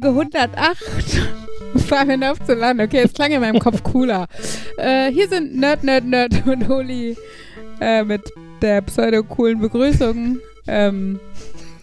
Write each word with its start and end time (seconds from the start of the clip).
Folge 0.00 0.08
108. 0.08 0.76
Fahren 1.88 2.20
wir 2.20 2.32
auf 2.32 2.44
zu 2.44 2.54
landen. 2.54 2.82
Okay, 2.84 3.00
es 3.04 3.12
klang 3.14 3.32
in 3.32 3.40
meinem 3.40 3.58
Kopf 3.58 3.82
cooler. 3.82 4.26
Äh, 4.76 5.10
hier 5.10 5.28
sind 5.28 5.56
Nerd, 5.56 5.84
Nerd, 5.84 6.04
Nerd 6.04 6.46
und 6.46 6.68
Holi 6.68 7.16
äh, 7.80 8.02
mit 8.04 8.22
der 8.60 8.82
pseudo-coolen 8.82 9.58
Begrüßung. 9.60 10.38
Ähm, 10.66 11.18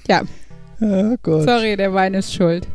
ja, 0.08 0.22
Oh 0.81 1.16
Gott. 1.23 1.44
sorry, 1.44 1.76
der 1.77 1.94
Wein 1.94 2.13
ist 2.13 2.34
schuld. 2.34 2.67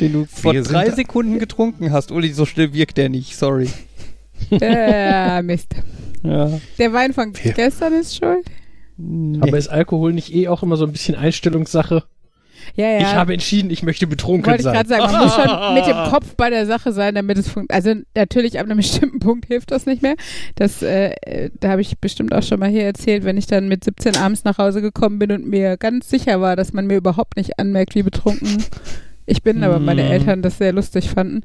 Den 0.00 0.12
du 0.12 0.24
vor 0.26 0.52
Wir 0.52 0.62
drei 0.62 0.90
Sekunden 0.90 1.38
getrunken 1.38 1.92
hast. 1.92 2.10
Uli, 2.12 2.32
so 2.32 2.44
schnell 2.46 2.72
wirkt 2.72 2.96
der 2.96 3.08
nicht. 3.08 3.36
Sorry. 3.36 3.68
Äh, 4.50 5.42
Mist. 5.42 5.74
Ja. 6.22 6.50
Der 6.78 6.92
Wein 6.92 7.12
von 7.12 7.32
Wir- 7.42 7.52
gestern 7.52 7.92
ist 7.94 8.16
schuld? 8.16 8.44
Nee. 8.96 9.38
Aber 9.40 9.56
ist 9.58 9.68
Alkohol 9.68 10.12
nicht 10.12 10.34
eh 10.34 10.48
auch 10.48 10.62
immer 10.62 10.76
so 10.76 10.84
ein 10.84 10.92
bisschen 10.92 11.14
Einstellungssache? 11.14 12.04
Ja, 12.74 12.90
ja. 12.90 12.98
Ich 13.00 13.14
habe 13.14 13.32
entschieden, 13.32 13.70
ich 13.70 13.82
möchte 13.82 14.06
betrunken 14.06 14.46
Wollte 14.46 14.58
ich 14.60 14.64
sein. 14.64 14.74
gerade 14.74 14.88
sagen, 14.88 15.02
man 15.12 15.24
muss 15.24 15.34
schon 15.34 15.74
mit 15.74 15.86
dem 15.86 15.96
Kopf 16.10 16.34
bei 16.36 16.50
der 16.50 16.66
Sache 16.66 16.92
sein, 16.92 17.14
damit 17.14 17.38
es 17.38 17.48
funktioniert. 17.48 17.72
Also 17.72 18.00
natürlich 18.14 18.58
ab 18.58 18.66
einem 18.66 18.76
bestimmten 18.78 19.18
Punkt 19.18 19.46
hilft 19.46 19.70
das 19.70 19.86
nicht 19.86 20.02
mehr. 20.02 20.14
Das, 20.54 20.82
äh, 20.82 21.14
äh, 21.22 21.50
da 21.60 21.70
habe 21.70 21.80
ich 21.80 21.98
bestimmt 21.98 22.32
auch 22.34 22.42
schon 22.42 22.60
mal 22.60 22.68
hier 22.68 22.84
erzählt, 22.84 23.24
wenn 23.24 23.36
ich 23.36 23.46
dann 23.46 23.68
mit 23.68 23.84
17 23.84 24.16
abends 24.16 24.44
nach 24.44 24.58
Hause 24.58 24.80
gekommen 24.82 25.18
bin 25.18 25.32
und 25.32 25.46
mir 25.46 25.76
ganz 25.76 26.08
sicher 26.08 26.40
war, 26.40 26.56
dass 26.56 26.72
man 26.72 26.86
mir 26.86 26.96
überhaupt 26.96 27.36
nicht 27.36 27.58
anmerkt, 27.58 27.94
wie 27.94 28.02
betrunken 28.02 28.64
ich 29.26 29.42
bin, 29.42 29.62
aber 29.62 29.78
meine 29.78 30.04
Mhm. 30.04 30.10
Eltern 30.10 30.42
das 30.42 30.58
sehr 30.58 30.72
lustig 30.72 31.10
fanden. 31.10 31.42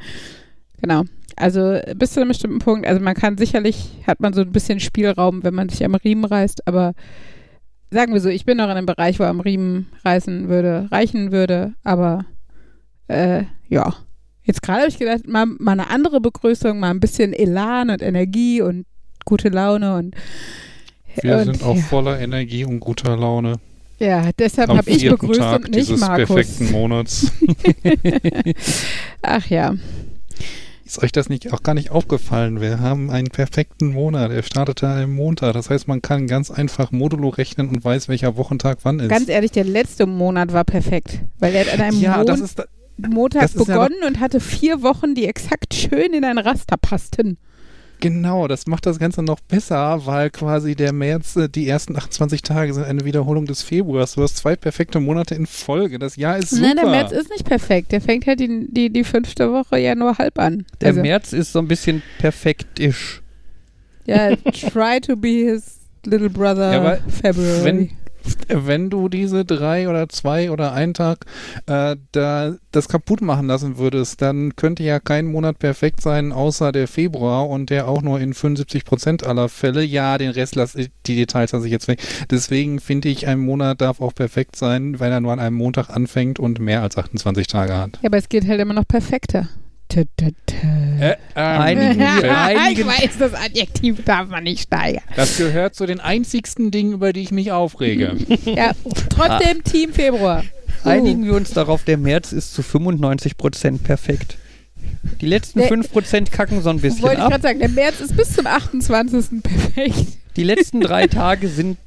Genau. 0.81 1.03
Also 1.35 1.80
bis 1.95 2.13
zu 2.13 2.19
einem 2.21 2.30
bestimmten 2.30 2.59
Punkt, 2.59 2.85
also 2.87 3.02
man 3.02 3.15
kann 3.15 3.37
sicherlich, 3.37 3.89
hat 4.05 4.19
man 4.19 4.33
so 4.33 4.41
ein 4.41 4.52
bisschen 4.52 4.80
Spielraum, 4.80 5.43
wenn 5.43 5.55
man 5.55 5.67
sich 5.67 5.83
am 5.83 5.95
Riemen 5.95 6.25
reißt, 6.25 6.67
aber 6.67 6.93
sagen 7.94 8.13
wir 8.13 8.19
so, 8.19 8.30
ich 8.30 8.45
bin 8.45 8.58
noch 8.58 8.66
in 8.66 8.72
einem 8.72 8.86
Bereich, 8.86 9.19
wo 9.19 9.23
am 9.23 9.39
Riemen 9.39 9.88
reißen 10.03 10.49
würde, 10.49 10.88
reichen 10.91 11.31
würde, 11.31 11.73
aber 11.83 12.25
äh, 13.08 13.44
ja. 13.69 13.94
Jetzt 14.45 14.61
gerade 14.61 14.81
habe 14.81 14.89
ich 14.89 14.99
gedacht, 14.99 15.25
mal, 15.25 15.45
mal 15.45 15.72
eine 15.72 15.89
andere 15.89 16.19
Begrüßung, 16.19 16.77
mal 16.77 16.89
ein 16.89 16.99
bisschen 16.99 17.31
Elan 17.31 17.89
und 17.89 18.02
Energie 18.02 18.61
und 18.61 18.86
gute 19.23 19.47
Laune 19.47 19.95
und 19.95 20.16
Wir 21.21 21.38
und, 21.38 21.44
sind 21.45 21.64
auch 21.64 21.75
ja. 21.75 21.81
voller 21.81 22.19
Energie 22.19 22.66
und 22.66 22.81
guter 22.81 23.16
Laune. 23.16 23.55
Ja, 23.99 24.31
deshalb 24.38 24.69
habe 24.69 24.89
ich 24.89 25.08
begrüßt 25.08 25.39
Tag 25.39 25.66
und 25.66 25.69
nicht 25.69 25.88
dieses 25.88 26.02
Markus. 26.02 26.27
perfekten 26.27 26.71
Monats. 26.71 27.31
Ach 29.21 29.45
ja. 29.47 29.75
Ist 30.94 31.02
euch 31.02 31.11
das 31.11 31.27
nicht 31.27 31.52
auch 31.52 31.63
gar 31.63 31.73
nicht 31.73 31.89
aufgefallen? 31.89 32.61
Wir 32.61 32.80
haben 32.80 33.09
einen 33.09 33.30
perfekten 33.30 33.88
Monat. 33.94 34.30
Er 34.31 34.44
startete 34.44 34.88
einem 34.88 35.16
Montag. 35.16 35.53
Das 35.53 35.72
heißt, 35.72 35.88
man 35.88 36.03
kann 36.03 36.27
ganz 36.27 36.52
einfach 36.52 36.91
modulo 36.91 37.30
rechnen 37.30 37.67
und 37.69 37.83
weiß, 37.83 38.09
welcher 38.09 38.38
Wochentag 38.38 38.77
wann 38.83 38.99
ist. 38.99 39.09
Ganz 39.09 39.27
ehrlich, 39.27 39.49
der 39.49 39.64
letzte 39.64 40.05
Monat 40.05 40.53
war 40.53 40.64
perfekt, 40.64 41.21
weil 41.39 41.55
er 41.55 41.66
hat 41.66 41.73
an 41.73 41.81
einem 41.81 41.99
ja, 41.99 42.17
Mon 42.17 42.27
das 42.27 42.41
ist 42.41 42.59
da- 42.59 42.66
Montag 42.97 43.45
ist 43.45 43.55
ja 43.55 43.64
begonnen 43.64 44.03
und 44.08 44.19
hatte 44.19 44.39
vier 44.39 44.83
Wochen, 44.83 45.16
die 45.16 45.25
exakt 45.25 45.73
schön 45.73 46.14
in 46.14 46.23
ein 46.23 46.38
Raster 46.38 46.77
passten. 46.77 47.39
Genau, 48.03 48.49
das 48.49 48.67
macht 48.67 48.85
das 48.85 48.99
Ganze 48.99 49.23
noch 49.23 49.39
besser, 49.39 50.05
weil 50.05 50.29
quasi 50.29 50.75
der 50.75 50.91
März, 50.91 51.37
äh, 51.37 51.47
die 51.47 51.67
ersten 51.67 51.95
28 51.95 52.41
Tage 52.41 52.73
sind 52.73 52.83
eine 52.83 53.05
Wiederholung 53.05 53.45
des 53.45 53.63
Februars. 53.63 54.15
Du 54.15 54.21
hast 54.21 54.35
zwei 54.35 54.57
perfekte 54.57 54.99
Monate 54.99 55.35
in 55.35 55.45
Folge. 55.45 55.99
Das 55.99 56.17
Jahr 56.17 56.37
ist 56.37 56.49
super. 56.49 56.63
Nein, 56.63 56.75
der 56.75 56.89
März 56.89 57.11
ist 57.13 57.30
nicht 57.30 57.45
perfekt. 57.45 57.93
Der 57.93 58.02
fängt 58.02 58.27
halt 58.27 58.42
die, 58.42 58.67
die, 58.69 58.89
die 58.92 59.03
fünfte 59.05 59.52
Woche 59.53 59.80
ja 59.80 59.95
nur 59.95 60.17
halb 60.17 60.37
an. 60.37 60.65
Der 60.81 60.89
also, 60.89 61.02
März 61.02 61.31
ist 61.31 61.53
so 61.53 61.59
ein 61.59 61.67
bisschen 61.69 62.03
perfektisch. 62.19 63.21
Ja, 64.05 64.36
try 64.36 64.99
to 64.99 65.15
be 65.15 65.45
his 65.49 65.80
little 66.05 66.30
brother 66.30 66.73
Ja, 66.73 66.97
February. 67.08 67.63
wenn- 67.63 67.89
wenn 68.48 68.89
du 68.89 69.10
diese 69.10 69.45
drei 69.45 69.89
oder 69.89 70.10
zwei 70.10 70.52
oder 70.52 70.73
einen 70.73 70.94
Tag 70.94 71.26
äh, 71.66 71.95
da 72.11 72.56
das 72.72 72.88
kaputt 72.88 73.22
machen 73.22 73.48
lassen 73.48 73.78
würdest, 73.78 74.22
dann 74.22 74.56
könnte 74.56 74.84
ja 74.84 75.00
kein 75.00 75.26
Monat 75.26 75.60
perfekt 75.60 76.02
sein, 76.02 76.32
außer 76.32 76.72
der 76.72 76.88
Februar 76.88 77.50
und 77.50 77.70
der 77.70 77.88
auch 77.88 78.02
nur 78.02 78.20
in 78.20 78.34
75 78.34 78.86
Prozent 78.86 79.26
aller 79.26 79.50
Fälle. 79.50 79.84
Ja, 79.84 80.17
den 80.17 80.32
Rest 80.32 80.56
lass 80.56 80.76
ich, 80.76 80.89
die 81.06 81.16
Details 81.16 81.52
lasse 81.52 81.66
ich 81.66 81.72
jetzt 81.72 81.88
weg. 81.88 82.00
Deswegen 82.30 82.80
finde 82.80 83.10
ich, 83.10 83.28
ein 83.28 83.39
Monat 83.39 83.82
darf 83.82 84.02
auch 84.02 84.14
perfekt 84.14 84.55
sein, 84.55 85.00
wenn 85.00 85.11
er 85.11 85.22
nur 85.22 85.32
an 85.32 85.40
einem 85.40 85.55
Montag 85.55 85.90
anfängt 85.90 86.40
und 86.40 86.60
mehr 86.60 86.82
als 86.82 86.98
28 86.98 87.48
Tage 87.48 87.78
hat. 87.78 88.00
ja, 88.02 88.10
aber 88.10 88.17
es 88.17 88.30
geht 88.30 88.48
halt 88.48 88.60
immer 88.60 88.73
noch 88.73 88.88
perfekter. 88.88 89.48
Tö, 89.90 90.05
tö, 90.17 90.32
tö. 90.48 90.83
Äh, 91.03 91.15
ähm, 91.36 91.61
Einigen- 91.61 92.02
ich 92.71 92.86
weiß, 92.86 93.17
das 93.19 93.33
Adjektiv 93.33 94.03
darf 94.05 94.30
man 94.30 94.43
nicht 94.43 94.64
steigern. 94.64 95.03
Das 95.15 95.37
gehört 95.37 95.75
zu 95.75 95.86
den 95.86 95.99
einzigsten 95.99 96.71
Dingen, 96.71 96.93
über 96.93 97.14
die 97.14 97.21
ich 97.21 97.31
mich 97.31 97.52
aufrege. 97.52 98.15
Ja, 98.45 98.71
trotzdem 99.09 99.63
Team 99.63 99.93
Februar. 99.93 100.43
Uh. 100.86 100.89
Einigen 100.89 101.25
wir 101.25 101.33
uns 101.36 101.52
darauf, 101.52 101.83
der 101.83 101.97
März 101.97 102.31
ist 102.31 102.53
zu 102.53 102.61
95% 102.61 103.80
perfekt. 103.83 104.37
Die 105.21 105.25
letzten 105.27 105.59
Der- 105.59 105.69
5% 105.69 106.31
kacken 106.31 106.61
so 106.61 106.69
ein 106.69 106.80
bisschen 106.80 107.03
Wollte 107.03 107.17
ich 107.17 107.21
ab. 107.23 107.30
gerade 107.31 107.43
sagen, 107.43 107.59
der 107.59 107.69
März 107.69 107.99
ist 108.02 108.15
bis 108.17 108.33
zum 108.33 108.47
28. 108.47 109.42
perfekt. 109.43 110.08
Die 110.36 110.43
letzten 110.43 110.81
drei 110.81 111.08
Tage 111.08 111.47
sind 111.47 111.77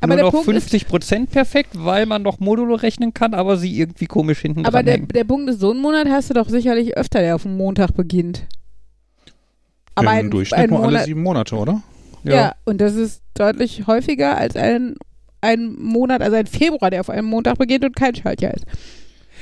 Aber 0.00 0.14
nur 0.14 0.24
noch 0.24 0.32
Punkt 0.32 0.48
ist- 0.48 0.72
50% 0.72 1.26
perfekt, 1.28 1.70
weil 1.74 2.06
man 2.06 2.22
noch 2.22 2.40
Modulo 2.40 2.74
rechnen 2.74 3.12
kann, 3.14 3.34
aber 3.34 3.56
sie 3.56 3.78
irgendwie 3.78 4.06
komisch 4.06 4.40
hinten 4.40 4.64
Aber 4.64 4.82
dran 4.82 4.86
der, 4.86 4.98
der 4.98 5.24
Punkt 5.24 5.48
ist, 5.50 5.60
so 5.60 5.70
einen 5.70 5.80
Monat 5.80 6.08
hast 6.08 6.30
du 6.30 6.34
doch 6.34 6.48
sicherlich 6.48 6.96
öfter, 6.96 7.20
der 7.20 7.34
auf 7.36 7.42
dem 7.42 7.56
Montag 7.56 7.94
beginnt. 7.94 8.46
Aber 10.00 10.18
Im 10.18 10.26
ein, 10.26 10.30
Durchschnitt 10.30 10.60
ein 10.60 10.70
nur 10.70 10.80
alle 10.80 10.88
Monat, 10.88 11.04
sieben 11.04 11.22
Monate, 11.22 11.56
oder? 11.56 11.82
ja. 12.24 12.54
und 12.64 12.80
das 12.80 12.94
ist 12.94 13.22
deutlich 13.34 13.86
häufiger 13.86 14.36
als 14.36 14.56
ein, 14.56 14.96
ein 15.40 15.74
Monat, 15.78 16.22
also 16.22 16.36
ein 16.36 16.46
Februar, 16.46 16.90
der 16.90 17.00
auf 17.00 17.10
einem 17.10 17.26
Montag 17.26 17.58
beginnt 17.58 17.84
und 17.84 17.96
kein 17.96 18.14
Schaltjahr 18.14 18.54
ist. 18.54 18.66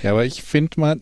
Ja, 0.03 0.13
aber 0.13 0.25
ich 0.25 0.43
finde 0.43 0.79
mal, 0.81 1.01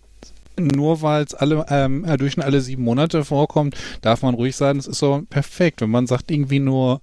nur 0.59 1.03
weil 1.03 1.25
es 1.25 1.34
alle 1.34 1.66
ähm, 1.69 2.05
äh, 2.05 2.16
durch 2.16 2.39
alle 2.43 2.61
sieben 2.61 2.84
Monate 2.84 3.25
vorkommt, 3.25 3.77
darf 4.00 4.22
man 4.22 4.34
ruhig 4.34 4.56
sagen, 4.56 4.78
es 4.78 4.87
ist 4.87 4.99
so 4.99 5.22
perfekt. 5.28 5.83
Wenn 5.83 5.91
man 5.91 6.06
sagt 6.06 6.31
irgendwie 6.31 6.61
nur, 6.61 7.00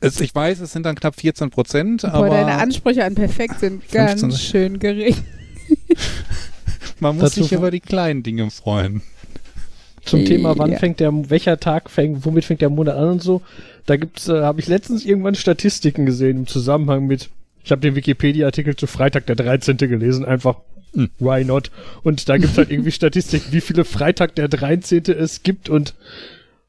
es, 0.00 0.20
ich 0.20 0.34
weiß, 0.34 0.60
es 0.60 0.72
sind 0.72 0.86
dann 0.86 0.94
knapp 0.94 1.16
14 1.16 1.50
Prozent, 1.50 2.04
aber 2.04 2.30
deine 2.30 2.54
Ansprüche 2.54 3.04
an 3.04 3.14
perfekt 3.14 3.60
sind 3.60 3.84
15. 3.84 3.92
ganz 3.92 4.40
schön 4.40 4.78
gering. 4.78 5.16
man 7.00 7.16
muss 7.16 7.24
Dazu 7.24 7.42
sich 7.42 7.52
über 7.52 7.70
die 7.70 7.80
kleinen 7.80 8.22
Dinge 8.22 8.50
freuen. 8.50 9.02
Zum 10.10 10.24
Thema, 10.24 10.56
wann 10.58 10.72
Ja. 10.72 10.78
fängt 10.78 11.00
der, 11.00 11.12
welcher 11.30 11.58
Tag 11.60 11.90
fängt, 11.90 12.24
womit 12.24 12.44
fängt 12.44 12.60
der 12.60 12.70
Monat 12.70 12.96
an 12.96 13.08
und 13.10 13.22
so. 13.22 13.42
Da 13.86 13.96
gibt's, 13.96 14.28
äh, 14.28 14.42
habe 14.42 14.60
ich 14.60 14.66
letztens 14.68 15.04
irgendwann 15.04 15.34
Statistiken 15.34 16.06
gesehen 16.06 16.38
im 16.38 16.46
Zusammenhang 16.46 17.06
mit, 17.06 17.28
ich 17.64 17.70
habe 17.70 17.80
den 17.80 17.94
Wikipedia-Artikel 17.96 18.76
zu 18.76 18.86
Freitag 18.86 19.26
der 19.26 19.36
13. 19.36 19.76
gelesen, 19.88 20.24
einfach, 20.24 20.56
Hm. 20.94 21.10
why 21.18 21.44
not? 21.44 21.70
Und 22.02 22.28
da 22.28 22.38
gibt's 22.38 22.56
halt 22.56 22.70
irgendwie 22.70 22.92
Statistiken, 22.92 23.52
wie 23.52 23.60
viele 23.60 23.84
Freitag 23.84 24.34
der 24.34 24.48
13. 24.48 25.12
es 25.12 25.42
gibt 25.42 25.68
und 25.68 25.94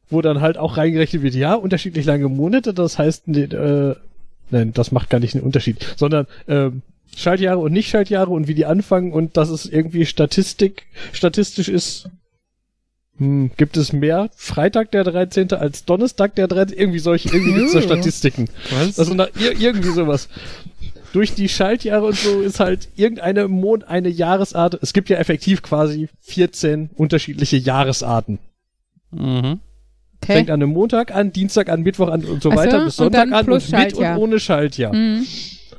wo 0.09 0.21
dann 0.21 0.41
halt 0.41 0.57
auch 0.57 0.75
reingerechnet 0.77 1.21
wird, 1.21 1.35
ja, 1.35 1.53
unterschiedlich 1.53 2.05
lange 2.05 2.27
Monate, 2.29 2.73
das 2.73 2.97
heißt, 2.97 3.27
nee, 3.27 3.43
äh, 3.43 3.95
nein, 4.49 4.73
das 4.73 4.91
macht 4.91 5.09
gar 5.09 5.19
nicht 5.19 5.35
einen 5.35 5.43
Unterschied, 5.43 5.77
sondern, 5.97 6.25
ähm, 6.47 6.81
Schaltjahre 7.15 7.59
und 7.59 7.73
Nicht-Schaltjahre 7.73 8.31
und 8.31 8.47
wie 8.47 8.53
die 8.55 8.65
anfangen 8.65 9.11
und 9.13 9.35
dass 9.37 9.49
es 9.49 9.65
irgendwie 9.65 10.05
Statistik, 10.05 10.83
statistisch 11.11 11.67
ist, 11.69 12.09
hm, 13.19 13.51
gibt 13.57 13.77
es 13.77 13.93
mehr 13.93 14.29
Freitag 14.35 14.91
der 14.91 15.03
13. 15.03 15.51
als 15.53 15.85
Donnerstag 15.85 16.35
der 16.35 16.47
13. 16.47 16.77
Irgendwie 16.77 16.99
solche, 16.99 17.29
irgendwie 17.29 17.53
gibt's 17.53 17.73
da. 17.73 17.81
Statistiken. 17.81 18.49
Was? 18.71 18.97
Also 18.97 19.13
na, 19.13 19.27
ir 19.39 19.59
irgendwie 19.59 19.91
sowas. 19.91 20.29
Durch 21.13 21.33
die 21.33 21.49
Schaltjahre 21.49 22.05
und 22.05 22.15
so 22.17 22.41
ist 22.41 22.59
halt 22.59 22.89
irgendeine 22.95 23.47
Mon 23.47 23.83
eine 23.83 24.09
Jahresart. 24.09 24.79
Es 24.81 24.93
gibt 24.93 25.09
ja 25.09 25.17
effektiv 25.17 25.61
quasi 25.61 26.07
14 26.21 26.91
unterschiedliche 26.95 27.57
Jahresarten. 27.57 28.39
Mhm. 29.11 29.59
Okay. 30.21 30.33
Fängt 30.33 30.49
an 30.49 30.61
einem 30.61 30.71
Montag 30.71 31.15
an, 31.15 31.31
Dienstag 31.31 31.69
an, 31.69 31.81
Mittwoch 31.81 32.09
an 32.09 32.25
und 32.25 32.43
so 32.43 32.49
Ach 32.51 32.55
so, 32.55 32.59
weiter 32.59 32.85
bis 32.85 32.95
Sonntag 32.97 33.31
an 33.31 33.49
und 33.49 33.71
mit 33.71 33.93
und 33.93 34.05
ohne 34.17 34.39
Schaltjahr. 34.39 34.93
Mhm. 34.93 35.25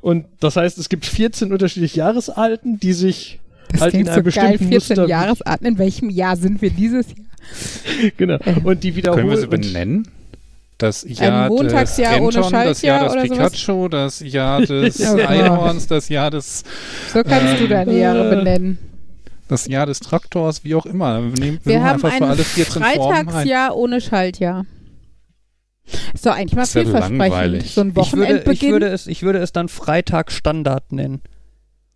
Und 0.01 0.27
das 0.41 0.57
heißt, 0.57 0.79
es 0.79 0.89
gibt 0.89 1.05
14 1.07 1.53
unterschiedliche 1.53 1.99
Jahresarten, 1.99 2.81
die 2.81 2.95
sich 2.95 3.39
Das 3.71 3.83
halt 3.83 3.95
in 3.95 4.01
klingt 4.01 4.09
einem 4.09 4.25
so 4.25 4.31
geil. 4.41 4.53
bestimmten 4.53 4.73
14 4.73 4.97
Muster 4.97 5.09
Jahresarten. 5.09 5.67
In 5.67 5.79
welchem 5.79 6.11
Jahr 6.11 6.37
sind 6.37 6.61
wir 6.63 6.71
dieses 6.71 7.09
Jahr? 7.09 7.27
genau 8.17 8.39
und 8.65 8.83
die 8.85 8.97
wiederholen 8.97 9.21
Können 9.27 9.31
wir 9.31 9.39
sie 9.39 9.47
benennen? 9.47 10.09
Das 10.79 11.05
Jahr 11.07 11.49
Montagsjahr 11.49 12.13
des 12.15 12.21
ohne 12.21 12.37
Renton, 12.37 12.53
das 12.53 12.81
Schaltjahr 12.81 13.03
Jahr 13.03 13.15
des 13.19 13.29
sowas? 13.29 13.53
Pikachu, 13.53 13.89
das 13.89 14.21
Jahr 14.21 14.61
des 14.67 15.01
Oh 15.01 15.17
Gott. 15.17 15.27
Einhorns, 15.27 15.87
das 15.89 16.09
Jahr 16.09 16.31
des, 16.31 16.65
So 17.13 17.23
kannst 17.23 17.61
du 17.61 17.69
deine 17.69 17.99
Jahre 17.99 18.27
Äh. 18.33 18.37
benennen. 18.37 18.79
das 19.49 19.67
Jahr 19.67 19.85
des 19.85 20.01
Traktors, 20.01 20.65
wie 20.65 20.75
auch 20.75 20.87
immer. 20.87 21.21
Wir, 21.23 21.39
nehmen, 21.45 21.61
Wir 21.65 21.83
haben 21.83 21.95
einfach 22.03 22.11
für 22.13 22.25
ein 22.25 22.31
alle 22.31 22.45
14 22.45 22.83
Formen 22.83 23.13
ein. 23.13 23.27
Freitagsjahr 23.29 23.77
ohne 23.77 24.01
Schaltjahr. 24.01 24.65
Ist 26.15 26.25
doch 26.25 26.35
eigentlich 26.37 26.55
mal 26.55 26.63
ja 26.63 26.67
vielversprechend. 26.67 27.19
langweilig. 27.19 27.75
So 27.75 27.81
ein 27.83 27.89
Ich 27.89 27.95
würde, 27.97 28.07
ich, 28.07 28.13
Wochenendbeginn. 28.13 28.73
würde 28.73 28.89
es, 28.89 29.07
ich 29.07 29.23
würde 29.23 29.39
es 29.41 29.53
dann 29.53 29.69
Freitag 29.69 30.31
Standard 30.33 30.93
nennen. 30.93 31.21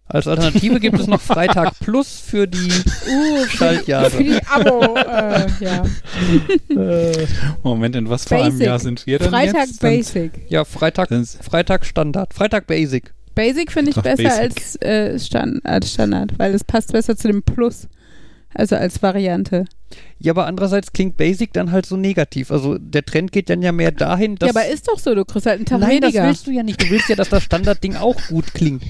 Als 0.06 0.26
Alternative 0.28 0.80
gibt 0.80 0.98
es 1.00 1.06
noch 1.06 1.20
Freitag 1.20 1.78
Plus 1.80 2.20
für 2.20 2.46
die 2.46 2.68
uh, 2.68 3.44
für, 3.44 3.56
Schaltjahre. 3.56 4.10
für 4.10 4.22
die 4.24 4.38
Abo. 4.46 4.96
Äh, 4.96 5.46
ja. 5.60 5.84
äh, 6.68 7.26
Moment, 7.62 7.96
in 7.96 8.08
was 8.10 8.24
für 8.24 8.36
einem. 8.36 8.60
Jahr 8.60 8.78
sind 8.78 9.06
wir 9.06 9.18
denn 9.18 9.30
Freitag 9.30 9.66
jetzt? 9.66 9.82
Dann- 9.82 9.90
Basic. 9.90 10.32
Ja, 10.48 10.64
Freitag, 10.64 11.08
Das- 11.08 11.38
Freitag 11.40 11.86
Standard. 11.86 12.34
Freitag 12.34 12.66
Basic. 12.66 13.14
Basic 13.34 13.72
finde 13.72 13.90
ich 13.90 13.96
besser 13.96 14.22
Basic. 14.22 14.38
als, 14.38 14.76
äh, 14.82 15.18
Stand, 15.18 15.64
als 15.66 15.90
Standard, 15.92 16.38
weil 16.38 16.54
es 16.54 16.62
passt 16.64 16.92
besser 16.92 17.16
zu 17.16 17.26
dem 17.28 17.42
Plus. 17.42 17.88
Also 18.52 18.76
als 18.76 19.02
Variante. 19.02 19.64
Ja, 20.20 20.32
aber 20.32 20.46
andererseits 20.46 20.92
klingt 20.92 21.16
Basic 21.16 21.52
dann 21.52 21.72
halt 21.72 21.86
so 21.86 21.96
negativ. 21.96 22.52
Also 22.52 22.78
der 22.78 23.04
Trend 23.04 23.32
geht 23.32 23.48
dann 23.50 23.62
ja 23.62 23.72
mehr 23.72 23.90
dahin, 23.90 24.36
dass. 24.36 24.48
ja, 24.48 24.54
aber 24.60 24.68
ist 24.70 24.86
doch 24.86 24.98
so, 24.98 25.14
du 25.14 25.24
kriegst 25.24 25.46
halt 25.46 25.56
einen 25.56 25.66
Tag 25.66 25.80
Nein, 25.80 26.00
das 26.02 26.12
weniger. 26.12 26.26
willst 26.28 26.46
du 26.46 26.50
ja 26.52 26.62
nicht. 26.62 26.80
Du 26.80 26.88
willst 26.90 27.08
ja, 27.08 27.16
dass 27.16 27.30
das 27.30 27.42
Standardding 27.42 27.96
auch 27.96 28.20
gut 28.28 28.52
klingt. 28.54 28.84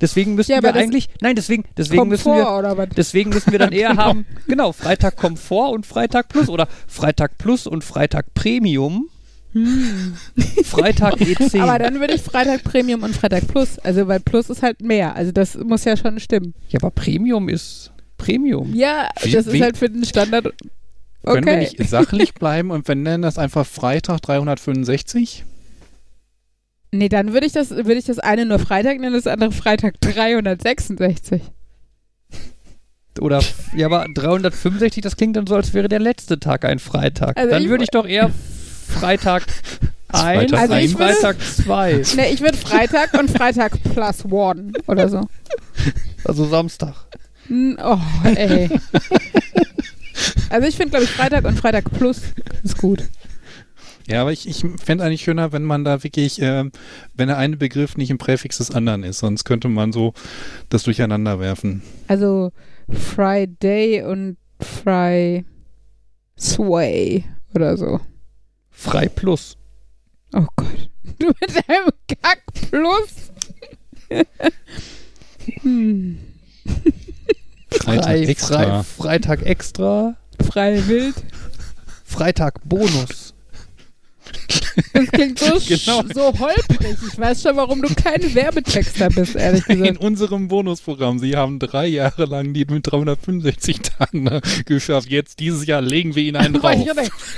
Deswegen 0.00 0.34
müssen 0.34 0.52
Ja, 0.52 0.62
wir 0.62 0.74
eigentlich. 0.74 1.08
Nein, 1.20 1.34
deswegen, 1.36 1.64
deswegen 1.76 2.08
müssen 2.08 2.32
wir. 2.32 2.50
oder 2.50 2.76
was? 2.78 2.88
Deswegen 2.96 3.30
müssen 3.30 3.50
wir 3.52 3.58
dann 3.58 3.72
eher 3.72 3.96
haben, 3.96 4.26
genau, 4.46 4.72
Freitag 4.72 5.16
Komfort 5.16 5.72
und 5.72 5.86
Freitag 5.86 6.28
Plus 6.28 6.48
oder 6.48 6.68
Freitag 6.86 7.36
Plus 7.38 7.66
und 7.66 7.82
Freitag 7.84 8.32
Premium. 8.34 9.08
Freitag 10.64 11.14
E10. 11.16 11.52
Hm. 11.54 11.60
Aber 11.62 11.78
dann 11.78 12.00
würde 12.00 12.14
ich 12.14 12.22
Freitag 12.22 12.62
Premium 12.64 13.02
und 13.02 13.16
Freitag 13.16 13.48
Plus. 13.48 13.78
Also, 13.78 14.06
weil 14.08 14.20
Plus 14.20 14.50
ist 14.50 14.62
halt 14.62 14.82
mehr. 14.82 15.16
Also, 15.16 15.32
das 15.32 15.56
muss 15.56 15.84
ja 15.84 15.96
schon 15.96 16.20
stimmen. 16.20 16.54
ja, 16.68 16.78
aber 16.80 16.90
Premium 16.90 17.48
ist 17.48 17.90
Premium. 18.18 18.74
Ja, 18.74 19.08
Wie- 19.22 19.30
das 19.32 19.46
ist 19.46 19.52
wie- 19.54 19.62
halt 19.62 19.76
für 19.76 19.88
den 19.88 20.04
Standard. 20.04 20.52
Können 21.24 21.46
wir 21.46 21.52
Okay. 21.54 21.58
nicht 21.76 21.88
sachlich 21.90 22.34
bleiben 22.34 22.70
und 22.70 22.86
wir 22.88 22.94
nennen 22.94 23.22
das 23.22 23.38
einfach 23.38 23.66
Freitag 23.66 24.20
365? 24.22 25.44
Nee, 26.90 27.08
dann 27.08 27.32
würde 27.32 27.46
ich 27.46 27.52
das, 27.52 27.70
würde 27.70 27.94
ich 27.94 28.06
das 28.06 28.18
eine 28.18 28.46
nur 28.46 28.58
Freitag 28.58 28.98
nennen, 28.98 29.14
das 29.14 29.26
andere 29.26 29.52
Freitag 29.52 30.00
366. 30.00 31.42
Oder, 33.20 33.42
ja, 33.74 33.86
aber 33.86 34.06
365, 34.14 35.02
das 35.02 35.16
klingt 35.16 35.36
dann 35.36 35.46
so, 35.46 35.56
als 35.56 35.74
wäre 35.74 35.88
der 35.88 35.98
letzte 35.98 36.38
Tag 36.38 36.64
ein 36.64 36.78
Freitag. 36.78 37.36
Also 37.36 37.50
dann 37.50 37.62
ich 37.62 37.68
würde 37.68 37.84
ich 37.84 37.90
doch 37.90 38.06
eher 38.06 38.30
Freitag 38.86 39.44
1 40.08 40.50
Freitag 40.52 40.60
Also 40.60 40.74
und 40.74 40.80
ich 40.80 40.98
würde- 40.98 41.12
Freitag 41.14 41.36
2. 41.40 42.02
Nee, 42.16 42.32
ich 42.32 42.40
würde 42.40 42.56
Freitag 42.56 43.14
und 43.14 43.30
Freitag 43.30 43.72
plus 43.82 44.24
one 44.24 44.72
oder 44.86 45.08
so. 45.08 45.28
Also 46.24 46.46
Samstag. 46.46 46.94
Oh, 47.50 47.98
ey. 48.24 48.70
Also 50.50 50.66
ich 50.68 50.76
finde, 50.76 50.90
glaube 50.90 51.04
ich, 51.04 51.10
Freitag 51.10 51.44
und 51.44 51.58
Freitag 51.58 51.90
plus 51.92 52.20
ist 52.62 52.78
gut. 52.78 53.02
Ja, 54.08 54.22
aber 54.22 54.32
ich, 54.32 54.48
ich 54.48 54.64
fände 54.82 55.04
eigentlich 55.04 55.22
schöner, 55.22 55.52
wenn 55.52 55.64
man 55.64 55.84
da 55.84 56.02
wirklich, 56.02 56.40
ähm, 56.40 56.72
wenn 57.14 57.28
der 57.28 57.36
eine 57.36 57.56
Begriff 57.58 57.96
nicht 57.96 58.10
im 58.10 58.16
Präfix 58.18 58.56
des 58.58 58.70
anderen 58.70 59.04
ist, 59.04 59.18
sonst 59.18 59.44
könnte 59.44 59.68
man 59.68 59.92
so 59.92 60.14
das 60.70 60.82
durcheinander 60.84 61.40
werfen. 61.40 61.82
Also 62.06 62.50
Friday 62.90 64.02
und 64.02 64.38
Fry 64.60 65.44
Sway 66.38 67.24
oder 67.54 67.76
so. 67.76 68.00
Frei 68.70 69.08
Plus. 69.08 69.56
Oh 70.34 70.46
Gott. 70.56 70.90
Du 71.18 71.26
mit 71.26 71.56
deinem 71.66 71.88
Kack 72.22 72.42
plus. 72.52 73.32
hm. 75.62 76.18
Freitag 77.70 78.04
Frei, 78.04 78.22
extra. 78.24 78.82
Frei, 78.82 78.82
Freitag 78.82 79.42
extra. 79.46 80.16
Frei 80.46 80.86
wild. 80.86 81.14
Freitag 82.04 82.60
Bonus. 82.68 83.27
Das 84.92 85.06
klingt 85.10 85.38
so, 85.38 85.58
Genau. 85.68 86.02
so 86.14 86.38
holprig. 86.38 86.96
Ich 87.12 87.18
weiß 87.18 87.42
schon, 87.42 87.56
warum 87.56 87.82
du 87.82 87.92
kein 87.94 88.34
Werbetexter 88.34 89.08
bist, 89.10 89.34
ehrlich 89.36 89.66
In 89.68 89.82
gesagt. 89.82 90.00
unserem 90.00 90.48
Bonusprogramm. 90.48 91.18
Sie 91.18 91.36
haben 91.36 91.58
drei 91.58 91.86
Jahre 91.86 92.24
lang 92.26 92.52
die 92.54 92.64
mit 92.64 92.90
365 92.90 93.80
Tagen 93.80 94.24
ne, 94.24 94.40
geschafft. 94.66 95.08
Jetzt 95.10 95.40
dieses 95.40 95.66
Jahr 95.66 95.80
legen 95.80 96.14
wir 96.14 96.22
Ihnen 96.22 96.36
einen 96.36 96.54
drauf. 96.54 96.72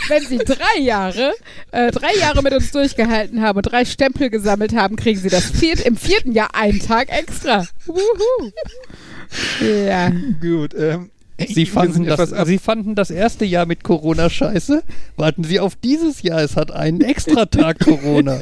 Wenn 0.09 0.27
sie 0.27 0.39
drei 0.39 0.81
Jahre, 0.81 1.33
äh, 1.73 1.91
drei 1.91 2.15
Jahre 2.19 2.43
mit 2.43 2.53
uns 2.53 2.71
durchgehalten 2.73 3.41
haben 3.43 3.57
und 3.57 3.63
drei 3.63 3.85
Stempel 3.85 4.31
gesammelt 4.31 4.75
haben, 4.75 4.97
kriegen 4.97 5.19
sie 5.19 5.29
das 5.31 5.51
viert, 5.51 5.81
im 5.81 5.97
vierten 5.97 6.33
Jahr 6.33 6.55
einen 6.55 6.81
Tag 6.81 7.09
extra. 7.11 7.67
Wuhu. 7.87 8.51
Ja. 9.61 10.11
Gut. 10.41 10.75
Ähm, 10.75 11.11
Sie 11.49 11.67
fanden, 11.67 12.05
das, 12.05 12.31
Sie 12.47 12.59
fanden 12.59 12.95
das 12.95 13.11
erste 13.11 13.45
Jahr 13.45 13.67
mit 13.67 13.83
Corona 13.85 14.29
scheiße. 14.31 14.83
Warten 15.17 15.45
Sie 15.45 15.61
auf 15.61 15.77
dieses 15.77 16.23
Jahr. 16.23 16.41
Es 16.41 16.57
hat 16.57 16.71
einen 16.73 17.01
Extratag 17.01 17.79
Corona. 17.85 18.39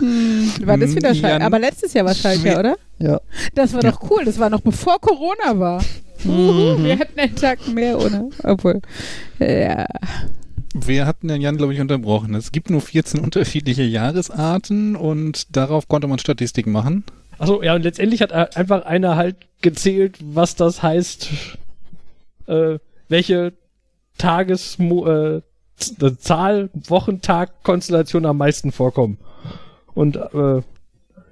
Hm, 0.00 0.50
war 0.64 0.76
das 0.76 0.94
wieder 0.94 1.10
Jan- 1.12 1.20
Schaltjahr? 1.20 1.42
Aber 1.46 1.58
letztes 1.58 1.92
Jahr 1.92 2.04
war 2.04 2.14
Schaltjahr, 2.14 2.60
oder? 2.60 2.76
Ja. 2.98 3.20
Das 3.54 3.72
war 3.74 3.80
doch 3.80 4.10
cool. 4.10 4.24
Das 4.24 4.38
war 4.38 4.50
noch 4.50 4.60
bevor 4.60 5.00
Corona 5.00 5.58
war. 5.58 5.84
Wuhu, 6.24 6.78
Mhm. 6.78 6.84
wir 6.84 6.96
hätten 6.98 7.20
einen 7.20 7.36
Tag 7.36 7.66
mehr 7.68 7.98
ohne. 7.98 8.30
Obwohl. 8.42 8.80
Ja. 9.38 9.86
Wir 10.74 11.06
hatten 11.06 11.28
den 11.28 11.40
Jan, 11.40 11.56
glaube 11.56 11.72
ich, 11.74 11.80
unterbrochen. 11.80 12.34
Es 12.34 12.50
gibt 12.50 12.70
nur 12.70 12.80
14 12.80 13.20
unterschiedliche 13.20 13.84
Jahresarten 13.84 14.96
und 14.96 15.54
darauf 15.56 15.86
konnte 15.86 16.08
man 16.08 16.18
Statistiken 16.18 16.72
machen. 16.72 17.04
Achso, 17.38 17.62
ja, 17.62 17.74
und 17.74 17.82
letztendlich 17.82 18.22
hat 18.22 18.32
einfach 18.32 18.84
einer 18.84 19.14
halt 19.16 19.36
gezählt, 19.60 20.16
was 20.20 20.56
das 20.56 20.82
heißt, 20.82 21.28
äh, 22.46 22.78
welche 23.08 23.52
Tages 24.18 24.78
äh, 24.78 25.40
Z- 25.76 26.20
Zahl, 26.22 26.70
Wochentag, 26.72 27.62
Konstellation 27.64 28.26
am 28.26 28.38
meisten 28.38 28.72
vorkommen. 28.72 29.18
Und 29.94 30.16
äh, 30.16 30.62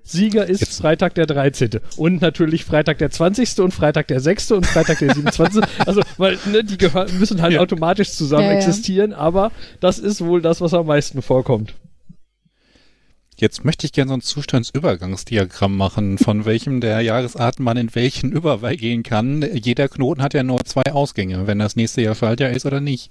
Sieger 0.05 0.47
ist 0.47 0.61
Jetzt- 0.61 0.81
Freitag 0.81 1.14
der 1.14 1.26
13. 1.26 1.79
Und 1.97 2.20
natürlich 2.20 2.64
Freitag 2.64 2.99
der 2.99 3.11
20. 3.11 3.61
und 3.61 3.73
Freitag 3.73 4.09
der 4.09 4.19
6. 4.20 4.50
und 4.53 4.67
Freitag 4.67 4.99
der 4.99 5.14
27. 5.14 5.62
also, 5.87 6.03
weil 6.19 6.38
ne, 6.50 6.64
die 6.64 6.76
gehören, 6.76 7.17
müssen 7.20 7.41
halt 7.41 7.55
Ja. 7.55 7.61
automatisch 7.61 8.11
zusammen 8.11 8.44
Ja, 8.47 8.50
ja. 8.53 8.56
existieren, 8.59 9.12
aber 9.12 9.53
das 9.81 10.00
ist 10.00 10.25
wohl 10.25 10.43
das, 10.43 10.61
was 10.61 10.75
am 10.75 10.87
meisten 10.87 11.23
vorkommt. 11.23 11.75
Jetzt 13.42 13.64
möchte 13.64 13.86
ich 13.86 13.92
gerne 13.92 14.10
so 14.10 14.14
ein 14.14 14.20
Zustandsübergangsdiagramm 14.20 15.76
machen, 15.76 16.16
von 16.16 16.44
welchem 16.44 16.80
der 16.80 17.00
Jahresarten 17.00 17.64
man 17.64 17.76
in 17.76 17.92
welchen 17.92 18.30
übergehen 18.30 19.02
kann. 19.02 19.42
Jeder 19.52 19.88
Knoten 19.88 20.22
hat 20.22 20.32
ja 20.32 20.44
nur 20.44 20.64
zwei 20.64 20.92
Ausgänge, 20.92 21.48
wenn 21.48 21.58
das 21.58 21.74
nächste 21.74 22.02
Jahr 22.02 22.14
Schaltjahr 22.14 22.50
ist 22.50 22.66
oder 22.66 22.80
nicht. 22.80 23.10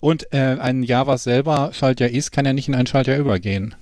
Und 0.00 0.32
äh, 0.32 0.56
ein 0.60 0.84
Jahr, 0.84 1.08
was 1.08 1.24
selber 1.24 1.72
Schaltjahr 1.72 2.10
ist, 2.10 2.30
kann 2.30 2.44
ja 2.44 2.52
nicht 2.52 2.68
in 2.68 2.76
ein 2.76 2.86
Schaltjahr 2.86 3.18
übergehen. 3.18 3.74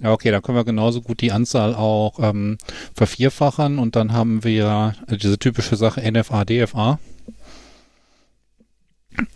Ja, 0.00 0.12
okay, 0.12 0.30
dann 0.30 0.42
können 0.42 0.58
wir 0.58 0.66
genauso 0.66 1.00
gut 1.00 1.22
die 1.22 1.32
Anzahl 1.32 1.74
auch 1.74 2.18
ähm, 2.18 2.58
vervierfachen 2.92 3.78
und 3.78 3.96
dann 3.96 4.12
haben 4.12 4.44
wir 4.44 4.94
äh, 5.06 5.16
diese 5.16 5.38
typische 5.38 5.76
Sache 5.76 6.02
NFA, 6.12 6.44
DFA. 6.44 6.98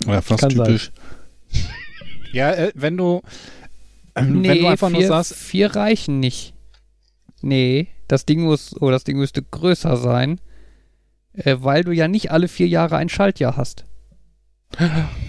Oder 0.07 0.21
fast 0.21 0.43
Kann 0.43 0.51
sein. 0.51 0.67
typisch. 0.67 0.93
Ja, 2.33 2.51
äh, 2.53 2.73
wenn 2.75 2.99
du 2.99 3.23
ähm, 4.17 4.43
wenn 4.45 4.59
du 4.61 4.67
einfach 4.69 4.89
vier, 4.91 4.99
nur 4.99 5.09
sagst, 5.09 5.35
vier 5.35 5.75
reichen 5.75 6.21
nicht. 6.21 6.55
Nee, 7.41 7.89
das 8.09 8.25
Ding 8.27 8.43
muss, 8.43 8.75
oh, 8.81 8.91
das 8.91 9.05
Ding 9.05 9.19
müsste 9.19 9.43
größer 9.43 9.97
sein, 9.97 10.41
äh, 11.33 11.57
weil 11.61 11.83
du 11.85 11.93
ja 11.93 12.09
nicht 12.09 12.31
alle 12.31 12.49
vier 12.49 12.69
Jahre 12.69 12.97
ein 12.97 13.09
Schaltjahr 13.09 13.57
hast. 13.57 13.85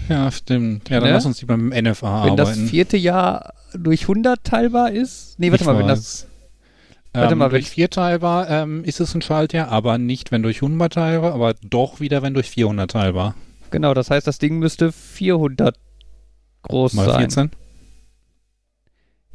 Ja, 0.08 0.30
stimmt. 0.30 0.90
Ja, 0.90 1.00
dann 1.00 1.08
Ne? 1.08 1.14
lass 1.14 1.24
uns 1.24 1.38
die 1.38 1.46
beim 1.46 1.68
NFA 1.68 2.26
Wenn 2.26 2.36
das 2.36 2.50
arbeiten. 2.50 2.66
vierte 2.68 2.96
Jahr 2.98 3.54
durch 3.72 4.02
100 4.02 4.44
teilbar 4.44 4.90
ist. 4.92 5.38
Nee, 5.38 5.50
warte 5.50 5.64
Ich 5.64 5.66
mal, 5.66 5.78
wenn 5.78 5.88
das. 5.88 6.24
weiß. 6.24 6.26
Warte 7.14 7.32
ähm, 7.32 7.38
mal, 7.38 7.48
durch 7.48 7.64
wenn- 7.64 7.70
vier 7.72 7.88
teilbar 7.90 8.50
ähm, 8.50 8.84
ist 8.84 9.00
es 9.00 9.14
ein 9.14 9.22
Schaltjahr, 9.22 9.68
aber 9.68 9.96
nicht, 9.96 10.30
wenn 10.30 10.42
durch 10.42 10.56
100 10.62 10.92
teilbar, 10.92 11.32
aber 11.32 11.54
doch 11.62 12.00
wieder, 12.00 12.20
wenn 12.22 12.34
durch 12.34 12.50
400 12.50 12.90
teilbar. 12.90 13.34
Genau, 13.70 13.94
das 13.94 14.10
heißt, 14.10 14.26
das 14.26 14.38
Ding 14.38 14.58
müsste 14.58 14.92
400 14.92 15.78
groß 16.62 16.92
Mal 16.94 17.06
sein. 17.06 17.18
14. 17.20 17.50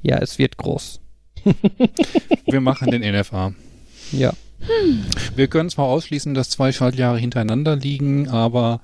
Ja, 0.01 0.17
es 0.17 0.39
wird 0.39 0.57
groß. 0.57 1.01
Wir 2.45 2.61
machen 2.61 2.91
den 2.91 3.01
NFA. 3.01 3.53
Ja. 4.11 4.33
Wir 5.35 5.47
können 5.47 5.69
zwar 5.69 5.85
ausschließen, 5.85 6.33
dass 6.33 6.49
zwei 6.49 6.71
Schaltjahre 6.71 7.17
hintereinander 7.17 7.75
liegen, 7.75 8.27
aber 8.27 8.81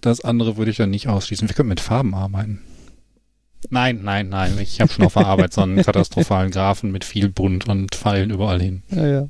das 0.00 0.20
andere 0.20 0.56
würde 0.56 0.70
ich 0.70 0.76
dann 0.76 0.90
nicht 0.90 1.08
ausschließen. 1.08 1.48
Wir 1.48 1.54
können 1.54 1.68
mit 1.68 1.80
Farben 1.80 2.14
arbeiten. 2.14 2.62
Nein, 3.70 4.00
nein, 4.02 4.28
nein. 4.28 4.58
Ich 4.60 4.80
habe 4.80 4.92
schon 4.92 5.04
auf 5.04 5.14
der 5.14 5.26
Arbeit 5.26 5.52
so 5.52 5.62
einen 5.62 5.76
katastrophalen 5.82 6.50
Graphen 6.50 6.90
mit 6.92 7.04
viel 7.04 7.28
Bunt 7.28 7.68
und 7.68 7.94
Pfeilen 7.94 8.30
überall 8.30 8.60
hin. 8.60 8.82
Ja, 8.90 9.06
ja. 9.06 9.28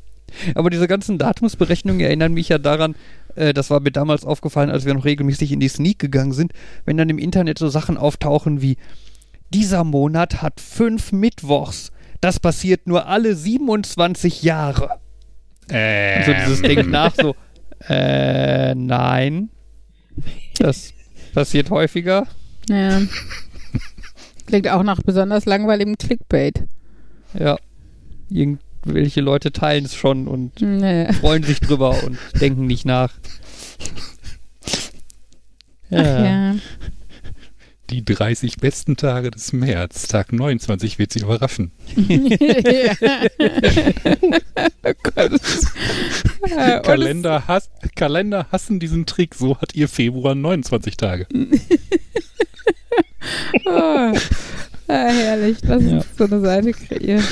Aber 0.54 0.70
diese 0.70 0.88
ganzen 0.88 1.18
Datumsberechnungen 1.18 2.00
erinnern 2.00 2.34
mich 2.34 2.48
ja 2.48 2.58
daran, 2.58 2.94
äh, 3.36 3.54
das 3.54 3.70
war 3.70 3.80
mir 3.80 3.92
damals 3.92 4.24
aufgefallen, 4.24 4.70
als 4.70 4.84
wir 4.84 4.94
noch 4.94 5.04
regelmäßig 5.04 5.52
in 5.52 5.60
die 5.60 5.68
Sneak 5.68 5.98
gegangen 5.98 6.32
sind, 6.32 6.52
wenn 6.84 6.96
dann 6.96 7.08
im 7.08 7.18
Internet 7.18 7.58
so 7.58 7.68
Sachen 7.68 7.96
auftauchen 7.96 8.60
wie 8.60 8.76
dieser 9.56 9.84
Monat 9.84 10.42
hat 10.42 10.60
fünf 10.60 11.12
Mittwochs. 11.12 11.90
Das 12.20 12.38
passiert 12.38 12.86
nur 12.86 13.06
alle 13.06 13.34
27 13.34 14.42
Jahre. 14.42 15.00
Äh, 15.70 16.18
Und 16.18 16.24
so 16.26 16.32
dieses 16.34 16.62
Denken 16.62 16.90
nach 16.90 17.14
so, 17.14 17.34
äh, 17.88 18.74
nein. 18.74 19.48
Das 20.58 20.92
passiert 21.32 21.70
häufiger. 21.70 22.26
Ja. 22.68 23.00
Klingt 24.46 24.68
auch 24.68 24.82
nach 24.82 25.00
besonders 25.02 25.46
langweiligem 25.46 25.96
Clickbait. 25.96 26.64
Ja. 27.38 27.56
Irgendwelche 28.28 29.22
Leute 29.22 29.52
teilen 29.52 29.86
es 29.86 29.94
schon 29.94 30.28
und 30.28 30.60
Nee. 30.60 31.10
freuen 31.14 31.42
sich 31.44 31.60
drüber 31.60 32.02
und 32.04 32.18
denken 32.42 32.66
nicht 32.66 32.84
nach. 32.84 33.14
Ach 35.90 35.96
ja. 35.96 36.54
Die 37.90 38.04
30 38.04 38.56
besten 38.56 38.96
Tage 38.96 39.30
des 39.30 39.52
März. 39.52 40.08
Tag 40.08 40.32
29 40.32 40.98
wird 40.98 41.12
sie 41.12 41.20
überraschen. 41.20 41.70
oh 41.96 42.02
Gott. 45.02 45.40
Äh, 46.56 46.80
Kalender, 46.80 47.46
hass, 47.46 47.70
Kalender 47.94 48.46
hassen 48.50 48.80
diesen 48.80 49.06
Trick. 49.06 49.34
So 49.36 49.58
hat 49.60 49.74
ihr 49.74 49.88
Februar 49.88 50.34
29 50.34 50.96
Tage. 50.96 51.26
Oh. 53.64 54.12
Ah, 54.88 54.92
herrlich, 55.08 55.58
lass 55.62 55.82
uns 55.82 55.90
Ja. 55.90 56.00
so 56.16 56.24
eine 56.24 56.40
Seite 56.40 56.70
kreieren. 56.72 57.24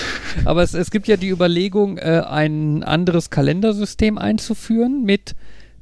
Aber 0.44 0.62
es, 0.64 0.74
es 0.74 0.90
gibt 0.90 1.06
ja 1.06 1.16
die 1.16 1.28
Überlegung, 1.28 1.98
äh, 1.98 2.22
ein 2.28 2.82
anderes 2.82 3.30
Kalendersystem 3.30 4.18
einzuführen 4.18 5.04
mit 5.04 5.36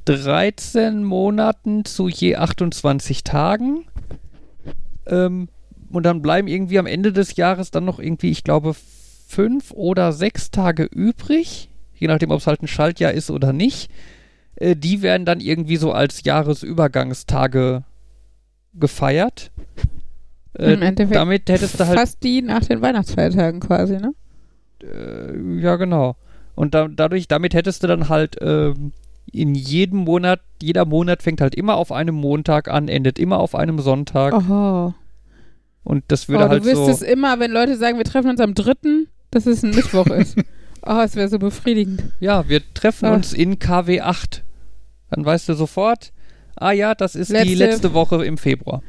13 0.04 1.02
Monaten 1.02 1.86
zu 1.86 2.08
je 2.08 2.36
28 2.36 3.24
Tagen. 3.24 3.86
Ähm, 5.06 5.48
und 5.90 6.04
dann 6.04 6.22
bleiben 6.22 6.48
irgendwie 6.48 6.78
am 6.78 6.86
Ende 6.86 7.12
des 7.12 7.36
Jahres 7.36 7.70
dann 7.70 7.84
noch 7.84 7.98
irgendwie, 7.98 8.30
ich 8.30 8.44
glaube, 8.44 8.74
fünf 8.74 9.72
oder 9.72 10.12
sechs 10.12 10.50
Tage 10.50 10.84
übrig. 10.84 11.68
Je 11.94 12.08
nachdem, 12.08 12.30
ob 12.30 12.40
es 12.40 12.46
halt 12.46 12.62
ein 12.62 12.68
Schaltjahr 12.68 13.12
ist 13.12 13.30
oder 13.30 13.52
nicht. 13.52 13.90
Äh, 14.56 14.76
die 14.76 15.02
werden 15.02 15.24
dann 15.24 15.40
irgendwie 15.40 15.76
so 15.76 15.92
als 15.92 16.24
Jahresübergangstage 16.24 17.84
gefeiert. 18.74 19.50
Äh, 20.58 20.74
Im 20.74 20.82
Endeffekt 20.82 21.16
damit 21.16 21.48
hättest 21.48 21.80
du 21.80 21.86
halt 21.86 21.98
Fast 21.98 22.22
die 22.22 22.42
nach 22.42 22.64
den 22.64 22.82
Weihnachtsfeiertagen 22.82 23.60
quasi, 23.60 23.96
ne? 23.96 24.12
Äh, 24.82 25.60
ja, 25.60 25.76
genau. 25.76 26.16
Und 26.54 26.74
da, 26.74 26.88
dadurch, 26.88 27.28
damit 27.28 27.54
hättest 27.54 27.82
du 27.82 27.86
dann 27.86 28.08
halt 28.08 28.36
ähm, 28.40 28.92
in 29.32 29.54
jedem 29.54 30.00
Monat, 30.00 30.40
jeder 30.62 30.84
Monat 30.84 31.22
fängt 31.22 31.40
halt 31.40 31.54
immer 31.54 31.76
auf 31.76 31.90
einem 31.90 32.14
Montag 32.14 32.68
an, 32.68 32.88
endet 32.88 33.18
immer 33.18 33.38
auf 33.38 33.54
einem 33.54 33.78
Sonntag. 33.80 34.34
Oh. 34.34 34.92
Und 35.84 36.04
das 36.08 36.26
Oh, 36.28 36.32
würde 36.32 36.44
du 36.44 36.50
halt 36.50 36.64
so. 36.64 36.70
wüsstest 36.70 37.02
immer, 37.02 37.40
wenn 37.40 37.50
Leute 37.50 37.76
sagen, 37.76 37.98
wir 37.98 38.04
treffen 38.04 38.30
uns 38.30 38.40
am 38.40 38.54
dritten, 38.54 39.08
dass 39.30 39.46
es 39.46 39.62
ein 39.62 39.70
Mittwoch 39.70 40.06
ist. 40.08 40.36
Oh, 40.84 40.98
es 41.04 41.14
wäre 41.14 41.28
so 41.28 41.38
befriedigend. 41.38 42.02
Ja, 42.18 42.48
wir 42.48 42.60
treffen 42.74 43.06
Ah. 43.06 43.14
uns 43.14 43.32
in 43.32 43.60
KW 43.60 44.00
8. 44.00 44.42
Dann 45.10 45.24
weißt 45.24 45.48
du 45.48 45.54
sofort, 45.54 46.12
ah 46.56 46.72
ja, 46.72 46.96
das 46.96 47.14
ist 47.14 47.28
die 47.30 47.34
Letzte- 47.54 47.54
letzte 47.54 47.94
Woche 47.94 48.24
im 48.24 48.36
Februar. 48.36 48.82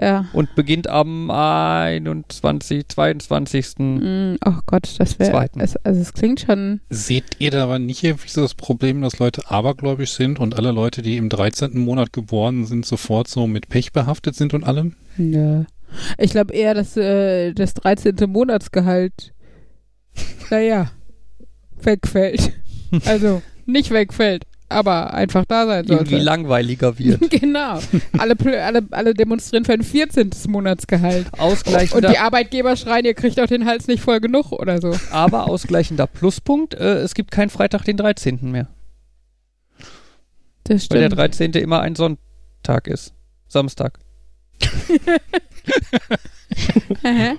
Ja. 0.00 0.26
Und 0.32 0.54
beginnt 0.54 0.88
am 0.88 1.30
21., 1.30 2.88
22. 2.88 3.66
Mm, 3.78 4.34
oh 4.44 4.58
Gott, 4.66 4.94
das 4.98 5.18
wäre. 5.18 5.30
Zweiten. 5.30 5.60
Es, 5.60 5.76
also 5.76 6.00
es 6.00 6.12
klingt 6.12 6.40
schon. 6.40 6.80
Seht 6.90 7.24
ihr 7.38 7.50
da 7.50 7.64
aber 7.64 7.78
nicht 7.78 8.02
irgendwie 8.04 8.28
so 8.28 8.42
das 8.42 8.54
Problem, 8.54 9.02
dass 9.02 9.18
Leute 9.18 9.50
abergläubisch 9.50 10.12
sind 10.12 10.38
und 10.38 10.56
alle 10.56 10.72
Leute, 10.72 11.02
die 11.02 11.16
im 11.16 11.28
13. 11.28 11.78
Monat 11.78 12.12
geboren 12.12 12.66
sind, 12.66 12.86
sofort 12.86 13.28
so 13.28 13.46
mit 13.46 13.68
Pech 13.68 13.92
behaftet 13.92 14.34
sind 14.36 14.54
und 14.54 14.64
allem? 14.64 14.94
Ja. 15.16 15.64
Ich 16.18 16.30
glaube 16.30 16.54
eher, 16.54 16.74
dass 16.74 16.96
äh, 16.96 17.52
das 17.52 17.74
13. 17.74 18.14
Monatsgehalt, 18.28 19.32
naja, 20.50 20.90
wegfällt. 21.82 22.52
Also 23.04 23.40
nicht 23.66 23.92
wegfällt, 23.92 24.46
aber 24.70 25.12
einfach 25.14 25.44
da 25.44 25.66
sein 25.66 25.84
Irgendwie 25.84 26.10
sollte. 26.10 26.24
langweiliger 26.24 26.98
wird. 26.98 27.30
genau. 27.40 27.78
Alle, 28.16 28.36
alle, 28.64 28.82
alle 28.90 29.14
demonstrieren 29.14 29.64
für 29.64 29.72
ein 29.72 29.82
14. 29.82 30.30
Monatsgehalt. 30.48 31.26
Ausgleichender, 31.38 32.08
Und 32.08 32.14
die 32.14 32.18
Arbeitgeber 32.18 32.76
schreien, 32.76 33.04
ihr 33.04 33.14
kriegt 33.14 33.38
auch 33.40 33.46
den 33.46 33.66
Hals 33.66 33.86
nicht 33.88 34.02
voll 34.02 34.20
genug 34.20 34.52
oder 34.52 34.80
so. 34.80 34.96
aber 35.10 35.46
ausgleichender 35.48 36.06
Pluspunkt, 36.06 36.74
äh, 36.74 36.98
es 36.98 37.14
gibt 37.14 37.30
keinen 37.30 37.50
Freitag 37.50 37.84
den 37.84 37.96
13. 37.96 38.50
mehr. 38.50 38.68
Das 40.64 40.88
Weil 40.90 41.00
der 41.00 41.06
stimmt. 41.06 41.18
13. 41.18 41.52
immer 41.54 41.80
ein 41.80 41.96
Sonntag 41.96 42.86
ist. 42.86 43.12
Samstag. 43.48 43.98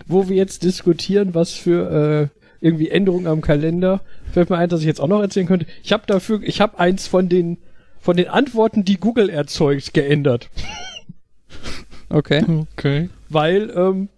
Wo 0.07 0.27
wir 0.29 0.35
jetzt 0.35 0.63
diskutieren, 0.63 1.33
was 1.33 1.51
für 1.53 2.29
äh, 2.33 2.40
irgendwie 2.61 2.89
Änderungen 2.89 3.27
am 3.27 3.41
Kalender, 3.41 4.01
fällt 4.31 4.49
mir 4.49 4.57
ein, 4.57 4.69
dass 4.69 4.79
ich 4.81 4.85
jetzt 4.85 5.01
auch 5.01 5.07
noch 5.07 5.21
erzählen 5.21 5.47
könnte. 5.47 5.65
Ich 5.83 5.91
habe 5.91 6.03
dafür, 6.07 6.41
ich 6.43 6.61
habe 6.61 6.79
eins 6.79 7.07
von 7.07 7.27
den 7.27 7.57
von 7.99 8.17
den 8.17 8.29
Antworten, 8.29 8.83
die 8.83 8.97
Google 8.97 9.29
erzeugt, 9.29 9.93
geändert, 9.93 10.49
Okay. 12.09 12.43
Okay. 12.73 13.09
weil 13.29 13.69
ähm, 13.75 14.09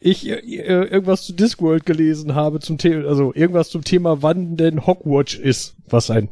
ich 0.00 0.28
äh, 0.28 0.34
irgendwas 0.38 1.22
zu 1.24 1.32
Discworld 1.32 1.86
gelesen 1.86 2.34
habe 2.34 2.60
zum 2.60 2.76
Thema, 2.78 3.08
also 3.08 3.32
irgendwas 3.34 3.70
zum 3.70 3.84
Thema, 3.84 4.22
wann 4.22 4.56
denn 4.56 4.86
Hogwatch 4.86 5.38
ist, 5.38 5.74
was 5.88 6.10
ein 6.10 6.28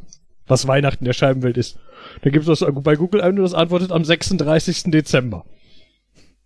was 0.47 0.67
Weihnachten 0.67 1.05
der 1.05 1.13
Scheibenwelt 1.13 1.57
ist. 1.57 1.79
Da 2.23 2.31
gibt 2.31 2.47
es 2.47 2.65
bei 2.83 2.97
Google 2.97 3.21
ein, 3.21 3.37
das 3.37 3.55
antwortet 3.55 3.93
am 3.93 4.05
36. 4.05 4.91
Dezember. 4.91 5.45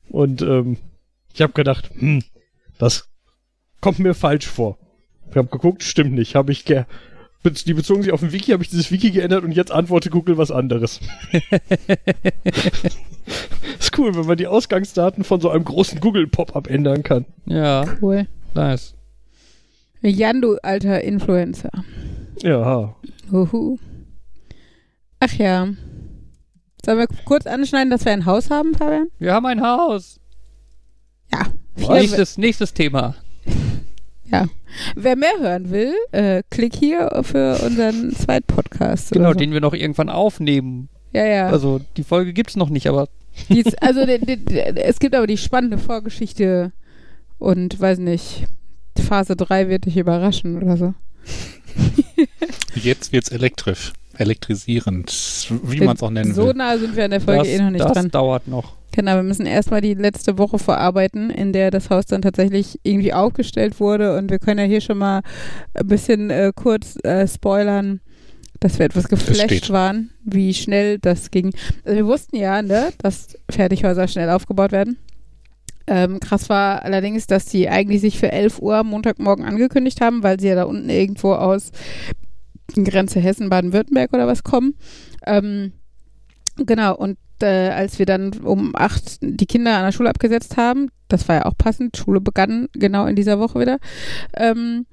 Und 0.08 0.42
ähm, 0.42 0.76
ich 1.34 1.42
habe 1.42 1.52
gedacht, 1.52 1.90
hm, 1.98 2.22
das 2.78 3.08
kommt 3.86 4.00
mir 4.00 4.14
falsch 4.14 4.48
vor. 4.48 4.78
Ich 5.30 5.36
habe 5.36 5.46
geguckt, 5.46 5.84
stimmt 5.84 6.10
nicht. 6.12 6.34
Habe 6.34 6.50
ich 6.50 6.64
ge 6.64 6.86
die 7.44 7.74
bezogen 7.74 8.02
sich 8.02 8.10
auf 8.10 8.20
ein 8.20 8.32
Wiki, 8.32 8.50
habe 8.50 8.64
ich 8.64 8.70
dieses 8.70 8.90
Wiki 8.90 9.12
geändert 9.12 9.44
und 9.44 9.52
jetzt 9.52 9.70
antwortet 9.70 10.10
Google 10.10 10.36
was 10.36 10.50
anderes. 10.50 10.98
ist 13.78 13.96
cool, 13.96 14.16
wenn 14.16 14.26
man 14.26 14.36
die 14.36 14.48
Ausgangsdaten 14.48 15.22
von 15.22 15.40
so 15.40 15.50
einem 15.50 15.64
großen 15.64 16.00
Google-Pop-up 16.00 16.66
ändern 16.66 17.04
kann. 17.04 17.26
Ja, 17.44 17.84
Cool. 18.02 18.26
nice. 18.54 18.96
Jan, 20.02 20.40
du 20.40 20.56
alter 20.56 21.04
Influencer. 21.04 21.70
Ja. 22.42 22.96
Uhu. 23.30 23.78
Ach 25.20 25.32
ja. 25.34 25.68
Sollen 26.84 26.98
wir 26.98 27.06
kurz 27.24 27.46
anschneiden, 27.46 27.90
dass 27.90 28.04
wir 28.04 28.10
ein 28.10 28.26
Haus 28.26 28.50
haben, 28.50 28.74
Fabian? 28.74 29.06
Wir 29.20 29.32
haben 29.32 29.46
ein 29.46 29.60
Haus. 29.60 30.18
Ja. 31.32 31.46
Nächstes, 31.76 32.36
nächstes 32.38 32.74
Thema. 32.74 33.14
Ja. 34.30 34.46
Wer 34.94 35.16
mehr 35.16 35.38
hören 35.38 35.70
will, 35.70 35.92
äh, 36.12 36.42
klick 36.50 36.74
hier 36.74 37.10
für 37.22 37.60
unseren 37.64 38.12
Zweitpodcast. 38.12 39.12
Genau, 39.12 39.26
oder 39.26 39.34
so. 39.34 39.38
den 39.38 39.52
wir 39.52 39.60
noch 39.60 39.74
irgendwann 39.74 40.08
aufnehmen. 40.08 40.88
Ja, 41.12 41.24
ja. 41.26 41.48
Also 41.48 41.80
die 41.96 42.04
Folge 42.04 42.32
gibt's 42.32 42.56
noch 42.56 42.68
nicht, 42.68 42.88
aber 42.88 43.08
Die 43.48 43.60
ist, 43.60 43.80
also 43.82 44.04
die, 44.04 44.18
die, 44.18 44.44
die, 44.44 44.58
es 44.60 44.98
gibt 44.98 45.14
aber 45.14 45.26
die 45.26 45.36
spannende 45.38 45.78
Vorgeschichte 45.78 46.72
und 47.38 47.78
weiß 47.78 47.98
nicht, 47.98 48.46
Phase 48.98 49.36
3 49.36 49.68
wird 49.68 49.86
dich 49.86 49.96
überraschen 49.96 50.56
oder 50.56 50.76
so. 50.76 50.94
Jetzt 52.74 53.12
wird's 53.12 53.30
elektrisch. 53.30 53.92
Elektrisierend. 54.18 55.10
Wie 55.62 55.80
man 55.80 55.96
es 55.96 56.02
auch 56.02 56.10
nennen 56.10 56.34
So 56.34 56.46
will. 56.48 56.54
nah 56.54 56.76
sind 56.78 56.96
wir 56.96 57.04
an 57.04 57.10
der 57.10 57.20
Folge 57.20 57.40
das, 57.44 57.48
eh 57.48 57.58
noch 57.62 57.70
nicht 57.70 57.84
das 57.84 57.92
dran. 57.92 58.10
dauert 58.10 58.48
noch. 58.48 58.74
Genau, 58.92 59.14
wir 59.16 59.22
müssen 59.22 59.44
erstmal 59.46 59.82
die 59.82 59.94
letzte 59.94 60.38
Woche 60.38 60.58
verarbeiten, 60.58 61.28
in 61.30 61.52
der 61.52 61.70
das 61.70 61.90
Haus 61.90 62.06
dann 62.06 62.22
tatsächlich 62.22 62.80
irgendwie 62.82 63.12
aufgestellt 63.12 63.78
wurde. 63.78 64.16
Und 64.16 64.30
wir 64.30 64.38
können 64.38 64.58
ja 64.60 64.64
hier 64.64 64.80
schon 64.80 64.98
mal 64.98 65.20
ein 65.74 65.86
bisschen 65.86 66.30
äh, 66.30 66.52
kurz 66.54 66.96
äh, 67.04 67.28
spoilern, 67.28 68.00
dass 68.60 68.78
wir 68.78 68.86
etwas 68.86 69.08
geflasht 69.08 69.70
waren, 69.70 70.10
wie 70.24 70.54
schnell 70.54 70.98
das 70.98 71.30
ging. 71.30 71.52
Also 71.84 71.96
wir 71.96 72.06
wussten 72.06 72.36
ja, 72.36 72.62
ne, 72.62 72.88
dass 73.02 73.36
Fertighäuser 73.50 74.08
schnell 74.08 74.30
aufgebaut 74.30 74.72
werden. 74.72 74.96
Ähm, 75.88 76.18
krass 76.18 76.48
war 76.48 76.82
allerdings, 76.82 77.26
dass 77.26 77.44
die 77.44 77.68
eigentlich 77.68 78.00
sich 78.00 78.18
für 78.18 78.32
11 78.32 78.60
Uhr 78.60 78.76
am 78.76 78.88
Montagmorgen 78.88 79.44
angekündigt 79.44 80.00
haben, 80.00 80.22
weil 80.22 80.40
sie 80.40 80.48
ja 80.48 80.54
da 80.54 80.64
unten 80.64 80.88
irgendwo 80.88 81.34
aus 81.34 81.70
Grenze 82.74 83.20
Hessen, 83.20 83.48
Baden-Württemberg 83.48 84.12
oder 84.12 84.26
was 84.26 84.44
kommen. 84.44 84.74
Ähm, 85.26 85.72
genau, 86.56 86.96
und 86.96 87.18
äh, 87.42 87.70
als 87.70 87.98
wir 87.98 88.06
dann 88.06 88.32
um 88.42 88.72
acht 88.74 89.18
die 89.20 89.46
Kinder 89.46 89.76
an 89.76 89.84
der 89.84 89.92
Schule 89.92 90.10
abgesetzt 90.10 90.56
haben, 90.56 90.88
das 91.08 91.28
war 91.28 91.36
ja 91.36 91.44
auch 91.46 91.56
passend, 91.56 91.96
Schule 91.96 92.20
begann 92.20 92.68
genau 92.72 93.06
in 93.06 93.16
dieser 93.16 93.38
Woche 93.38 93.60
wieder, 93.60 93.78
ähm, 94.34 94.86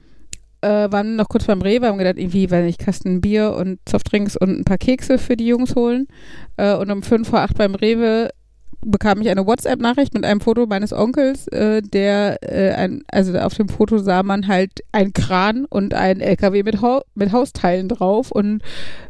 äh, 0.61 0.91
waren 0.91 1.15
noch 1.15 1.29
kurz 1.29 1.45
beim 1.45 1.61
Rewe, 1.61 1.87
haben 1.87 1.97
gedacht, 1.97 2.17
irgendwie, 2.17 2.49
weil 2.49 2.65
nicht, 2.65 2.79
Kasten 2.79 3.21
Bier 3.21 3.53
und 3.55 3.79
Softdrinks 3.87 4.37
und 4.37 4.59
ein 4.59 4.63
paar 4.63 4.77
Kekse 4.77 5.17
für 5.17 5.35
die 5.35 5.47
Jungs 5.47 5.75
holen. 5.75 6.07
Äh, 6.57 6.75
und 6.75 6.89
um 6.89 7.03
fünf 7.03 7.29
vor 7.29 7.39
acht 7.39 7.57
beim 7.57 7.75
Rewe 7.75 8.29
bekam 8.85 9.21
ich 9.21 9.29
eine 9.29 9.45
WhatsApp-Nachricht 9.45 10.13
mit 10.13 10.25
einem 10.25 10.41
Foto 10.41 10.65
meines 10.65 10.93
Onkels, 10.93 11.47
äh, 11.47 11.81
der, 11.81 12.37
äh, 12.41 12.73
ein, 12.73 13.03
also 13.07 13.37
auf 13.37 13.53
dem 13.53 13.69
Foto 13.69 13.97
sah 13.97 14.23
man 14.23 14.47
halt 14.47 14.83
ein 14.91 15.13
Kran 15.13 15.65
und 15.65 15.93
ein 15.93 16.19
LKW 16.19 16.63
mit, 16.63 16.81
Hau 16.81 17.01
mit 17.15 17.31
Hausteilen 17.31 17.89
drauf 17.89 18.31
und 18.31 18.61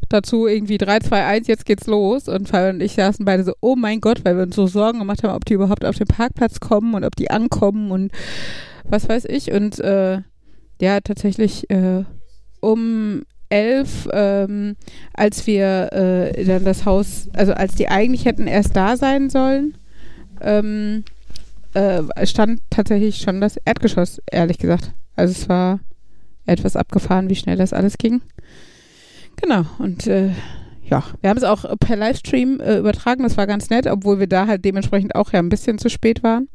dazu 0.09 0.47
irgendwie 0.47 0.77
3, 0.77 0.99
2, 0.99 1.25
1, 1.25 1.47
jetzt 1.47 1.65
geht's 1.65 1.87
los. 1.87 2.27
Und 2.27 2.47
Fabian 2.47 2.75
und 2.75 2.81
ich 2.81 2.93
saßen 2.93 3.25
beide 3.25 3.43
so, 3.43 3.53
oh 3.61 3.75
mein 3.75 3.99
Gott, 3.99 4.23
weil 4.23 4.35
wir 4.35 4.43
uns 4.43 4.55
so 4.55 4.67
Sorgen 4.67 4.99
gemacht 4.99 5.23
haben, 5.23 5.35
ob 5.35 5.45
die 5.45 5.53
überhaupt 5.53 5.85
auf 5.85 5.97
den 5.97 6.07
Parkplatz 6.07 6.59
kommen 6.59 6.93
und 6.93 7.03
ob 7.03 7.15
die 7.15 7.31
ankommen 7.31 7.91
und 7.91 8.11
was 8.83 9.09
weiß 9.09 9.25
ich. 9.25 9.51
Und 9.51 9.79
äh, 9.79 10.21
ja, 10.81 10.99
tatsächlich 11.01 11.69
äh, 11.69 12.03
um 12.59 13.23
elf, 13.53 14.09
ähm, 14.11 14.75
als 15.13 15.45
wir 15.45 15.93
äh, 15.93 16.43
dann 16.43 16.65
das 16.65 16.85
Haus, 16.85 17.29
also 17.33 17.53
als 17.53 17.75
die 17.75 17.87
eigentlich 17.87 18.25
hätten 18.25 18.47
erst 18.47 18.75
da 18.75 18.97
sein 18.97 19.29
sollen, 19.29 19.77
ähm, 20.41 21.03
äh, 21.75 22.01
stand 22.25 22.61
tatsächlich 22.71 23.17
schon 23.17 23.41
das 23.41 23.57
Erdgeschoss, 23.57 24.19
ehrlich 24.31 24.57
gesagt. 24.57 24.91
Also 25.15 25.33
es 25.33 25.47
war 25.49 25.79
etwas 26.47 26.75
abgefahren, 26.75 27.29
wie 27.29 27.35
schnell 27.35 27.57
das 27.57 27.73
alles 27.73 27.99
ging. 27.99 28.21
Genau, 29.39 29.65
und 29.77 30.07
äh, 30.07 30.31
ja, 30.89 31.03
wir 31.21 31.29
haben 31.29 31.37
es 31.37 31.43
auch 31.43 31.63
per 31.79 31.95
Livestream 31.95 32.59
äh, 32.59 32.79
übertragen, 32.79 33.21
das 33.21 33.37
war 33.37 33.45
ganz 33.45 33.69
nett, 33.69 33.85
obwohl 33.85 34.19
wir 34.19 34.27
da 34.27 34.47
halt 34.47 34.65
dementsprechend 34.65 35.13
auch 35.15 35.31
ja 35.31 35.39
ein 35.39 35.49
bisschen 35.49 35.77
zu 35.77 35.89
spät 35.89 36.23
waren. 36.23 36.49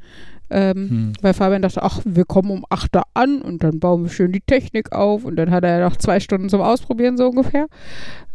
Ähm, 0.51 0.91
Hm. 0.91 1.13
Weil 1.21 1.35
Fabian 1.35 1.63
dachte, 1.63 1.83
ach, 1.83 2.01
wir 2.05 2.25
kommen 2.25 2.51
um 2.51 2.65
8 2.69 2.97
Uhr 2.97 3.03
an 3.15 3.43
und 3.43 3.63
dann 3.63 3.81
bauen 3.81 4.05
wir 4.05 4.11
schön 4.11 4.33
die 4.33 4.41
Technik 4.41 4.93
auf 4.93 5.25
und 5.25 5.37
dann 5.37 5.51
hat 5.51 5.65
er 5.65 5.81
noch 5.81 5.97
zwei 5.97 6.21
Stunden 6.21 6.49
zum 6.49 6.61
Ausprobieren, 6.61 7.17
so 7.17 7.29
ungefähr. 7.29 7.67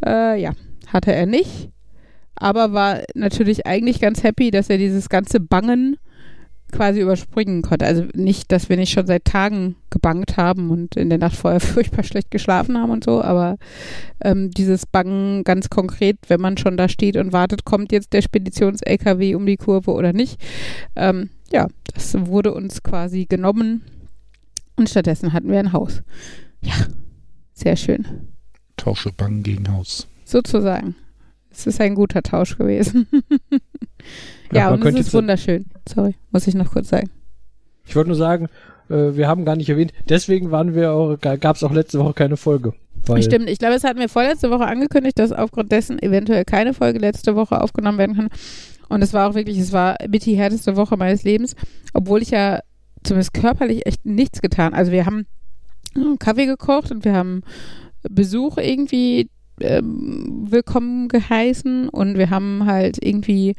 Äh, 0.05 0.41
ja, 0.41 0.51
hatte 0.87 1.13
er 1.13 1.25
nicht. 1.25 1.69
Aber 2.35 2.73
war 2.73 3.01
natürlich 3.15 3.65
eigentlich 3.65 4.01
ganz 4.01 4.23
happy, 4.23 4.51
dass 4.51 4.69
er 4.69 4.77
dieses 4.77 5.09
ganze 5.09 5.39
Bangen 5.39 5.97
quasi 6.73 6.99
überspringen 6.99 7.61
konnte. 7.61 7.85
Also 7.85 8.05
nicht, 8.15 8.51
dass 8.51 8.67
wir 8.67 8.77
nicht 8.77 8.91
schon 8.91 9.07
seit 9.07 9.25
Tagen 9.25 9.75
gebangt 9.89 10.37
haben 10.37 10.71
und 10.71 10.95
in 10.95 11.09
der 11.09 11.19
Nacht 11.19 11.35
vorher 11.35 11.59
furchtbar 11.61 12.03
schlecht 12.03 12.31
geschlafen 12.31 12.77
haben 12.77 12.91
und 12.91 13.03
so, 13.03 13.21
aber 13.21 13.57
ähm, 14.23 14.51
dieses 14.51 14.85
Bangen 14.85 15.43
ganz 15.43 15.69
konkret, 15.69 16.17
wenn 16.27 16.41
man 16.41 16.57
schon 16.57 16.75
da 16.75 16.89
steht 16.89 17.15
und 17.15 17.31
wartet, 17.31 17.63
kommt 17.63 17.91
jetzt 17.91 18.11
der 18.13 18.21
Speditions-LKW 18.21 19.35
um 19.35 19.45
die 19.45 19.57
Kurve 19.57 19.91
oder 19.91 20.11
nicht. 20.11 20.41
Ähm, 20.95 21.29
ja, 21.53 21.67
das 21.93 22.13
wurde 22.25 22.53
uns 22.53 22.83
quasi 22.83 23.25
genommen 23.25 23.83
und 24.75 24.89
stattdessen 24.89 25.33
hatten 25.33 25.49
wir 25.49 25.59
ein 25.59 25.71
Haus. 25.71 26.01
Ja, 26.61 26.73
sehr 27.53 27.75
schön. 27.75 28.05
Tausche 28.75 29.11
Bangen 29.11 29.43
gegen 29.43 29.71
Haus. 29.71 30.07
Sozusagen. 30.25 30.95
Es 31.51 31.67
ist 31.67 31.79
ein 31.79 31.93
guter 31.93 32.23
Tausch 32.23 32.57
gewesen. 32.57 33.07
ja, 34.51 34.71
man 34.71 34.81
und 34.81 34.97
es 34.97 35.07
ist 35.07 35.13
wunderschön. 35.13 35.65
Sorry, 35.87 36.15
muss 36.31 36.47
ich 36.47 36.55
noch 36.55 36.71
kurz 36.71 36.89
sagen. 36.89 37.11
Ich 37.85 37.95
wollte 37.95 38.09
nur 38.09 38.17
sagen, 38.17 38.49
äh, 38.89 39.15
wir 39.15 39.27
haben 39.27 39.45
gar 39.45 39.55
nicht 39.55 39.69
erwähnt, 39.69 39.93
deswegen 40.09 40.49
waren 40.49 40.73
wir 40.73 40.93
auch, 40.93 41.19
gab 41.19 41.55
es 41.55 41.63
auch 41.63 41.71
letzte 41.71 41.99
Woche 41.99 42.13
keine 42.13 42.37
Folge. 42.37 42.73
Stimmt, 43.19 43.49
ich 43.49 43.59
glaube, 43.59 43.75
es 43.75 43.83
hatten 43.83 43.99
wir 43.99 44.07
vorletzte 44.07 44.49
Woche 44.49 44.65
angekündigt, 44.65 45.19
dass 45.19 45.33
aufgrund 45.33 45.71
dessen 45.73 46.01
eventuell 46.01 46.45
keine 46.45 46.73
Folge 46.73 46.99
letzte 46.99 47.35
Woche 47.35 47.61
aufgenommen 47.61 47.97
werden 47.97 48.15
kann. 48.15 48.29
Und 48.93 49.01
es 49.01 49.11
war 49.11 49.27
auch 49.27 49.33
wirklich, 49.33 49.57
es 49.57 49.71
war 49.71 49.95
mit 50.07 50.25
die 50.25 50.35
härteste 50.35 50.75
Woche 50.75 50.97
meines 50.97 51.23
Lebens, 51.23 51.55
obwohl 51.93 52.21
ich 52.21 52.29
ja 52.29 52.59
zumindest 53.03 53.33
körperlich 53.33 53.87
echt 53.87 54.05
nichts 54.05 54.39
getan. 54.39 54.75
Also 54.75 54.91
wir 54.91 55.07
haben 55.07 55.25
äh, 55.95 56.15
Kaffee 56.19 56.45
gekocht 56.45 56.91
und 56.91 57.03
wir 57.03 57.13
haben 57.13 57.41
Besuch 58.07 58.57
irgendwie 58.57 59.31
ähm, 59.59 60.45
willkommen 60.47 61.07
geheißen 61.07 61.89
und 61.89 62.19
wir 62.19 62.29
haben 62.29 62.67
halt 62.67 63.03
irgendwie, 63.03 63.55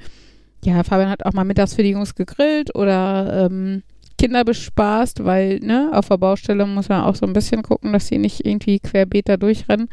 ja, 0.65 0.85
Fabian 0.85 1.11
hat 1.11 1.27
auch 1.27 1.33
mal 1.33 1.45
mittags 1.45 1.75
für 1.75 1.83
die 1.83 1.91
Jungs 1.91 2.15
gegrillt 2.15 2.73
oder 2.77 3.47
ähm, 3.47 3.83
Kinder 4.19 4.45
bespaßt, 4.45 5.25
weil, 5.25 5.59
ne, 5.59 5.91
auf 5.93 6.09
der 6.09 6.19
Baustelle 6.19 6.65
muss 6.65 6.89
man 6.89 7.03
auch 7.03 7.17
so 7.17 7.27
ein 7.27 7.33
bisschen 7.33 7.63
gucken, 7.63 7.93
dass 7.93 8.07
sie 8.07 8.19
nicht 8.19 8.47
irgendwie 8.47 8.79
querbeet 8.79 9.29
da 9.29 9.37
durchrennen. 9.37 9.89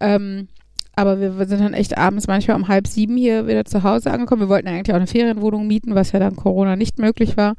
Ähm, 0.00 0.48
aber 0.98 1.20
wir, 1.20 1.46
sind 1.46 1.60
dann 1.60 1.74
echt 1.74 1.96
abends 1.96 2.26
manchmal 2.26 2.56
um 2.56 2.66
halb 2.66 2.88
sieben 2.88 3.16
hier 3.16 3.46
wieder 3.46 3.64
zu 3.64 3.84
Hause 3.84 4.10
angekommen. 4.10 4.42
Wir 4.42 4.48
wollten 4.48 4.66
eigentlich 4.66 4.90
auch 4.92 4.96
eine 4.96 5.06
Ferienwohnung 5.06 5.64
mieten, 5.64 5.94
was 5.94 6.10
ja 6.10 6.18
dann 6.18 6.34
Corona 6.34 6.74
nicht 6.74 6.98
möglich 6.98 7.36
war. 7.36 7.54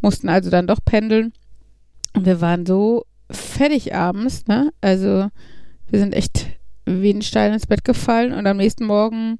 Mussten 0.00 0.30
also 0.30 0.48
dann 0.48 0.66
doch 0.66 0.78
pendeln. 0.82 1.34
Und 2.14 2.24
wir 2.24 2.40
waren 2.40 2.64
so 2.64 3.04
fertig 3.30 3.94
abends, 3.94 4.46
ne? 4.46 4.70
Also 4.80 5.28
wir 5.90 5.98
sind 5.98 6.14
echt 6.14 6.46
wie 6.86 7.10
ein 7.10 7.20
Stein 7.20 7.52
ins 7.52 7.66
Bett 7.66 7.84
gefallen 7.84 8.32
und 8.32 8.46
am 8.46 8.56
nächsten 8.56 8.86
Morgen 8.86 9.36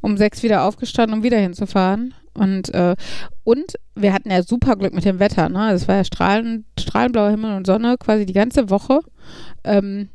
um 0.00 0.16
sechs 0.16 0.42
wieder 0.42 0.64
aufgestanden, 0.64 1.18
um 1.18 1.22
wieder 1.22 1.38
hinzufahren. 1.38 2.14
Und, 2.34 2.74
äh, 2.74 2.96
und 3.44 3.74
wir 3.94 4.12
hatten 4.12 4.32
ja 4.32 4.42
super 4.42 4.74
Glück 4.74 4.92
mit 4.92 5.04
dem 5.04 5.20
Wetter, 5.20 5.48
ne? 5.48 5.70
Es 5.70 5.86
war 5.86 5.94
ja 5.94 6.04
strahlen, 6.04 6.64
strahlenblauer 6.80 7.30
Himmel 7.30 7.56
und 7.56 7.64
Sonne 7.64 7.94
quasi 7.96 8.26
die 8.26 8.32
ganze 8.32 8.70
Woche. 8.70 9.02
Ähm, 9.62 10.08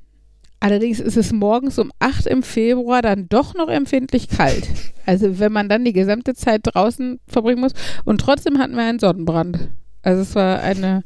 allerdings 0.59 0.99
ist 0.99 1.17
es 1.17 1.31
morgens 1.31 1.79
um 1.79 1.91
8 1.99 2.27
im 2.27 2.43
Februar 2.43 3.01
dann 3.01 3.27
doch 3.29 3.53
noch 3.53 3.69
empfindlich 3.69 4.29
kalt. 4.29 4.67
Also 5.05 5.39
wenn 5.39 5.51
man 5.51 5.69
dann 5.69 5.85
die 5.85 5.93
gesamte 5.93 6.33
Zeit 6.33 6.61
draußen 6.63 7.19
verbringen 7.27 7.61
muss. 7.61 7.73
Und 8.05 8.21
trotzdem 8.21 8.57
hatten 8.57 8.75
wir 8.75 8.83
einen 8.83 8.99
Sonnenbrand. 8.99 9.69
Also 10.01 10.21
es 10.21 10.35
war 10.35 10.59
eine, 10.61 11.03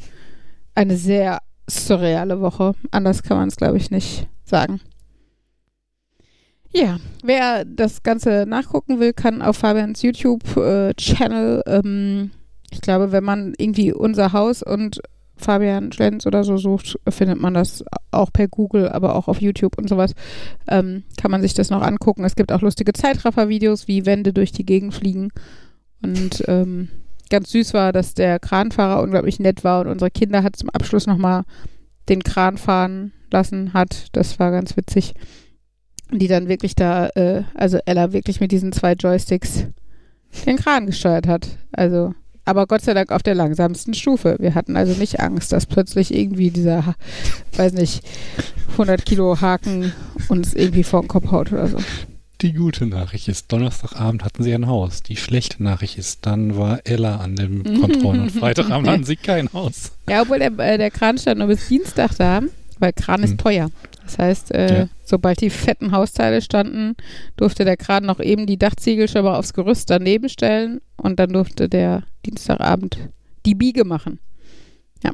eine 0.76 0.98
sehr 0.98 1.40
surreale 1.70 2.42
Woche. 2.42 2.74
Anders 2.92 3.24
kann 3.24 3.38
man 3.38 3.48
es, 3.48 3.56
glaube 3.56 3.78
ich, 3.78 3.92
nicht 3.92 4.28
sagen. 4.44 4.82
Ja, 6.74 6.98
wer 7.24 7.66
das 7.66 8.02
Ganze 8.02 8.46
nachgucken 8.48 9.00
will, 9.00 9.12
kann 9.12 9.42
auf 9.42 9.58
Fabians 9.58 10.02
YouTube-Channel, 10.02 11.64
ähm, 11.66 12.32
ich 12.72 12.80
glaube, 12.80 13.12
wenn 13.12 13.26
man 13.26 13.54
irgendwie 13.58 13.92
unser 13.92 14.32
Haus 14.32 14.64
und 14.64 15.02
Fabian 15.42 15.92
Schlenz 15.92 16.26
oder 16.26 16.44
so 16.44 16.58
sucht, 16.58 17.00
findet 17.10 17.40
man 17.40 17.54
das 17.54 17.84
auch 18.12 18.32
per 18.32 18.48
Google, 18.48 18.90
aber 18.90 19.16
auch 19.16 19.28
auf 19.28 19.42
YouTube 19.42 19.78
und 19.78 19.90
sowas. 19.90 20.14
Ähm, 20.68 21.04
kann 21.20 21.32
man 21.32 21.42
sich 21.42 21.54
das 21.54 21.70
noch 21.70 21.82
angucken. 21.82 22.24
Es 22.24 22.36
gibt 22.36 22.52
auch 22.52 22.62
lustige 22.62 22.94
Zeitraffer-Videos, 22.94 23.88
wie 23.88 24.06
Wände 24.06 24.34
durch 24.34 24.52
die 24.52 24.66
Gegend 24.66 24.94
fliegen. 24.94 25.30
Und 26.02 26.44
ähm, 26.48 26.90
ganz 27.30 27.52
süß 27.52 27.74
war, 27.74 27.92
dass 27.92 28.14
der 28.14 28.40
Kranfahrer 28.40 29.02
unglaublich 29.02 29.40
nett 29.40 29.64
war 29.64 29.82
und 29.82 29.88
unsere 29.88 30.12
Kinder 30.12 30.44
hat 30.44 30.56
zum 30.56 30.70
Abschluss 30.70 31.08
nochmal 31.08 31.44
den 32.10 32.24
Kran 32.24 32.58
fahren 32.58 33.14
lassen 33.32 33.74
hat. 33.74 34.08
Das 34.12 34.40
war 34.40 34.52
ganz 34.52 34.78
witzig. 34.78 35.14
Die 36.12 36.28
dann 36.28 36.50
wirklich 36.50 36.76
da, 36.76 37.08
äh, 37.16 37.44
also 37.56 37.80
Ella 37.86 38.12
wirklich 38.12 38.42
mit 38.42 38.52
diesen 38.52 38.74
zwei 38.74 38.94
Joysticks 38.94 39.66
den 40.46 40.58
Kran 40.58 40.86
gesteuert 40.86 41.28
hat. 41.28 41.58
Also, 41.72 42.14
aber 42.52 42.68
Gott 42.68 42.82
sei 42.84 42.94
Dank 42.94 43.12
auf 43.12 43.24
der 43.24 43.34
langsamsten 43.34 43.94
Stufe. 43.96 44.36
Wir 44.40 44.54
hatten 44.54 44.76
also 44.78 44.94
nicht 45.00 45.20
Angst, 45.20 45.52
dass 45.52 45.66
plötzlich 45.66 46.14
irgendwie 46.14 46.52
dieser, 46.52 46.96
weiß 47.56 47.74
nicht, 47.74 48.04
100 48.74 49.06
Kilo 49.06 49.42
Haken 49.42 49.92
uns 50.30 50.54
irgendwie 50.54 50.84
vor 50.84 51.02
den 51.02 51.08
Kopf 51.08 51.32
haut 51.32 51.52
oder 51.52 51.68
so. 51.68 51.78
Die 52.42 52.54
gute 52.54 52.86
Nachricht 52.88 53.28
ist, 53.28 53.52
Donnerstagabend 53.52 54.24
hatten 54.26 54.44
sie 54.44 54.54
ein 54.54 54.68
Haus. 54.68 55.02
Die 55.04 55.16
schlechte 55.16 55.62
Nachricht 55.64 55.98
ist, 55.98 56.26
dann 56.26 56.58
war 56.58 56.80
Ella 56.86 57.18
an 57.18 57.36
dem 57.36 57.64
Kontrollen 57.80 58.22
und 58.22 58.32
Freitagabend 58.32 58.88
hatten 58.90 59.04
sie 59.04 59.16
kein 59.16 59.52
Haus. 59.54 59.92
Ja, 60.10 60.24
obwohl 60.24 60.40
der, 60.40 60.52
äh, 60.60 60.78
der 60.78 60.92
Kran 60.92 61.18
stand 61.18 61.38
nur 61.40 61.48
bis 61.48 61.68
Dienstag 61.68 62.16
da, 62.18 62.42
weil 62.80 62.94
Kran 62.94 63.24
ist 63.24 63.32
Hm. 63.32 63.38
teuer. 63.38 63.70
Das 64.04 64.18
heißt, 64.18 64.52
äh, 64.56 64.80
Ja. 64.80 64.88
sobald 65.06 65.40
die 65.42 65.52
fetten 65.52 65.92
Hausteile 65.92 66.42
standen, 66.42 66.96
durfte 67.38 67.64
der 67.64 67.78
Kran 67.78 68.06
noch 68.06 68.20
eben 68.20 68.48
die 68.48 68.58
Dachziegel 68.58 69.08
schon 69.08 69.24
mal 69.24 69.38
aufs 69.38 69.54
Gerüst 69.54 69.90
daneben 69.92 70.28
stellen 70.28 70.82
und 70.98 71.20
dann 71.20 71.32
durfte 71.34 71.70
der 71.70 72.04
Dienstagabend 72.26 73.10
die 73.46 73.56
Biege 73.56 73.86
machen. 73.86 74.20
Ja. 75.04 75.12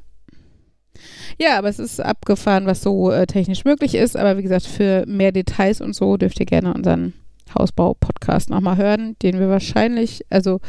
Ja, 1.39 1.57
aber 1.57 1.69
es 1.69 1.79
ist 1.79 1.99
abgefahren, 1.99 2.65
was 2.65 2.81
so 2.81 3.11
äh, 3.11 3.25
technisch 3.27 3.65
möglich 3.65 3.95
ist. 3.95 4.17
Aber 4.17 4.37
wie 4.37 4.43
gesagt, 4.43 4.65
für 4.65 5.05
mehr 5.07 5.31
Details 5.31 5.81
und 5.81 5.93
so 5.93 6.17
dürft 6.17 6.39
ihr 6.39 6.45
gerne 6.45 6.73
unseren 6.73 7.13
Hausbau-Podcast 7.57 8.49
nochmal 8.49 8.77
hören, 8.77 9.15
den 9.21 9.39
wir 9.39 9.49
wahrscheinlich, 9.49 10.25
also 10.29 10.59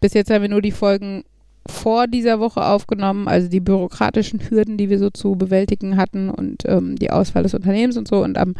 bis 0.00 0.14
jetzt 0.14 0.30
haben 0.30 0.42
wir 0.42 0.48
nur 0.48 0.62
die 0.62 0.72
Folgen 0.72 1.24
vor 1.66 2.06
dieser 2.06 2.40
Woche 2.40 2.64
aufgenommen, 2.64 3.28
also 3.28 3.48
die 3.48 3.60
bürokratischen 3.60 4.40
Hürden, 4.48 4.78
die 4.78 4.88
wir 4.88 4.98
so 4.98 5.10
zu 5.10 5.36
bewältigen 5.36 5.96
hatten 5.96 6.30
und 6.30 6.62
ähm, 6.66 6.96
die 6.96 7.10
Auswahl 7.10 7.42
des 7.42 7.54
Unternehmens 7.54 7.96
und 7.96 8.08
so. 8.08 8.22
Und 8.22 8.38
am 8.38 8.54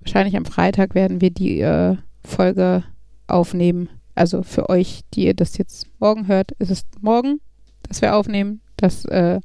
wahrscheinlich 0.00 0.36
am 0.36 0.44
Freitag 0.44 0.94
werden 0.94 1.20
wir 1.20 1.30
die 1.30 1.60
äh, 1.60 1.96
Folge 2.24 2.84
aufnehmen. 3.26 3.88
Also 4.16 4.42
für 4.42 4.70
euch, 4.70 5.02
die 5.14 5.26
ihr 5.26 5.34
das 5.34 5.58
jetzt 5.58 5.86
morgen 6.00 6.26
hört, 6.26 6.52
ist 6.52 6.70
es 6.70 6.84
morgen, 7.00 7.40
dass 7.88 8.00
wir 8.00 8.16
aufnehmen, 8.16 8.60
dass 8.76 9.04
äh, 9.04 9.40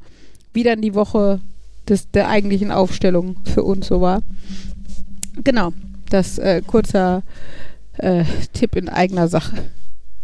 wieder 0.54 0.74
in 0.74 0.82
die 0.82 0.96
Woche 0.96 1.42
des, 1.88 2.10
der 2.10 2.30
eigentlichen 2.30 2.72
Aufstellung 2.72 3.36
für 3.44 3.64
uns 3.64 3.88
so 3.88 4.02
war. 4.02 4.24
Genau, 5.44 5.74
das 6.10 6.40
äh, 6.40 6.62
kurzer 6.66 7.24
äh, 7.98 8.24
Tipp 8.54 8.76
in 8.78 8.88
eigener 8.90 9.28
Sache. 9.28 9.58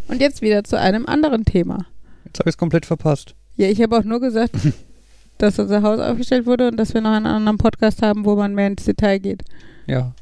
Und 0.08 0.22
jetzt 0.22 0.42
wieder 0.42 0.64
zu 0.64 0.80
einem 0.80 1.06
anderen 1.06 1.44
Thema. 1.44 1.86
Jetzt 2.24 2.40
habe 2.40 2.50
ich 2.50 2.54
es 2.54 2.58
komplett 2.58 2.86
verpasst. 2.86 3.36
Ja, 3.58 3.68
ich 3.68 3.82
habe 3.82 3.98
auch 3.98 4.04
nur 4.04 4.22
gesagt, 4.22 4.56
dass 5.38 5.60
unser 5.60 5.82
Haus 5.82 6.00
aufgestellt 6.00 6.46
wurde 6.46 6.70
und 6.70 6.78
dass 6.78 6.94
wir 6.94 7.02
noch 7.02 7.12
einen 7.12 7.26
anderen 7.26 7.58
Podcast 7.58 8.02
haben, 8.02 8.24
wo 8.24 8.36
man 8.36 8.56
mehr 8.56 8.68
ins 8.68 8.86
Detail 8.86 9.20
geht. 9.20 9.44
Ja. 9.88 10.14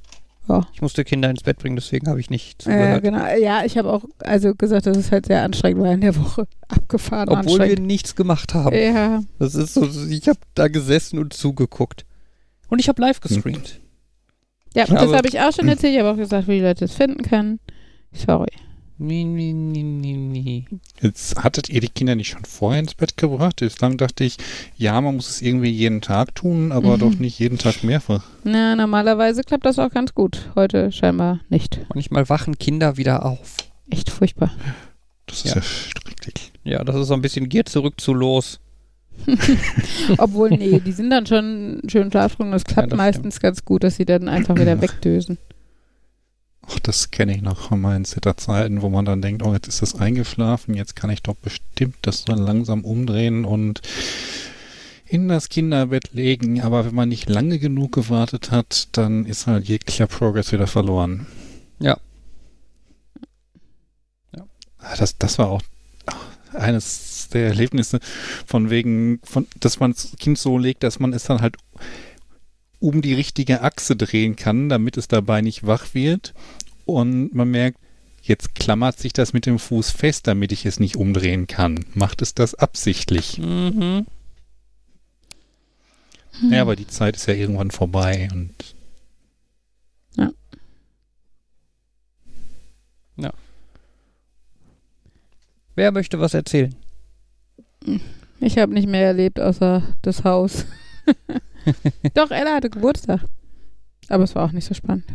Ja. 0.47 0.67
Ich 0.73 0.81
musste 0.81 1.03
Kinder 1.03 1.29
ins 1.29 1.41
Bett 1.41 1.57
bringen, 1.57 1.75
deswegen 1.75 2.07
habe 2.07 2.19
ich 2.19 2.29
nicht 2.29 2.61
Äh, 2.61 2.63
zugehört. 2.65 3.03
genau. 3.03 3.25
Ja, 3.37 3.65
ich 3.65 3.77
habe 3.77 3.91
auch 3.91 4.05
also 4.19 4.53
gesagt, 4.53 4.85
dass 4.85 4.95
es 4.97 5.11
halt 5.11 5.25
sehr 5.25 5.41
anstrengend 5.43 5.81
war 5.81 5.91
in 5.91 6.01
der 6.01 6.15
Woche. 6.15 6.47
Abgefahren 6.67 7.29
Obwohl 7.29 7.59
wir 7.67 7.79
nichts 7.79 8.15
gemacht 8.15 8.53
haben. 8.53 8.75
ja, 8.75 9.21
Das 9.39 9.55
ist 9.55 9.73
so, 9.73 9.87
ich 10.09 10.27
habe 10.27 10.39
da 10.53 10.67
gesessen 10.67 11.17
und 11.19 11.33
zugeguckt. 11.33 12.05
Und 12.69 12.79
ich 12.79 12.87
habe 12.89 13.01
live 13.01 13.19
gestreamt. 13.21 13.79
ja 14.75 14.83
Ich 14.83 14.89
das 14.89 14.99
habe- 15.01 15.17
habe 15.17 15.27
ich 15.27 15.39
auch 15.39 15.51
schon 15.51 15.67
erzählt. 15.67 15.93
Ich 15.93 15.99
habe 15.99 16.11
auch 16.11 16.17
gesagt, 16.17 16.47
wie 16.47 16.55
die 16.57 16.61
Leute 16.61 16.85
es 16.85 16.93
finden 16.93 17.23
können. 17.23 17.59
Sorry. 18.13 18.51
Mi, 18.97 19.25
mi, 19.25 19.53
mi, 19.53 19.83
mi. 19.83 20.65
Jetzt 21.01 21.43
hattet 21.43 21.69
ihr 21.69 21.81
die 21.81 21.89
Kinder 21.89 22.15
nicht 22.15 22.29
schon 22.29 22.45
vorher 22.45 22.79
ins 22.79 22.93
Bett 22.95 23.17
gebracht? 23.17 23.57
Bislang 23.57 23.97
dachte 23.97 24.23
ich, 24.23 24.37
ja, 24.77 24.99
man 25.01 25.15
muss 25.17 25.29
es 25.29 25.41
irgendwie 25.41 25.69
jeden 25.69 25.99
Tag 25.99 26.33
tun, 26.35 26.71
aber 26.71 26.95
Mhm. 26.95 26.99
doch 26.99 27.15
nicht 27.15 27.37
jeden 27.39 27.57
Tag 27.57 27.83
mehrfach. 27.83 28.23
Na, 28.45 28.75
normalerweise 28.77 29.41
klappt 29.43 29.65
das 29.65 29.79
auch 29.79 29.89
ganz 29.91 30.13
gut. 30.13 30.49
Heute 30.55 30.93
scheinbar 30.93 31.41
nicht. 31.49 31.81
Manchmal 31.93 32.29
wachen 32.29 32.57
Kinder 32.57 32.95
wieder 32.95 33.25
auf. 33.25 33.57
Echt 33.89 34.09
furchtbar. 34.09 34.51
Das 35.25 35.39
ist 35.43 35.45
Ja. 35.55 35.55
ja, 35.55 35.61
schrecklich. 35.61 36.53
Ja, 36.63 36.83
das 36.85 36.95
ist 36.95 37.07
so 37.09 37.13
ein 37.15 37.21
bisschen 37.21 37.49
Gier 37.49 37.65
zurück 37.65 37.99
zu 37.99 38.13
los. 38.13 38.59
Obwohl, 40.17 40.49
nee, 40.51 40.79
die 40.79 40.91
sind 40.91 41.09
dann 41.09 41.25
schon 41.25 41.81
schön 41.87 42.11
schlaftrunken. 42.11 42.51
Das 42.53 42.63
klappt 42.65 42.91
das 42.91 42.97
meistens 42.97 43.39
ganz 43.39 43.63
gut, 43.65 43.83
dass 43.83 43.95
sie 43.97 44.05
dann 44.05 44.27
einfach 44.29 44.55
wieder 44.57 44.81
wegdösen. 44.81 45.37
Ach, 46.67 46.79
das 46.79 47.11
kenne 47.11 47.35
ich 47.35 47.41
noch 47.41 47.69
von 47.69 47.79
meinen 47.79 48.05
Zitterzeiten, 48.05 48.81
wo 48.81 48.89
man 48.89 49.05
dann 49.05 49.21
denkt, 49.21 49.43
oh, 49.43 49.53
jetzt 49.53 49.67
ist 49.67 49.81
das 49.81 49.95
eingeschlafen, 49.95 50.73
jetzt 50.73 50.95
kann 50.95 51.09
ich 51.09 51.21
doch 51.21 51.35
bestimmt 51.35 51.95
das 52.01 52.25
dann 52.25 52.39
langsam 52.39 52.83
umdrehen 52.83 53.45
und 53.45 53.81
in 55.05 55.27
das 55.27 55.49
Kinderbett 55.49 56.13
legen. 56.13 56.61
Aber 56.61 56.85
wenn 56.85 56.95
man 56.95 57.09
nicht 57.09 57.29
lange 57.29 57.59
genug 57.59 57.91
gewartet 57.91 58.51
hat, 58.51 58.87
dann 58.93 59.25
ist 59.25 59.47
halt 59.47 59.67
jeglicher 59.67 60.07
Progress 60.07 60.51
wieder 60.51 60.67
verloren. 60.67 61.27
Ja. 61.79 61.97
Ah, 64.79 64.95
Das, 64.97 65.17
das 65.17 65.37
war 65.37 65.49
auch 65.49 65.61
eines 66.53 67.29
der 67.33 67.47
Erlebnisse 67.47 67.99
von 68.45 68.69
wegen, 68.69 69.19
von, 69.23 69.47
dass 69.59 69.79
man 69.79 69.91
das 69.91 70.15
Kind 70.17 70.37
so 70.37 70.57
legt, 70.57 70.83
dass 70.83 70.99
man 70.99 71.13
es 71.13 71.23
dann 71.25 71.41
halt 71.41 71.57
um 72.85 73.01
die 73.01 73.13
richtige 73.13 73.61
Achse 73.61 73.95
drehen 73.95 74.35
kann, 74.35 74.69
damit 74.69 74.97
es 74.97 75.07
dabei 75.07 75.41
nicht 75.41 75.65
wach 75.65 75.93
wird. 75.93 76.33
Und 76.85 77.33
man 77.33 77.49
merkt, 77.49 77.79
jetzt 78.21 78.53
klammert 78.55 78.99
sich 78.99 79.11
das 79.11 79.33
mit 79.33 79.45
dem 79.45 79.59
Fuß 79.59 79.89
fest, 79.89 80.27
damit 80.27 80.51
ich 80.51 80.65
es 80.65 80.79
nicht 80.79 80.95
umdrehen 80.95 81.47
kann. 81.47 81.83
Macht 81.93 82.21
es 82.21 82.35
das 82.35 82.53
absichtlich? 82.53 83.39
Mhm. 83.39 84.05
Ja, 86.49 86.61
aber 86.61 86.75
die 86.75 86.87
Zeit 86.87 87.15
ist 87.15 87.27
ja 87.27 87.33
irgendwann 87.33 87.71
vorbei 87.71 88.27
und 88.31 88.53
Wer 95.75 95.91
möchte 95.91 96.19
was 96.19 96.33
erzählen? 96.33 96.73
Ich 98.39 98.57
habe 98.57 98.73
nicht 98.73 98.87
mehr 98.87 99.05
erlebt, 99.05 99.39
außer 99.39 99.83
das 100.01 100.23
Haus. 100.23 100.65
Doch, 102.13 102.31
Ella 102.31 102.55
hatte 102.55 102.69
Geburtstag. 102.69 103.21
Aber 104.09 104.23
es 104.23 104.35
war 104.35 104.45
auch 104.45 104.51
nicht 104.51 104.65
so 104.65 104.73
spannend. 104.73 105.05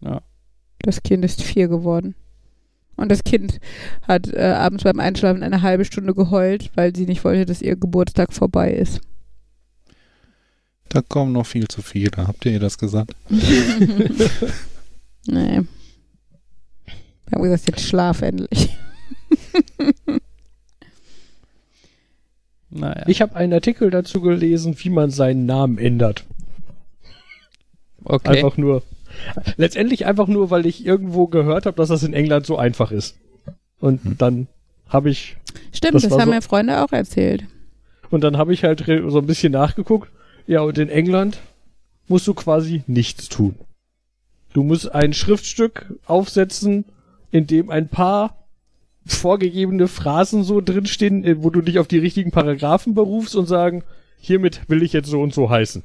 Ja. 0.00 0.22
Das 0.80 1.02
Kind 1.02 1.24
ist 1.24 1.42
vier 1.42 1.68
geworden. 1.68 2.14
Und 2.96 3.10
das 3.10 3.24
Kind 3.24 3.60
hat 4.02 4.28
äh, 4.32 4.40
abends 4.40 4.84
beim 4.84 5.00
Einschlafen 5.00 5.42
eine 5.42 5.62
halbe 5.62 5.84
Stunde 5.84 6.14
geheult, 6.14 6.70
weil 6.74 6.94
sie 6.96 7.06
nicht 7.06 7.24
wollte, 7.24 7.44
dass 7.46 7.62
ihr 7.62 7.76
Geburtstag 7.76 8.32
vorbei 8.32 8.72
ist. 8.72 9.00
da 10.88 11.02
kommen 11.02 11.32
noch 11.32 11.46
viel 11.46 11.68
zu 11.68 11.82
viele. 11.82 12.10
Habt 12.16 12.46
ihr 12.46 12.52
ihr 12.52 12.60
das 12.60 12.78
gesagt? 12.78 13.14
Nee. 15.28 15.62
Wir 17.26 17.32
haben 17.34 17.42
gesagt, 17.42 17.66
jetzt 17.66 17.80
schlaf 17.80 18.22
endlich. 18.22 18.76
Naja. 22.78 23.04
Ich 23.06 23.22
habe 23.22 23.34
einen 23.36 23.52
Artikel 23.52 23.90
dazu 23.90 24.20
gelesen, 24.20 24.76
wie 24.78 24.90
man 24.90 25.10
seinen 25.10 25.46
Namen 25.46 25.78
ändert. 25.78 26.24
okay. 28.04 28.28
Einfach 28.38 28.56
nur. 28.56 28.82
Letztendlich 29.56 30.04
einfach 30.06 30.26
nur, 30.28 30.50
weil 30.50 30.66
ich 30.66 30.84
irgendwo 30.84 31.26
gehört 31.26 31.64
habe, 31.66 31.76
dass 31.76 31.88
das 31.88 32.02
in 32.02 32.12
England 32.12 32.44
so 32.46 32.58
einfach 32.58 32.90
ist. 32.90 33.16
Und 33.80 34.04
Hm. 34.04 34.18
dann 34.18 34.46
habe 34.88 35.10
ich 35.10 35.36
Stimmt, 35.72 35.94
Das 35.94 36.02
das, 36.02 36.12
haben 36.12 36.24
so- 36.28 36.30
mir 36.34 36.42
Freunde 36.42 36.82
auch 36.84 36.92
erzählt. 36.92 37.44
und 38.10 38.22
dann 38.22 38.36
habe 38.36 38.52
ich 38.52 38.62
halt 38.64 38.84
so 38.86 39.18
ein 39.18 39.26
bisschen 39.26 39.52
nachgeguckt. 39.52 40.10
Ja, 40.46 40.60
und 40.60 40.78
in 40.78 40.88
England 40.88 41.38
musst 42.08 42.26
du 42.26 42.34
quasi 42.34 42.82
nichts 42.86 43.28
tun. 43.28 43.56
Du 44.52 44.62
musst 44.62 44.94
ein 44.94 45.12
Schriftstück 45.12 45.94
aufsetzen, 46.06 46.84
in 47.30 47.46
dem 47.46 47.68
ein 47.70 47.88
paar 47.88 48.45
vorgegebene 49.06 49.88
Phrasen 49.88 50.44
so 50.44 50.60
drinstehen, 50.60 51.24
äh, 51.24 51.42
wo 51.42 51.50
du 51.50 51.62
dich 51.62 51.78
auf 51.78 51.88
die 51.88 51.98
richtigen 51.98 52.32
Paragraphen 52.32 52.94
berufst 52.94 53.36
und 53.36 53.46
sagen, 53.46 53.84
hiermit 54.20 54.62
will 54.68 54.82
ich 54.82 54.92
jetzt 54.92 55.08
so 55.08 55.20
und 55.22 55.32
so 55.32 55.48
heißen. 55.48 55.82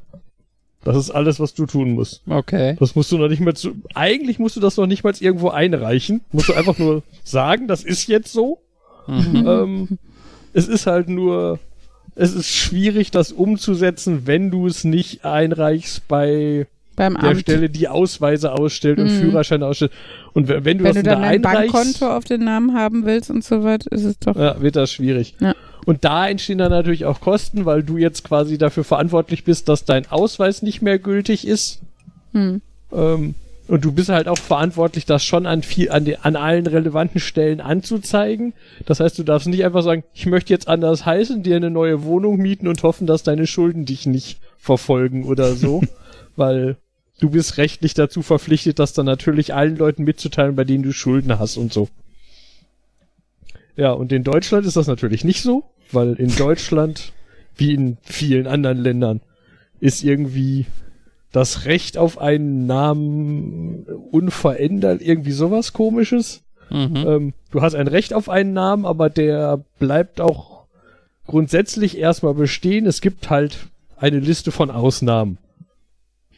Das 0.84 0.97
ist 0.97 1.12
alles, 1.12 1.39
was 1.39 1.53
du 1.53 1.67
tun 1.67 1.91
musst. 1.91 2.23
Okay. 2.27 2.75
Das 2.79 2.95
musst 2.95 3.12
du 3.12 3.17
noch 3.19 3.27
nicht 3.27 3.39
mal 3.39 3.53
zu, 3.53 3.75
eigentlich 3.93 4.39
musst 4.39 4.55
du 4.55 4.60
das 4.60 4.77
noch 4.77 4.88
nicht 4.88 5.03
mal 5.03 5.13
irgendwo 5.19 5.49
einreichen. 5.49 6.21
Musst 6.31 6.49
du 6.49 6.53
einfach 6.53 6.79
nur 6.79 7.03
sagen, 7.23 7.67
das 7.67 7.84
ist 7.84 8.07
jetzt 8.07 8.34
so. 8.34 8.60
Mhm. 9.07 9.45
Ähm, 9.47 9.99
es 10.53 10.67
ist 10.67 10.88
halt 10.88 11.07
nur, 11.07 11.60
es 12.15 12.34
ist 12.34 12.49
schwierig, 12.49 13.12
das 13.12 13.31
umzusetzen, 13.31 14.25
wenn 14.25 14.49
du 14.49 14.65
es 14.65 14.84
nicht 14.84 15.23
einreichst 15.23 16.07
bei 16.07 16.65
Beim 16.95 17.15
der 17.15 17.32
Amt. 17.32 17.41
Stelle, 17.41 17.69
die 17.69 17.88
Ausweise 17.88 18.51
ausstellt 18.51 18.99
und 18.99 19.06
Mhm. 19.06 19.21
Führerschein 19.21 19.63
ausstellt. 19.63 19.91
Und 20.34 20.47
wenn, 20.49 20.63
du 20.77 20.84
Wenn 20.84 20.93
das 20.93 20.95
du 20.95 21.04
dann 21.04 21.21
da 21.21 21.27
ein 21.27 21.41
Bankkonto 21.41 22.08
auf 22.15 22.25
den 22.25 22.43
Namen 22.43 22.73
haben 22.75 23.06
willst 23.06 23.30
und 23.30 23.43
so 23.43 23.63
weiter, 23.63 23.91
ist 23.91 24.04
es 24.04 24.19
doch. 24.19 24.36
ja, 24.36 24.62
wird 24.62 24.75
das 24.75 24.91
schwierig. 24.91 25.36
Ja. 25.39 25.56
Und 25.86 26.04
da 26.06 26.27
entstehen 26.27 26.60
dann 26.60 26.69
natürlich 26.71 27.06
auch 27.06 27.21
Kosten, 27.21 27.65
weil 27.65 27.82
du 27.82 27.97
jetzt 27.97 28.23
quasi 28.23 28.58
dafür 28.58 28.84
verantwortlich 28.84 29.43
bist, 29.45 29.67
dass 29.67 29.84
dein 29.86 30.10
Ausweis 30.12 30.62
nicht 30.62 30.82
mehr 30.82 30.99
gültig 30.99 31.47
ist. 31.47 31.80
Hm. 32.34 32.62
Ähm, 32.93 33.36
und 33.67 33.86
du 33.86 33.91
bist 33.93 34.10
halt 34.10 34.27
auch 34.27 34.38
verantwortlich, 34.38 35.06
das 35.06 35.23
schon 35.23 35.45
an, 35.45 35.63
viel, 35.63 35.91
an, 35.91 36.04
den, 36.06 36.17
an 36.21 36.36
allen 36.36 36.67
relevanten 36.67 37.21
Stellen 37.21 37.62
anzuzeigen. 37.62 38.54
Das 38.86 38.99
heißt, 38.99 39.17
du 39.17 39.23
darfst 39.23 39.47
nicht 39.47 39.63
einfach 39.63 39.82
sagen, 39.82 40.04
ich 40.13 40.25
möchte 40.25 40.51
jetzt 40.54 40.67
anders 40.67 41.06
heißen, 41.06 41.41
dir 41.41 41.56
eine 41.56 41.69
neue 41.69 42.04
Wohnung 42.04 42.38
mieten 42.38 42.67
und 42.67 42.84
hoffen, 42.84 43.08
dass 43.08 43.23
deine 43.23 43.47
Schulden 43.47 43.86
dich 43.86 44.06
nicht 44.06 44.39
verfolgen 44.60 45.23
oder 45.23 45.54
so. 45.56 45.82
weil 46.41 46.75
du 47.19 47.30
bist 47.30 47.58
rechtlich 47.58 47.93
dazu 47.93 48.23
verpflichtet, 48.23 48.80
das 48.80 48.93
dann 48.93 49.06
natürlich 49.06 49.54
allen 49.54 49.77
Leuten 49.77 50.04
mitzuteilen, 50.04 50.56
bei 50.56 50.63
denen 50.63 50.84
du 50.84 50.91
Schulden 50.91 51.38
hast 51.38 51.56
und 51.56 51.71
so. 51.71 51.88
Ja, 53.77 53.91
und 53.91 54.12
in 54.12 54.23
Deutschland 54.23 54.65
ist 54.65 54.75
das 54.75 54.88
natürlich 54.88 55.23
nicht 55.23 55.43
so, 55.43 55.63
weil 55.91 56.15
in 56.15 56.36
Deutschland, 56.36 57.13
wie 57.56 57.73
in 57.75 57.97
vielen 58.01 58.47
anderen 58.47 58.80
Ländern, 58.80 59.21
ist 59.80 60.04
irgendwie 60.04 60.65
das 61.32 61.65
Recht 61.65 61.97
auf 61.97 62.17
einen 62.17 62.65
Namen 62.65 63.86
unverändert, 64.12 65.01
irgendwie 65.01 65.32
sowas 65.32 65.73
komisches. 65.73 66.41
Mhm. 66.71 66.95
Ähm, 66.95 67.34
du 67.51 67.62
hast 67.62 67.75
ein 67.75 67.88
Recht 67.88 68.13
auf 68.13 68.30
einen 68.30 68.54
Namen, 68.54 68.86
aber 68.86 69.10
der 69.10 69.63
bleibt 69.80 70.19
auch 70.19 70.63
grundsätzlich 71.27 71.97
erstmal 71.97 72.34
bestehen. 72.34 72.88
Es 72.88 72.99
gibt 72.99 73.30
halt 73.30 73.58
eine 73.97 74.19
Liste 74.19 74.51
von 74.51 74.71
Ausnahmen, 74.71 75.38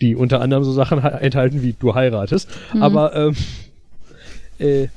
die 0.01 0.15
unter 0.15 0.41
anderem 0.41 0.63
so 0.63 0.71
Sachen 0.71 1.03
ha- 1.03 1.09
enthalten 1.09 1.61
wie 1.61 1.73
du 1.73 1.95
heiratest. 1.95 2.49
Mhm. 2.73 2.83
Aber 2.83 3.15
ähm, 3.15 3.35
äh, 4.59 4.87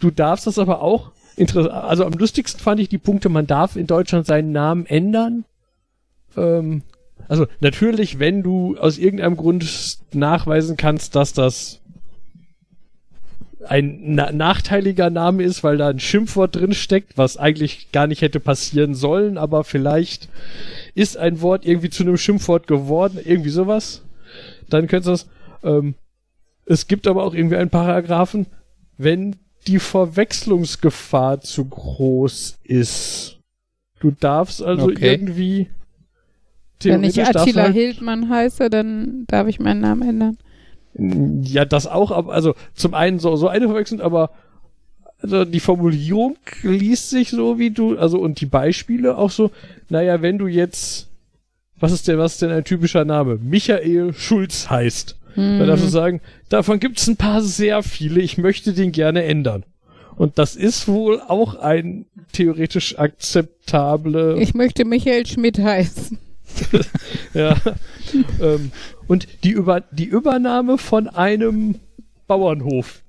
du 0.00 0.10
darfst 0.10 0.46
das 0.46 0.58
aber 0.58 0.82
auch 0.82 1.10
interessant. 1.36 1.72
Also 1.74 2.04
am 2.04 2.12
lustigsten 2.12 2.60
fand 2.60 2.80
ich 2.80 2.88
die 2.88 2.98
Punkte, 2.98 3.28
man 3.28 3.46
darf 3.46 3.76
in 3.76 3.86
Deutschland 3.86 4.26
seinen 4.26 4.52
Namen 4.52 4.86
ändern. 4.86 5.44
Ähm, 6.36 6.82
also 7.28 7.46
natürlich, 7.60 8.18
wenn 8.18 8.42
du 8.42 8.76
aus 8.78 8.98
irgendeinem 8.98 9.36
Grund 9.36 9.98
nachweisen 10.12 10.76
kannst, 10.76 11.14
dass 11.16 11.32
das 11.32 11.80
ein 13.66 14.14
na 14.14 14.32
nachteiliger 14.32 15.10
Name 15.10 15.42
ist, 15.42 15.62
weil 15.62 15.76
da 15.76 15.88
ein 15.88 16.00
Schimpfwort 16.00 16.56
drin 16.56 16.72
steckt, 16.72 17.18
was 17.18 17.36
eigentlich 17.36 17.92
gar 17.92 18.06
nicht 18.06 18.22
hätte 18.22 18.40
passieren 18.40 18.94
sollen, 18.94 19.36
aber 19.36 19.62
vielleicht 19.64 20.28
ist 20.98 21.16
ein 21.16 21.40
Wort 21.40 21.64
irgendwie 21.64 21.90
zu 21.90 22.02
einem 22.02 22.16
Schimpfwort 22.16 22.66
geworden, 22.66 23.18
irgendwie 23.24 23.50
sowas. 23.50 24.02
Dann 24.68 24.86
könntest 24.88 25.06
du 25.06 25.10
das. 25.12 25.26
Ähm, 25.62 25.94
es 26.66 26.86
gibt 26.86 27.06
aber 27.06 27.24
auch 27.24 27.34
irgendwie 27.34 27.56
einen 27.56 27.70
Paragraphen, 27.70 28.46
wenn 28.98 29.36
die 29.66 29.78
Verwechslungsgefahr 29.78 31.40
zu 31.40 31.64
groß 31.64 32.58
ist. 32.64 33.38
Du 34.00 34.10
darfst 34.10 34.62
also 34.62 34.84
Okay. 34.86 35.10
irgendwie 35.12 35.68
Wenn 36.82 37.02
ich 37.04 37.20
Attila 37.24 37.64
halt- 37.64 37.74
Hildmann 37.74 38.28
heiße, 38.28 38.70
dann 38.70 39.24
darf 39.26 39.48
ich 39.48 39.58
meinen 39.60 39.80
Namen 39.80 40.02
ändern. 40.08 40.38
Ja, 41.44 41.64
das 41.64 41.86
auch, 41.86 42.10
aber 42.10 42.32
also 42.32 42.54
zum 42.74 42.94
einen 42.94 43.18
so, 43.18 43.36
so 43.36 43.48
eine 43.48 43.66
Verwechslung, 43.66 44.00
aber 44.00 44.30
also 45.20 45.44
die 45.44 45.60
Formulierung 45.60 46.36
liest 46.62 47.10
sich 47.10 47.30
so 47.30 47.58
wie 47.58 47.70
du, 47.70 47.98
also 47.98 48.18
und 48.18 48.40
die 48.40 48.46
Beispiele 48.46 49.16
auch 49.16 49.30
so, 49.30 49.50
naja, 49.88 50.22
wenn 50.22 50.38
du 50.38 50.46
jetzt, 50.46 51.08
was 51.80 51.92
ist 51.92 52.06
denn, 52.08 52.18
was 52.18 52.34
ist 52.34 52.42
denn 52.42 52.50
ein 52.50 52.64
typischer 52.64 53.04
Name? 53.04 53.38
Michael 53.42 54.12
Schulz 54.14 54.70
heißt. 54.70 55.16
Hm. 55.34 55.58
Dann 55.58 55.68
darfst 55.68 55.84
du 55.84 55.88
sagen, 55.88 56.20
davon 56.48 56.80
gibt 56.80 56.98
es 56.98 57.08
ein 57.08 57.16
paar 57.16 57.42
sehr 57.42 57.82
viele, 57.82 58.20
ich 58.20 58.38
möchte 58.38 58.72
den 58.72 58.92
gerne 58.92 59.24
ändern. 59.24 59.64
Und 60.16 60.38
das 60.38 60.56
ist 60.56 60.88
wohl 60.88 61.20
auch 61.20 61.54
ein 61.54 62.06
theoretisch 62.32 62.98
akzeptable. 62.98 64.36
Ich 64.40 64.52
möchte 64.52 64.84
Michael 64.84 65.26
Schmidt 65.26 65.58
heißen. 65.58 66.18
Ja. 67.34 67.54
ähm, 68.40 68.72
und 69.06 69.28
die, 69.44 69.50
Über 69.50 69.82
die 69.92 70.06
Übernahme 70.06 70.78
von 70.78 71.06
einem 71.08 71.76
Bauernhof 72.26 73.02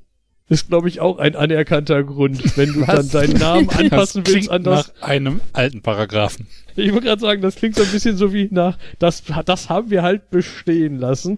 ist, 0.50 0.68
glaube 0.68 0.90
ich, 0.90 1.00
auch 1.00 1.20
ein 1.20 1.36
anerkannter 1.36 2.04
Grund, 2.04 2.58
wenn 2.58 2.74
du 2.74 2.80
dann 2.82 2.98
Was? 2.98 3.10
deinen 3.10 3.38
Namen 3.38 3.70
anpassen 3.70 4.24
das 4.24 4.34
willst 4.34 4.50
an 4.50 4.64
das. 4.64 4.92
nach 5.00 5.08
einem 5.08 5.42
alten 5.54 5.82
Paragraphen. 5.82 6.48
Ich 6.76 6.92
wollte 6.92 7.08
gerade 7.08 7.22
sagen, 7.22 7.42
das 7.42 7.56
klingt 7.56 7.76
so 7.76 7.84
ein 7.84 7.90
bisschen 7.92 8.18
so 8.18 8.34
wie 8.34 8.48
nach, 8.52 8.78
das, 8.98 9.24
das 9.46 9.70
haben 9.70 9.92
wir 9.92 10.02
halt 10.02 10.30
bestehen 10.32 10.98
lassen. 10.98 11.38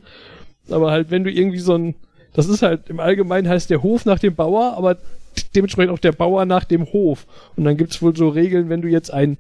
Aber 0.70 0.92
halt, 0.92 1.12
wenn 1.12 1.24
du 1.24 1.32
irgendwie 1.32 1.60
so 1.60 1.76
ein, 1.76 1.96
das 2.34 2.48
ist 2.48 2.62
halt, 2.62 2.90
im 2.90 3.00
Allgemeinen 3.00 3.50
heißt 3.50 3.70
der 3.70 3.84
Hof 3.84 4.06
nach 4.06 4.20
dem 4.20 4.36
Bauer, 4.36 4.76
aber 4.78 4.98
dementsprechend 5.56 5.94
auch 5.94 6.00
der 6.00 6.14
Bauer 6.14 6.46
nach 6.46 6.64
dem 6.64 6.86
Hof. 6.94 7.26
Und 7.56 7.66
dann 7.66 7.78
gibt's 7.78 8.02
wohl 8.02 8.16
so 8.16 8.30
Regeln, 8.30 8.70
wenn 8.70 8.82
du 8.82 8.88
jetzt 8.88 9.12
ein, 9.12 9.38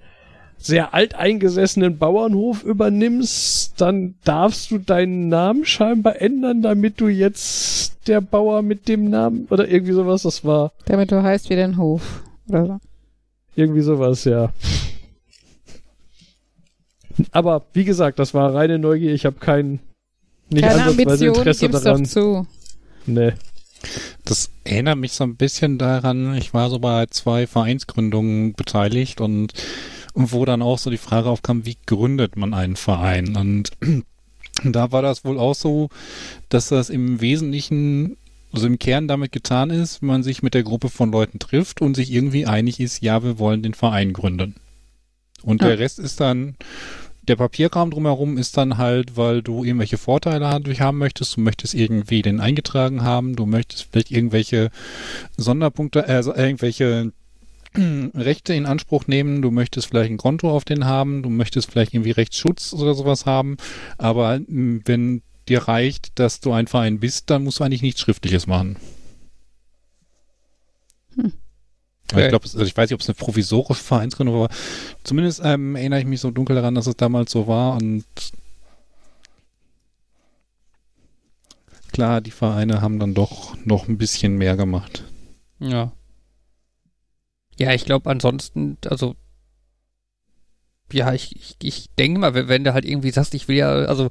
sehr 0.61 0.93
alteingesessenen 0.93 1.97
Bauernhof 1.97 2.63
übernimmst, 2.63 3.79
dann 3.79 4.15
darfst 4.23 4.71
du 4.71 4.77
deinen 4.77 5.27
Namen 5.27 5.65
scheinbar 5.65 6.21
ändern, 6.21 6.61
damit 6.61 7.01
du 7.01 7.07
jetzt 7.07 8.07
der 8.07 8.21
Bauer 8.21 8.61
mit 8.61 8.87
dem 8.87 9.09
Namen 9.09 9.47
oder 9.49 9.67
irgendwie 9.67 9.93
sowas, 9.93 10.23
das 10.23 10.43
war 10.43 10.71
Damit 10.85 11.11
du 11.11 11.21
heißt 11.21 11.49
wie 11.49 11.55
dein 11.55 11.77
Hof. 11.77 12.23
Oder 12.49 12.65
so. 12.65 12.77
irgendwie 13.55 13.81
sowas, 13.81 14.23
ja. 14.23 14.51
Aber 17.31 17.63
wie 17.73 17.83
gesagt, 17.83 18.19
das 18.19 18.33
war 18.33 18.53
reine 18.53 18.79
Neugier, 18.79 19.13
ich 19.13 19.25
habe 19.25 19.37
kein 19.39 19.79
nicht 20.49 20.63
Keine 20.63 20.83
ansatzweise 20.83 21.11
Ambition, 21.11 21.35
Interesse 21.35 21.67
gib's 21.67 21.83
daran. 21.83 22.03
doch 22.03 22.09
zu. 22.09 22.47
Nee. 23.05 23.33
Das 24.25 24.49
erinnert 24.63 24.97
mich 24.97 25.13
so 25.13 25.23
ein 25.23 25.35
bisschen 25.35 25.77
daran, 25.77 26.35
ich 26.35 26.53
war 26.53 26.69
so 26.69 26.79
bei 26.79 27.07
zwei 27.07 27.47
Vereinsgründungen 27.47 28.53
beteiligt 28.53 29.21
und, 29.21 29.53
und 30.13 30.31
wo 30.31 30.45
dann 30.45 30.61
auch 30.61 30.77
so 30.77 30.89
die 30.89 30.97
Frage 30.97 31.29
aufkam, 31.29 31.65
wie 31.65 31.77
gründet 31.85 32.35
man 32.35 32.53
einen 32.53 32.75
Verein? 32.75 33.35
Und 33.35 33.71
da 34.63 34.91
war 34.91 35.01
das 35.01 35.23
wohl 35.25 35.39
auch 35.39 35.55
so, 35.55 35.89
dass 36.49 36.69
das 36.69 36.89
im 36.89 37.21
Wesentlichen, 37.21 38.17
also 38.51 38.67
im 38.67 38.79
Kern 38.79 39.07
damit 39.07 39.31
getan 39.31 39.69
ist, 39.69 40.01
wenn 40.01 40.07
man 40.07 40.23
sich 40.23 40.43
mit 40.43 40.53
der 40.53 40.63
Gruppe 40.63 40.89
von 40.89 41.11
Leuten 41.11 41.39
trifft 41.39 41.81
und 41.81 41.95
sich 41.95 42.11
irgendwie 42.11 42.45
einig 42.45 42.79
ist, 42.79 43.01
ja, 43.01 43.23
wir 43.23 43.39
wollen 43.39 43.63
den 43.63 43.73
Verein 43.73 44.13
gründen. 44.13 44.55
Und 45.43 45.61
Ja. 45.61 45.69
der 45.69 45.79
Rest 45.79 45.99
ist 45.99 46.19
dann, 46.19 46.55
der 47.27 47.35
Papierkram 47.35 47.91
drumherum 47.91 48.37
ist 48.37 48.57
dann 48.57 48.77
halt, 48.77 49.15
weil 49.15 49.41
du 49.41 49.63
irgendwelche 49.63 49.97
Vorteile 49.97 50.39
dadurch 50.39 50.81
haben 50.81 50.97
möchtest. 50.97 51.37
Du 51.37 51.41
möchtest 51.41 51.73
irgendwie 51.75 52.21
den 52.23 52.39
eingetragen 52.39 53.03
haben. 53.03 53.35
Du 53.35 53.45
möchtest 53.45 53.87
vielleicht 53.91 54.11
irgendwelche 54.11 54.69
Sonderpunkte, 55.37 56.07
also 56.07 56.33
irgendwelche 56.35 57.11
Rechte 58.15 58.53
in 58.53 58.65
Anspruch 58.65 59.07
nehmen. 59.07 59.41
Du 59.41 59.51
möchtest 59.51 59.87
vielleicht 59.87 60.11
ein 60.11 60.17
Konto 60.17 60.49
auf 60.49 60.65
den 60.65 60.85
haben. 60.85 61.23
Du 61.23 61.29
möchtest 61.29 61.71
vielleicht 61.71 61.93
irgendwie 61.93 62.11
Rechtsschutz 62.11 62.73
oder 62.73 62.93
sowas 62.93 63.25
haben. 63.25 63.57
Aber 63.97 64.39
mh, 64.39 64.81
wenn 64.85 65.21
dir 65.47 65.67
reicht, 65.67 66.19
dass 66.19 66.39
du 66.39 66.51
ein 66.53 66.67
Verein 66.67 66.99
bist, 66.99 67.29
dann 67.29 67.43
musst 67.43 67.59
du 67.59 67.63
eigentlich 67.63 67.81
nichts 67.81 68.01
Schriftliches 68.01 68.47
machen. 68.47 68.77
Hm. 71.15 71.33
Okay. 72.11 72.23
Ich 72.23 72.29
glaube, 72.29 72.43
also 72.43 72.61
ich 72.61 72.75
weiß 72.75 72.89
nicht, 72.89 72.95
ob 72.95 73.01
es 73.01 73.07
eine 73.07 73.15
provisorische 73.15 73.83
Vereinsgründung 73.83 74.41
war. 74.41 74.49
Zumindest 75.03 75.41
ähm, 75.43 75.75
erinnere 75.75 76.01
ich 76.01 76.05
mich 76.05 76.19
so 76.19 76.31
dunkel 76.31 76.55
daran, 76.55 76.75
dass 76.75 76.87
es 76.87 76.97
damals 76.97 77.31
so 77.31 77.47
war. 77.47 77.75
Und 77.75 78.03
klar, 81.93 82.19
die 82.21 82.31
Vereine 82.31 82.81
haben 82.81 82.99
dann 82.99 83.13
doch 83.13 83.55
noch 83.65 83.87
ein 83.87 83.97
bisschen 83.97 84.37
mehr 84.37 84.57
gemacht. 84.57 85.05
Ja. 85.59 85.93
Ja, 87.61 87.73
ich 87.73 87.85
glaube 87.85 88.09
ansonsten, 88.09 88.77
also 88.87 89.15
ja, 90.91 91.13
ich, 91.13 91.35
ich, 91.35 91.55
ich 91.61 91.89
denke 91.97 92.19
mal, 92.19 92.33
wenn, 92.33 92.47
wenn 92.47 92.63
du 92.63 92.73
halt 92.73 92.85
irgendwie 92.85 93.11
sagst, 93.11 93.33
ich 93.33 93.47
will 93.47 93.55
ja, 93.55 93.69
also 93.69 94.09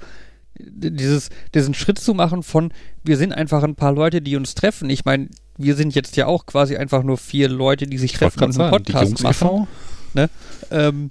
dieses, 0.59 1.31
diesen 1.55 1.75
Schritt 1.75 1.99
zu 1.99 2.15
machen 2.15 2.43
von, 2.43 2.73
wir 3.03 3.17
sind 3.17 3.33
einfach 3.33 3.63
ein 3.63 3.75
paar 3.75 3.93
Leute, 3.93 4.23
die 4.23 4.37
uns 4.37 4.55
treffen. 4.55 4.91
Ich 4.91 5.05
meine, 5.05 5.29
wir 5.57 5.75
sind 5.75 5.95
jetzt 5.95 6.17
ja 6.17 6.27
auch 6.27 6.47
quasi 6.47 6.77
einfach 6.77 7.03
nur 7.03 7.19
vier 7.19 7.49
Leute, 7.49 7.87
die 7.87 7.99
sich 7.99 8.13
treffen 8.13 8.45
und 8.45 8.59
einen 8.59 8.71
Podcast 8.71 9.23
machen. 9.23 9.67
e.V. 10.15 10.29
Ähm, 10.71 11.11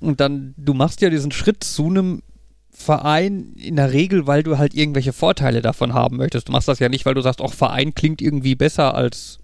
und 0.00 0.20
dann, 0.20 0.54
du 0.56 0.74
machst 0.74 1.00
ja 1.02 1.10
diesen 1.10 1.32
Schritt 1.32 1.62
zu 1.62 1.86
einem 1.86 2.22
Verein 2.70 3.52
in 3.56 3.76
der 3.76 3.92
Regel, 3.92 4.26
weil 4.26 4.42
du 4.42 4.56
halt 4.56 4.74
irgendwelche 4.74 5.12
Vorteile 5.12 5.60
davon 5.60 5.92
haben 5.92 6.16
möchtest. 6.16 6.48
Du 6.48 6.52
machst 6.52 6.68
das 6.68 6.78
ja 6.78 6.88
nicht, 6.88 7.04
weil 7.04 7.14
du 7.14 7.20
sagst, 7.20 7.40
auch 7.40 7.52
Verein 7.52 7.94
klingt 7.94 8.22
irgendwie 8.22 8.54
besser 8.54 8.94
als 8.94 9.38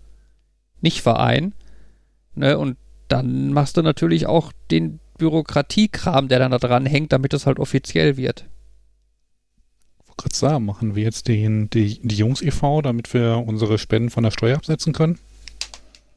nicht 0.81 1.03
Verein. 1.03 1.53
Ne? 2.37 2.59
Und 2.59 2.77
dann 3.09 3.53
machst 3.53 3.77
du 3.77 3.83
natürlich 3.83 4.27
auch 4.27 4.53
den 4.71 5.01
Bürokratiekram, 5.19 6.29
der 6.29 6.39
dann 6.39 6.51
da 6.51 6.59
dran 6.59 6.87
hängt, 6.87 7.13
damit 7.13 7.33
es 7.35 7.47
halt 7.47 7.59
offiziell 7.59 8.17
wird. 8.17 8.47
Ich 10.01 10.09
wollte 10.09 10.23
gerade 10.23 10.37
sagen, 10.37 10.65
machen 10.65 10.95
wir 10.95 11.03
jetzt 11.03 11.29
den, 11.29 11.71
die, 11.71 12.01
die 12.03 12.17
Jungs 12.17 12.43
e.V., 12.43 12.83
damit 12.83 13.13
wir 13.15 13.43
unsere 13.47 13.79
Spenden 13.79 14.11
von 14.11 14.25
der 14.25 14.31
Steuer 14.31 14.57
absetzen 14.57 14.93
können? 14.93 15.19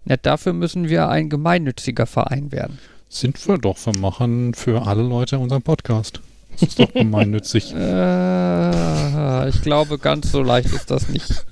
Ja, 0.05 0.17
dafür 0.17 0.53
müssen 0.53 0.89
wir 0.89 1.09
ein 1.09 1.29
gemeinnütziger 1.29 2.05
Verein 2.05 2.51
werden. 2.51 2.79
Sind 3.09 3.47
wir 3.47 3.57
doch. 3.57 3.77
Wir 3.85 3.97
machen 3.97 4.53
für 4.53 4.85
alle 4.87 5.03
Leute 5.03 5.39
unseren 5.39 5.61
Podcast. 5.61 6.21
Das 6.51 6.69
ist 6.69 6.79
doch 6.79 6.93
gemeinnützig. 6.93 7.73
Äh, 7.75 9.49
ich 9.49 9.61
glaube, 9.61 9.97
ganz 9.97 10.31
so 10.31 10.41
leicht 10.41 10.71
ist 10.73 10.91
das 10.91 11.09
nicht. 11.09 11.45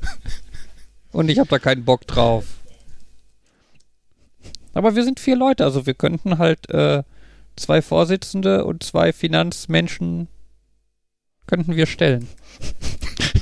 Und 1.12 1.30
ich 1.30 1.40
habe 1.40 1.50
da 1.50 1.60
keinen 1.60 1.84
Bock 1.84 2.06
drauf. 2.08 2.46
Aber 4.78 4.96
wir 4.96 5.04
sind 5.04 5.20
vier 5.20 5.36
Leute, 5.36 5.64
also 5.66 5.86
wir 5.86 5.94
könnten 5.94 6.38
halt 6.38 6.70
äh, 6.70 7.04
zwei 7.56 7.82
Vorsitzende 7.82 8.64
und 8.66 8.84
zwei 8.84 9.12
Finanzmenschen 9.12 10.28
könnten 11.48 11.76
wir 11.76 11.86
stellen. 11.86 12.28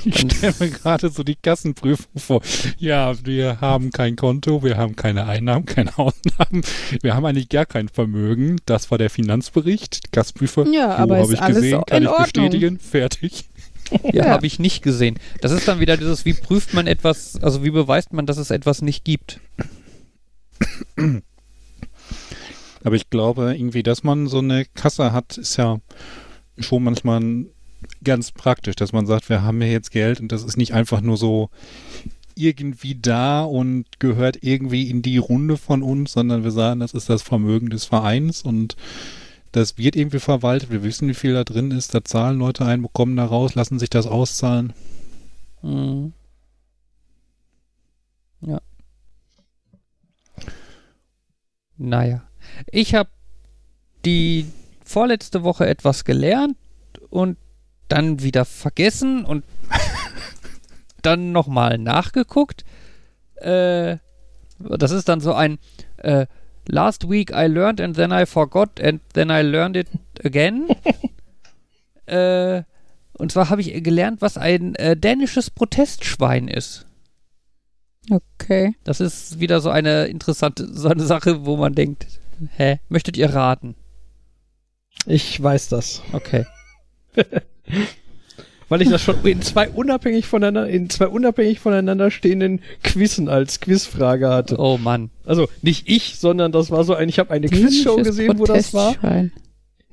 Ich 0.04 0.20
stelle 0.20 0.54
mir 0.60 0.68
gerade 0.70 1.08
so 1.10 1.24
die 1.24 1.34
Kassenprüfung 1.34 2.20
vor. 2.20 2.40
Ja, 2.78 3.12
wir 3.26 3.60
haben 3.60 3.90
kein 3.90 4.14
Konto, 4.14 4.62
wir 4.62 4.76
haben 4.76 4.94
keine 4.94 5.26
Einnahmen, 5.26 5.66
keine 5.66 5.98
Ausnahmen, 5.98 6.62
wir 7.02 7.14
haben 7.16 7.26
eigentlich 7.26 7.48
gar 7.48 7.66
kein 7.66 7.88
Vermögen. 7.88 8.56
Das 8.66 8.90
war 8.92 8.98
der 8.98 9.10
Finanzbericht. 9.10 10.12
Kassenprüfer, 10.12 10.64
Ja, 10.72 10.94
aber 10.94 11.16
hab 11.16 11.24
ist 11.24 11.32
ich 11.32 11.42
alles 11.42 11.56
gesehen, 11.56 11.78
in 11.80 11.84
kann 11.86 12.02
ich 12.04 12.08
Ordnung. 12.08 12.24
bestätigen, 12.24 12.78
fertig. 12.78 13.48
Ja, 14.04 14.10
Ja. 14.12 14.24
habe 14.30 14.46
ich 14.46 14.60
nicht 14.60 14.82
gesehen. 14.82 15.18
Das 15.40 15.50
ist 15.50 15.66
dann 15.66 15.80
wieder 15.80 15.96
dieses, 15.96 16.24
wie 16.24 16.34
prüft 16.34 16.72
man 16.72 16.86
etwas, 16.86 17.42
also 17.42 17.64
wie 17.64 17.70
beweist 17.70 18.12
man, 18.12 18.26
dass 18.26 18.36
es 18.38 18.50
etwas 18.50 18.82
nicht 18.82 19.04
gibt. 19.04 19.40
Aber 22.84 22.96
ich 22.96 23.10
glaube, 23.10 23.54
irgendwie, 23.56 23.82
dass 23.82 24.04
man 24.04 24.28
so 24.28 24.38
eine 24.38 24.64
Kasse 24.64 25.12
hat, 25.12 25.38
ist 25.38 25.56
ja 25.56 25.78
schon 26.58 26.84
manchmal 26.84 27.46
ganz 28.02 28.32
praktisch, 28.32 28.76
dass 28.76 28.92
man 28.92 29.06
sagt, 29.06 29.28
wir 29.28 29.42
haben 29.42 29.60
ja 29.60 29.68
jetzt 29.68 29.90
Geld 29.90 30.20
und 30.20 30.32
das 30.32 30.44
ist 30.44 30.56
nicht 30.56 30.72
einfach 30.72 31.00
nur 31.00 31.16
so 31.16 31.50
irgendwie 32.36 32.94
da 32.94 33.42
und 33.44 33.86
gehört 33.98 34.38
irgendwie 34.42 34.90
in 34.90 35.02
die 35.02 35.18
Runde 35.18 35.56
von 35.56 35.82
uns, 35.82 36.12
sondern 36.12 36.44
wir 36.44 36.50
sagen, 36.50 36.80
das 36.80 36.92
ist 36.92 37.08
das 37.08 37.22
Vermögen 37.22 37.70
des 37.70 37.86
Vereins 37.86 38.42
und 38.42 38.76
das 39.52 39.78
wird 39.78 39.96
irgendwie 39.96 40.18
verwaltet. 40.18 40.70
Wir 40.70 40.82
wissen, 40.82 41.08
wie 41.08 41.14
viel 41.14 41.32
da 41.32 41.42
drin 41.42 41.70
ist. 41.70 41.94
Da 41.94 42.04
zahlen 42.04 42.38
Leute 42.38 42.66
ein, 42.66 42.82
bekommen 42.82 43.16
da 43.16 43.24
raus, 43.24 43.54
lassen 43.54 43.78
sich 43.78 43.88
das 43.88 44.06
auszahlen. 44.06 44.74
Mhm. 45.62 46.12
Ja. 48.42 48.60
Naja. 51.78 52.22
Ich 52.70 52.94
habe 52.94 53.10
die 54.04 54.46
vorletzte 54.84 55.42
Woche 55.42 55.66
etwas 55.66 56.04
gelernt 56.04 56.56
und 57.10 57.36
dann 57.88 58.22
wieder 58.22 58.44
vergessen 58.44 59.24
und 59.24 59.44
dann 61.02 61.32
nochmal 61.32 61.78
nachgeguckt. 61.78 62.64
Äh, 63.36 63.98
das 64.58 64.90
ist 64.90 65.08
dann 65.08 65.20
so 65.20 65.34
ein 65.34 65.58
äh, 65.98 66.26
Last 66.68 67.08
week 67.08 67.30
I 67.30 67.46
learned 67.46 67.80
and 67.80 67.94
then 67.94 68.10
I 68.10 68.26
forgot 68.26 68.80
and 68.80 69.00
then 69.12 69.30
I 69.30 69.42
learned 69.42 69.76
it 69.76 69.88
again. 70.24 70.68
äh, 72.06 72.62
und 73.12 73.32
zwar 73.32 73.50
habe 73.50 73.60
ich 73.60 73.82
gelernt, 73.82 74.20
was 74.20 74.36
ein 74.36 74.74
äh, 74.74 74.96
dänisches 74.96 75.50
Protestschwein 75.50 76.48
ist. 76.48 76.86
Okay. 78.10 78.74
Das 78.84 79.00
ist 79.00 79.40
wieder 79.40 79.60
so 79.60 79.70
eine 79.70 80.06
interessante 80.06 80.66
so 80.72 80.88
eine 80.88 81.04
Sache, 81.04 81.44
wo 81.46 81.56
man 81.56 81.74
denkt, 81.74 82.06
hä, 82.56 82.78
möchtet 82.88 83.16
ihr 83.16 83.32
raten? 83.32 83.74
Ich 85.06 85.40
weiß 85.42 85.68
das. 85.68 86.02
Okay. 86.12 86.46
Weil 88.68 88.82
ich 88.82 88.88
das 88.88 89.00
schon 89.00 89.24
in 89.24 89.42
zwei 89.42 89.68
unabhängig 89.68 90.26
voneinander, 90.26 90.68
in 90.68 90.90
zwei 90.90 91.06
unabhängig 91.06 91.60
voneinander 91.60 92.10
stehenden 92.10 92.60
Quizzen 92.82 93.28
als 93.28 93.60
Quizfrage 93.60 94.28
hatte. 94.28 94.56
Oh 94.58 94.76
Mann. 94.76 95.10
Also 95.24 95.48
nicht 95.62 95.88
ich, 95.88 96.18
sondern 96.18 96.50
das 96.50 96.72
war 96.72 96.82
so 96.82 96.94
ein, 96.94 97.08
ich 97.08 97.20
habe 97.20 97.30
eine 97.30 97.48
Quizshow 97.48 97.96
gesehen, 97.96 98.40
wo 98.40 98.44
das 98.44 98.74
war. 98.74 98.96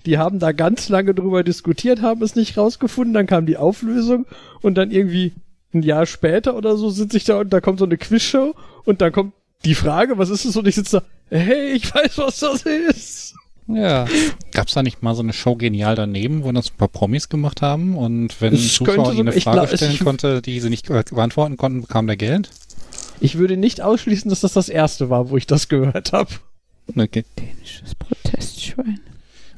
Die 0.08 0.18
haben 0.18 0.40
da 0.40 0.52
ganz 0.54 0.90
lange 0.90 1.14
drüber 1.14 1.44
diskutiert, 1.44 2.02
haben 2.02 2.24
es 2.24 2.36
nicht 2.36 2.58
rausgefunden, 2.58 3.14
dann 3.14 3.28
kam 3.28 3.46
die 3.46 3.58
Auflösung 3.58 4.26
und 4.62 4.76
dann 4.76 4.90
irgendwie 4.90 5.34
ein 5.74 5.84
Jahr 5.84 6.06
später 6.06 6.56
oder 6.56 6.78
so 6.78 6.90
sitze 6.90 7.18
ich 7.18 7.24
da 7.24 7.40
und 7.40 7.52
da 7.52 7.62
kommt 7.62 7.80
so 7.80 7.86
eine 7.86 7.98
Quizshow 7.98 8.56
und 8.86 9.02
dann 9.02 9.12
kommt 9.12 9.34
die 9.66 9.76
Frage, 9.76 10.18
was 10.18 10.30
ist 10.30 10.46
es? 10.46 10.56
Und 10.58 10.68
ich 10.68 10.76
sitze 10.76 11.04
da, 11.30 11.38
hey, 11.38 11.72
ich 11.74 11.94
weiß, 11.94 12.18
was 12.18 12.40
das 12.40 12.64
ist. 12.64 13.36
Ja. 13.68 14.06
Gab 14.52 14.68
es 14.68 14.74
da 14.74 14.84
nicht 14.84 15.02
mal 15.04 15.16
so 15.16 15.22
eine 15.24 15.32
Show 15.32 15.56
genial 15.56 15.96
daneben, 15.96 16.44
wo 16.44 16.52
das 16.52 16.70
ein 16.70 16.78
paar 16.78 16.90
Promis 16.90 17.30
gemacht 17.30 17.62
haben 17.62 17.96
und 17.96 18.42
wenn 18.42 18.54
ein 18.54 18.60
Es 18.60 18.74
Zuschauer 18.74 19.12
eine 19.12 19.32
so- 19.32 19.38
ich 19.38 19.44
Frage 19.46 19.60
glaub, 19.66 19.70
stellen 19.78 20.00
konnte, 20.00 20.42
die 20.42 20.60
sie 20.60 20.70
nicht 20.70 20.88
beantworten 20.90 21.56
konnten, 21.56 21.82
bekam 21.82 22.08
der 22.08 22.18
Geld? 22.18 22.50
Ich 23.22 23.38
würde 23.38 23.56
nicht 23.56 23.80
ausschließen, 23.82 24.30
dass 24.30 24.42
das 24.42 24.52
das 24.54 24.68
erste 24.68 25.10
war, 25.10 25.30
wo 25.30 25.38
ich 25.38 25.48
das 25.48 25.70
gehört 25.70 26.12
habe. 26.12 26.30
Okay. 26.94 27.24
Dänisches 27.40 27.96
Protestschwein. 27.96 29.00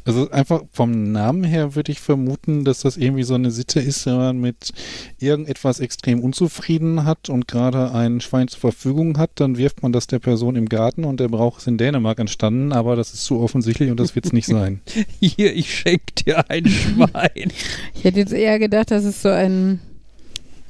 Also 0.06 0.30
einfach 0.30 0.62
vom 0.72 1.12
Namen 1.12 1.44
her 1.44 1.74
würde 1.74 1.92
ich 1.92 2.00
vermuten, 2.00 2.64
dass 2.64 2.82
das 2.82 2.96
irgendwie 2.96 3.24
so 3.24 3.34
eine 3.34 3.50
Sitte 3.50 3.80
ist, 3.80 4.06
wenn 4.06 4.18
man 4.18 4.38
mit 4.38 4.72
irgendetwas 5.20 5.80
extrem 5.80 6.20
unzufrieden 6.20 7.06
hat 7.06 7.28
und 7.30 7.48
gerade 7.48 7.92
ein 7.92 8.22
Schwein 8.22 8.48
zur 8.48 8.60
Verfügung 8.60 9.18
hat, 9.18 9.32
dann 9.36 9.58
wirft 9.58 9.82
man 9.82 9.92
das 9.92 10.06
der 10.06 10.20
Person 10.20 10.56
im 10.56 10.70
Garten 10.70 11.06
und 11.06 11.20
der 11.20 11.28
Brauch 11.28 11.58
ist 11.58 11.68
in 11.68 11.80
Dänemark 11.80 12.20
entstanden, 12.20 12.72
aber 12.72 12.96
das 12.96 13.16
ist 13.16 13.26
zu 13.26 13.40
offensichtlich 13.40 13.90
und 13.90 14.00
das 14.00 14.14
wird 14.14 14.28
es 14.28 14.34
nicht 14.34 14.46
sein. 14.46 14.82
Hier, 15.20 15.56
ich 15.56 15.74
schenke 15.74 16.14
dir 16.24 16.50
ein 16.52 16.68
Schwein. 16.68 17.52
Ich 17.96 18.04
hätte 18.04 18.20
jetzt 18.20 18.34
eher 18.34 18.60
gedacht, 18.60 18.92
dass 18.92 19.06
es 19.06 19.24
so 19.24 19.30
ein. 19.30 19.80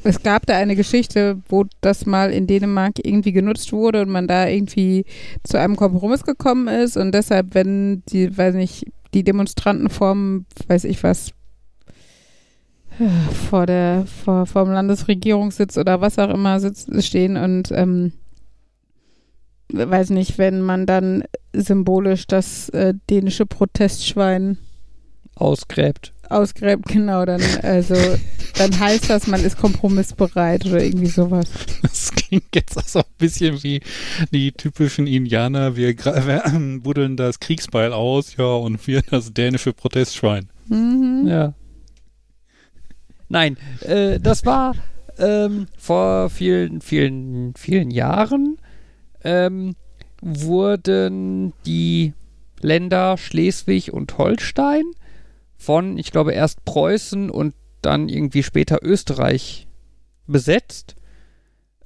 Es 0.04 0.22
gab 0.22 0.46
da 0.46 0.56
eine 0.56 0.76
Geschichte, 0.76 1.42
wo 1.50 1.66
das 1.82 2.06
mal 2.06 2.32
in 2.32 2.46
Dänemark 2.46 3.00
irgendwie 3.04 3.32
genutzt 3.32 3.74
wurde 3.74 4.04
und 4.04 4.10
man 4.10 4.28
da 4.28 4.48
irgendwie 4.48 5.04
zu 5.44 5.60
einem 5.60 5.76
Kompromiss 5.76 6.24
gekommen 6.24 6.68
ist 6.68 6.96
und 6.96 7.12
deshalb, 7.12 7.56
wenn 7.56 8.04
die, 8.10 8.38
weiß 8.38 8.54
nicht, 8.54 8.86
die 9.16 9.24
Demonstranten 9.24 9.90
vorm, 9.90 10.46
weiß 10.68 10.84
ich 10.84 11.02
was, 11.04 11.32
vor 13.50 13.66
der, 13.66 14.06
vor, 14.06 14.46
vor 14.46 14.66
dem 14.66 14.74
Landesregierungssitz 14.74 15.78
oder 15.78 16.02
was 16.02 16.20
auch 16.20 16.30
immer 16.30 16.60
sitzen, 16.60 17.02
stehen 17.02 17.38
und 17.38 17.72
ähm, 17.72 18.14
weiß 19.72 20.12
nicht, 20.12 20.38
wenn 20.38 20.62
man 20.62 20.86
dann 20.86 21.24
symbolisch 21.54 22.28
das 22.28 22.70
äh, 22.70 22.94
dänische 23.10 23.46
Protestschwein 23.46 24.58
Ausgräbt. 25.36 26.14
Ausgräbt, 26.30 26.86
genau, 26.88 27.26
dann, 27.26 27.42
also, 27.64 27.96
dann 28.58 28.80
heißt 28.80 29.10
das, 29.10 29.28
man 29.28 29.44
ist 29.44 29.58
kompromissbereit 29.58 30.66
oder 30.66 30.84
irgendwie 30.84 31.08
sowas. 31.08 31.50
Das 31.82 32.12
klingt 32.12 32.56
jetzt 32.56 32.78
auch 32.78 32.88
so 32.88 33.00
ein 33.00 33.06
bisschen 33.18 33.62
wie 33.64 33.82
die 34.32 34.52
typischen 34.52 35.08
Indianer. 35.08 35.76
Wir, 35.76 35.92
gra- 35.92 36.26
wir 36.26 36.46
ähm, 36.46 36.82
buddeln 36.82 37.18
das 37.18 37.40
Kriegsbeil 37.40 37.94
aus, 37.94 38.36
ja, 38.38 38.46
und 38.46 38.86
wir 38.88 39.02
das 39.10 39.34
dänische 39.34 39.74
Protestschwein. 39.74 40.50
Mhm. 40.68 41.26
Ja. 41.28 41.54
Nein, 43.30 43.58
äh, 43.82 44.20
das 44.20 44.46
war 44.46 44.76
ähm, 45.18 45.68
vor 45.78 46.30
vielen, 46.30 46.82
vielen, 46.82 47.54
vielen 47.56 47.90
Jahren 47.92 48.58
ähm, 49.24 49.76
wurden 50.22 51.54
die 51.66 52.14
Länder 52.62 53.18
Schleswig 53.18 53.94
und 53.94 54.18
Holstein 54.18 54.84
von, 55.58 55.98
ich 55.98 56.12
glaube, 56.12 56.34
erst 56.34 56.66
Preußen 56.66 57.30
und 57.30 57.54
dann 57.82 58.10
irgendwie 58.10 58.44
später 58.44 58.80
Österreich 58.82 59.68
besetzt. 60.28 60.96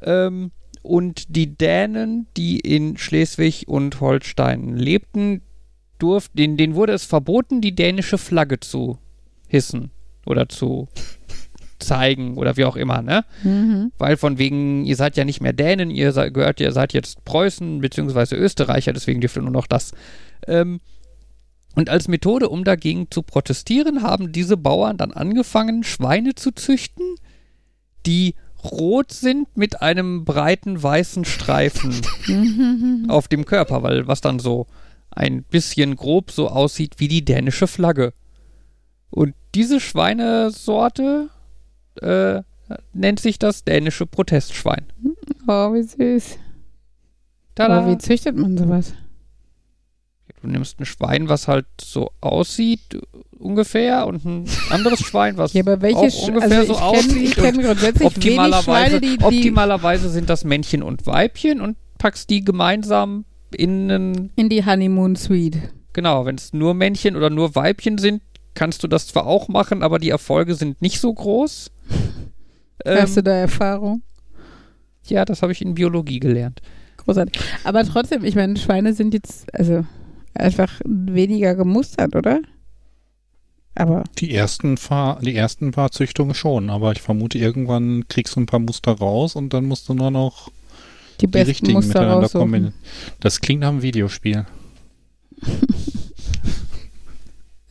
Ähm, 0.01 0.51
und 0.81 1.35
die 1.35 1.57
Dänen, 1.57 2.27
die 2.37 2.59
in 2.59 2.97
Schleswig 2.97 3.67
und 3.67 3.99
Holstein 3.99 4.77
lebten, 4.77 5.41
durften, 5.99 6.37
denen, 6.37 6.57
denen 6.57 6.75
wurde 6.75 6.93
es 6.93 7.03
verboten, 7.05 7.59
die 7.59 7.75
dänische 7.75 8.17
Flagge 8.17 8.59
zu 8.59 8.97
hissen 9.47 9.91
oder 10.25 10.47
zu 10.47 10.87
zeigen 11.79 12.37
oder 12.37 12.55
wie 12.55 12.65
auch 12.65 12.77
immer, 12.77 13.01
ne? 13.01 13.25
Mhm. 13.43 13.91
Weil 13.97 14.15
von 14.15 14.37
wegen, 14.37 14.85
ihr 14.85 14.95
seid 14.95 15.17
ja 15.17 15.25
nicht 15.25 15.41
mehr 15.41 15.53
Dänen, 15.53 15.91
ihr 15.91 16.13
seid, 16.13 16.33
gehört, 16.33 16.61
ihr 16.61 16.71
seid 16.71 16.93
jetzt 16.93 17.25
Preußen 17.25 17.81
bzw. 17.81 18.35
Österreicher, 18.35 18.93
deswegen 18.93 19.19
dürft 19.19 19.37
ihr 19.37 19.41
nur 19.41 19.51
noch 19.51 19.67
das. 19.67 19.91
Ähm, 20.47 20.79
und 21.75 21.89
als 21.89 22.07
Methode, 22.07 22.49
um 22.49 22.63
dagegen 22.63 23.09
zu 23.09 23.21
protestieren, 23.21 24.01
haben 24.01 24.31
diese 24.31 24.57
Bauern 24.57 24.97
dann 24.97 25.11
angefangen, 25.11 25.83
Schweine 25.83 26.35
zu 26.35 26.51
züchten, 26.51 27.15
die 28.05 28.35
rot 28.63 29.11
sind 29.11 29.55
mit 29.55 29.81
einem 29.81 30.25
breiten 30.25 30.81
weißen 30.81 31.25
Streifen 31.25 32.01
auf 33.07 33.27
dem 33.27 33.45
Körper, 33.45 33.83
weil 33.83 34.07
was 34.07 34.21
dann 34.21 34.39
so 34.39 34.67
ein 35.11 35.43
bisschen 35.43 35.95
grob 35.95 36.31
so 36.31 36.49
aussieht 36.49 36.95
wie 36.97 37.07
die 37.07 37.23
dänische 37.23 37.67
Flagge. 37.67 38.13
Und 39.09 39.33
diese 39.55 39.79
Schweinesorte 39.79 41.29
äh, 42.01 42.41
nennt 42.93 43.19
sich 43.19 43.39
das 43.39 43.63
dänische 43.63 44.05
Protestschwein. 44.05 44.85
Oh, 45.47 45.73
wie 45.73 45.83
süß. 45.83 46.37
Tada. 47.55 47.79
Aber 47.79 47.91
wie 47.91 47.97
züchtet 47.97 48.37
man 48.37 48.57
sowas? 48.57 48.93
Du 50.41 50.47
nimmst 50.47 50.79
ein 50.79 50.85
Schwein, 50.85 51.27
was 51.27 51.47
halt 51.49 51.65
so 51.81 52.11
aussieht 52.21 52.93
äh, 52.93 52.99
ungefähr 53.37 54.07
und 54.07 54.23
ein 54.25 54.45
anderes 54.69 54.99
Schwein, 54.99 55.37
was 55.37 55.53
Ja, 55.53 55.61
aber 55.63 55.81
welche 55.81 55.97
auch 55.97 56.27
ungefähr 56.27 56.59
also 56.59 56.73
so 56.73 56.73
ich 56.73 56.79
kenn- 56.79 56.83
aussieht. 56.97 57.23
ich 57.23 57.35
kenn 57.35 57.57
und 57.57 57.63
grundsätzlich 57.63 58.07
optimalerweise, 58.07 58.63
Schweine, 58.63 59.01
die- 59.01 59.17
die- 59.17 59.23
optimalerweise 59.23 60.09
sind 60.09 60.29
das 60.29 60.43
Männchen 60.45 60.81
und 60.83 61.05
Weibchen 61.05 61.59
und 61.61 61.77
packst 61.97 62.29
die 62.29 62.43
gemeinsam 62.45 63.25
in 63.55 63.91
einen 63.91 64.31
In 64.35 64.47
die 64.49 64.65
Honeymoon 64.65 65.15
Suite. 65.15 65.57
Genau, 65.93 66.25
wenn 66.25 66.35
es 66.35 66.53
nur 66.53 66.73
Männchen 66.73 67.15
oder 67.15 67.29
nur 67.29 67.55
Weibchen 67.55 67.97
sind, 67.97 68.21
kannst 68.53 68.83
du 68.83 68.87
das 68.87 69.07
zwar 69.07 69.25
auch 69.25 69.47
machen, 69.47 69.83
aber 69.83 69.99
die 69.99 70.09
Erfolge 70.09 70.55
sind 70.55 70.81
nicht 70.81 70.99
so 70.99 71.13
groß. 71.13 71.71
Hast 72.85 73.15
du 73.17 73.19
Ähm, 73.19 73.25
da 73.25 73.31
Erfahrung? 73.33 74.01
ja, 75.07 75.25
das 75.25 75.41
habe 75.41 75.51
ich 75.51 75.61
in 75.61 75.73
Biologie 75.75 76.19
gelernt. 76.19 76.61
Großartig. 76.97 77.41
Aber 77.63 77.83
trotzdem, 77.83 78.23
ich 78.23 78.35
meine, 78.35 78.55
Schweine 78.57 78.93
sind 78.93 79.13
jetzt, 79.13 79.53
also 79.53 79.83
einfach 80.33 80.79
weniger 80.85 81.55
gemustert, 81.55 82.15
oder? 82.15 82.39
Aber 83.75 84.03
Die 84.17 84.33
ersten, 84.33 84.77
Fahr 84.77 85.19
die 85.21 85.35
ersten 85.35 85.71
paar 85.71 85.91
Züchtungen 85.91 86.33
schon, 86.33 86.69
aber 86.69 86.91
ich 86.91 87.01
vermute, 87.01 87.37
irgendwann 87.37 88.07
kriegst 88.09 88.35
du 88.35 88.41
ein 88.41 88.45
paar 88.45 88.59
Muster 88.59 88.91
raus 88.91 89.35
und 89.35 89.53
dann 89.53 89.65
musst 89.65 89.87
du 89.87 89.93
nur 89.93 90.11
noch 90.11 90.51
die 91.21 91.27
die 91.27 91.37
richtigen 91.39 91.73
Muster 91.73 91.87
miteinander 91.99 92.15
raussuchen. 92.23 92.41
kombinieren. 92.41 92.73
Das 93.19 93.39
klingt 93.41 93.61
nach 93.61 93.69
einem 93.69 93.81
Videospiel. 93.81 94.45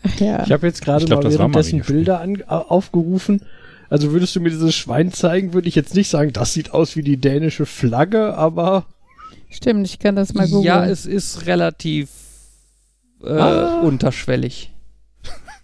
Ach 0.02 0.14
ja. 0.20 0.44
Ich 0.44 0.52
habe 0.52 0.66
jetzt 0.66 0.82
gerade 0.82 1.06
mal 1.06 1.16
mal 1.22 1.32
währenddessen 1.32 1.72
Videospiel. 1.72 1.96
Bilder 1.96 2.20
an, 2.20 2.42
au- 2.46 2.56
aufgerufen. 2.68 3.42
Also 3.90 4.12
würdest 4.12 4.36
du 4.36 4.40
mir 4.40 4.50
dieses 4.50 4.74
Schwein 4.74 5.12
zeigen, 5.12 5.54
würde 5.54 5.68
ich 5.68 5.74
jetzt 5.74 5.94
nicht 5.94 6.08
sagen, 6.08 6.32
das 6.32 6.52
sieht 6.52 6.72
aus 6.72 6.94
wie 6.96 7.02
die 7.02 7.16
dänische 7.16 7.66
Flagge, 7.66 8.34
aber 8.36 8.84
Stimmt, 9.50 9.86
ich 9.86 9.98
kann 9.98 10.14
das 10.14 10.34
mal 10.34 10.46
googeln. 10.46 10.64
Ja, 10.64 10.84
es 10.86 11.06
ist 11.06 11.46
relativ 11.46 12.10
äh, 13.22 13.28
Ah. 13.30 13.80
unterschwellig. 13.80 14.70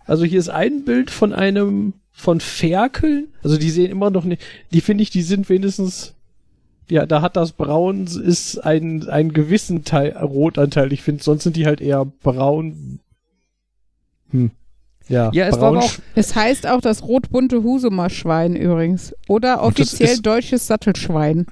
also 0.06 0.24
hier 0.24 0.38
ist 0.38 0.48
ein 0.50 0.84
Bild 0.84 1.10
von 1.10 1.32
einem 1.32 1.94
von 2.12 2.40
Ferkeln. 2.40 3.28
Also 3.42 3.56
die 3.58 3.70
sehen 3.70 3.90
immer 3.90 4.10
noch 4.10 4.24
nicht, 4.24 4.42
die 4.72 4.80
finde 4.80 5.02
ich, 5.02 5.10
die 5.10 5.22
sind 5.22 5.48
wenigstens 5.48 6.14
ja, 6.88 7.06
da 7.06 7.22
hat 7.22 7.36
das 7.36 7.52
Braun 7.52 8.04
ist 8.06 8.58
ein 8.58 9.08
ein 9.08 9.32
gewissen 9.32 9.84
Teil 9.84 10.10
Rotanteil. 10.16 10.92
Ich 10.92 11.02
finde, 11.02 11.22
sonst 11.24 11.44
sind 11.44 11.56
die 11.56 11.64
halt 11.66 11.80
eher 11.80 12.04
braun. 12.04 13.00
Hm. 14.30 14.50
Ja, 15.08 15.30
Ja, 15.32 15.46
es 15.46 15.52
war 15.60 15.72
braun 15.72 15.78
auch, 15.78 15.92
Es 16.14 16.34
heißt 16.34 16.66
auch 16.66 16.80
das 16.82 17.02
rotbunte 17.02 17.62
Husumer 17.62 18.10
Schwein 18.10 18.54
übrigens. 18.54 19.14
Oder 19.28 19.62
offiziell 19.62 20.18
deutsches 20.18 20.66
Sattelschwein. 20.66 21.46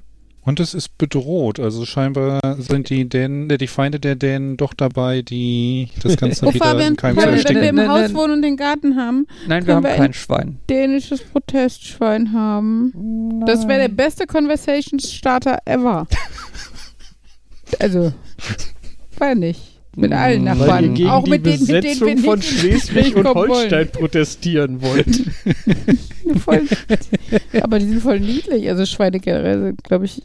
Und 0.45 0.59
es 0.59 0.75
ist 0.75 0.99
bedroht. 0.99 1.61
Also 1.61 1.87
scheinbar 1.87 2.41
sind 2.59 2.91
die 2.91 3.09
Dänen, 3.09 3.49
äh, 3.49 3.59
die 3.59 3.69
Feinde 3.69 4.01
der 4.01 4.17
Dänen 4.17 4.57
doch 4.57 4.75
dabei, 4.75 5.23
die 5.23 5.89
das 6.03 6.17
Ganze 6.17 6.47
Oh, 6.47 6.53
wieder 6.53 6.65
Fabian, 6.65 6.89
in 6.93 6.97
Keim 6.97 7.15
zu 7.15 7.21
Fabian, 7.21 7.35
wenn 7.37 7.45
wir 7.45 7.53
ersticken. 7.53 7.63
im 7.69 7.77
Nein, 7.77 7.89
Haus 7.89 8.01
nein. 8.01 8.15
wohnen 8.15 8.33
und 8.35 8.43
den 8.43 8.57
Garten 8.57 8.97
haben, 8.97 9.27
nein, 9.47 9.65
wir 9.67 9.77
haben 9.77 9.85
wir 9.85 9.91
kein 9.93 10.03
ein- 10.07 10.13
Schwein. 10.15 10.59
dänisches 10.69 11.23
Protestschwein 11.23 12.33
haben. 12.33 13.43
Das 13.47 13.69
wäre 13.69 13.83
der 13.83 13.89
beste 13.95 14.27
Conversation 14.27 14.99
Starter 14.99 15.59
ever. 15.65 16.09
also, 17.79 18.13
weiß 19.19 19.37
nicht. 19.39 19.72
Mit 19.95 20.13
allen 20.13 20.45
Weil 20.47 20.59
weil 20.59 20.67
Nachbarn. 20.67 20.85
ihr 20.85 20.93
gegen 20.93 21.11
auch 21.11 21.25
die 21.25 21.31
mit 21.31 21.45
denen, 21.47 21.61
mit 21.61 21.69
denen 21.69 21.83
Besetzung 21.83 22.09
wir 22.09 22.25
von 22.25 22.43
Schleswig 22.43 23.15
und 23.17 23.27
Holstein 23.27 23.89
protestieren 23.91 24.81
wollt. 24.81 25.07
wollen. 25.07 26.39
Voll, 26.39 26.63
aber 27.63 27.79
die 27.79 27.87
sind 27.87 28.01
voll 28.01 28.21
niedlich. 28.21 28.69
Also 28.69 28.87
Schweine 28.87 29.21
generell 29.21 29.61
sind, 29.61 29.85
glaube 29.85 30.07
ich, 30.07 30.23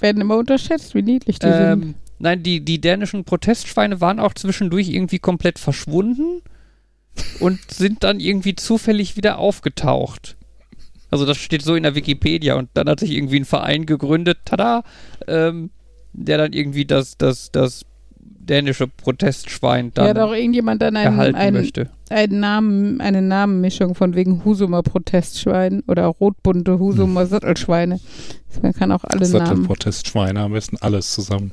werden 0.00 0.22
immer 0.22 0.36
unterschätzt, 0.38 0.94
wie 0.94 1.02
niedlich 1.02 1.38
die 1.40 1.46
sind. 1.48 1.60
Ähm, 1.60 1.94
nein, 2.20 2.42
die, 2.42 2.64
die 2.64 2.80
dänischen 2.80 3.24
Protestschweine 3.24 4.00
waren 4.00 4.18
auch 4.20 4.32
zwischendurch 4.34 4.88
irgendwie 4.88 5.18
komplett 5.18 5.58
verschwunden 5.58 6.40
und 7.40 7.58
sind 7.70 8.04
dann 8.04 8.20
irgendwie 8.20 8.54
zufällig 8.54 9.16
wieder 9.16 9.38
aufgetaucht. 9.38 10.36
Also 11.10 11.26
das 11.26 11.36
steht 11.36 11.62
so 11.62 11.74
in 11.74 11.82
der 11.82 11.94
Wikipedia 11.94 12.54
und 12.54 12.70
dann 12.72 12.88
hat 12.88 13.00
sich 13.00 13.10
irgendwie 13.10 13.40
ein 13.40 13.44
Verein 13.44 13.84
gegründet, 13.84 14.38
tada, 14.46 14.84
ähm, 15.26 15.70
der 16.14 16.38
dann 16.38 16.52
irgendwie 16.54 16.86
das, 16.86 17.18
das, 17.18 17.50
das 17.50 17.84
dänische 18.48 18.86
Protestschwein 18.88 19.86
Ja, 19.86 19.90
dann 19.94 20.08
hat 20.08 20.18
auch 20.18 20.34
irgendjemand 20.34 20.82
dann 20.82 20.96
einen, 20.96 21.12
erhalten 21.14 21.36
einen, 21.36 21.56
möchte. 21.56 21.90
einen 22.10 22.40
Namen, 22.40 23.00
eine 23.00 23.22
Namenmischung 23.22 23.94
von 23.94 24.14
wegen 24.14 24.44
Husumer 24.44 24.82
Protestschwein 24.82 25.82
oder 25.86 26.06
rotbunte 26.06 26.78
Husumer 26.78 27.26
Sattelschweine. 27.26 28.00
Man 28.62 28.72
kann 28.72 28.92
auch 28.92 29.04
alle 29.04 29.20
Namen. 29.20 29.30
Sattelprotestschweine, 29.30 30.40
am 30.40 30.52
besten 30.52 30.76
alles 30.78 31.12
zusammen. 31.12 31.52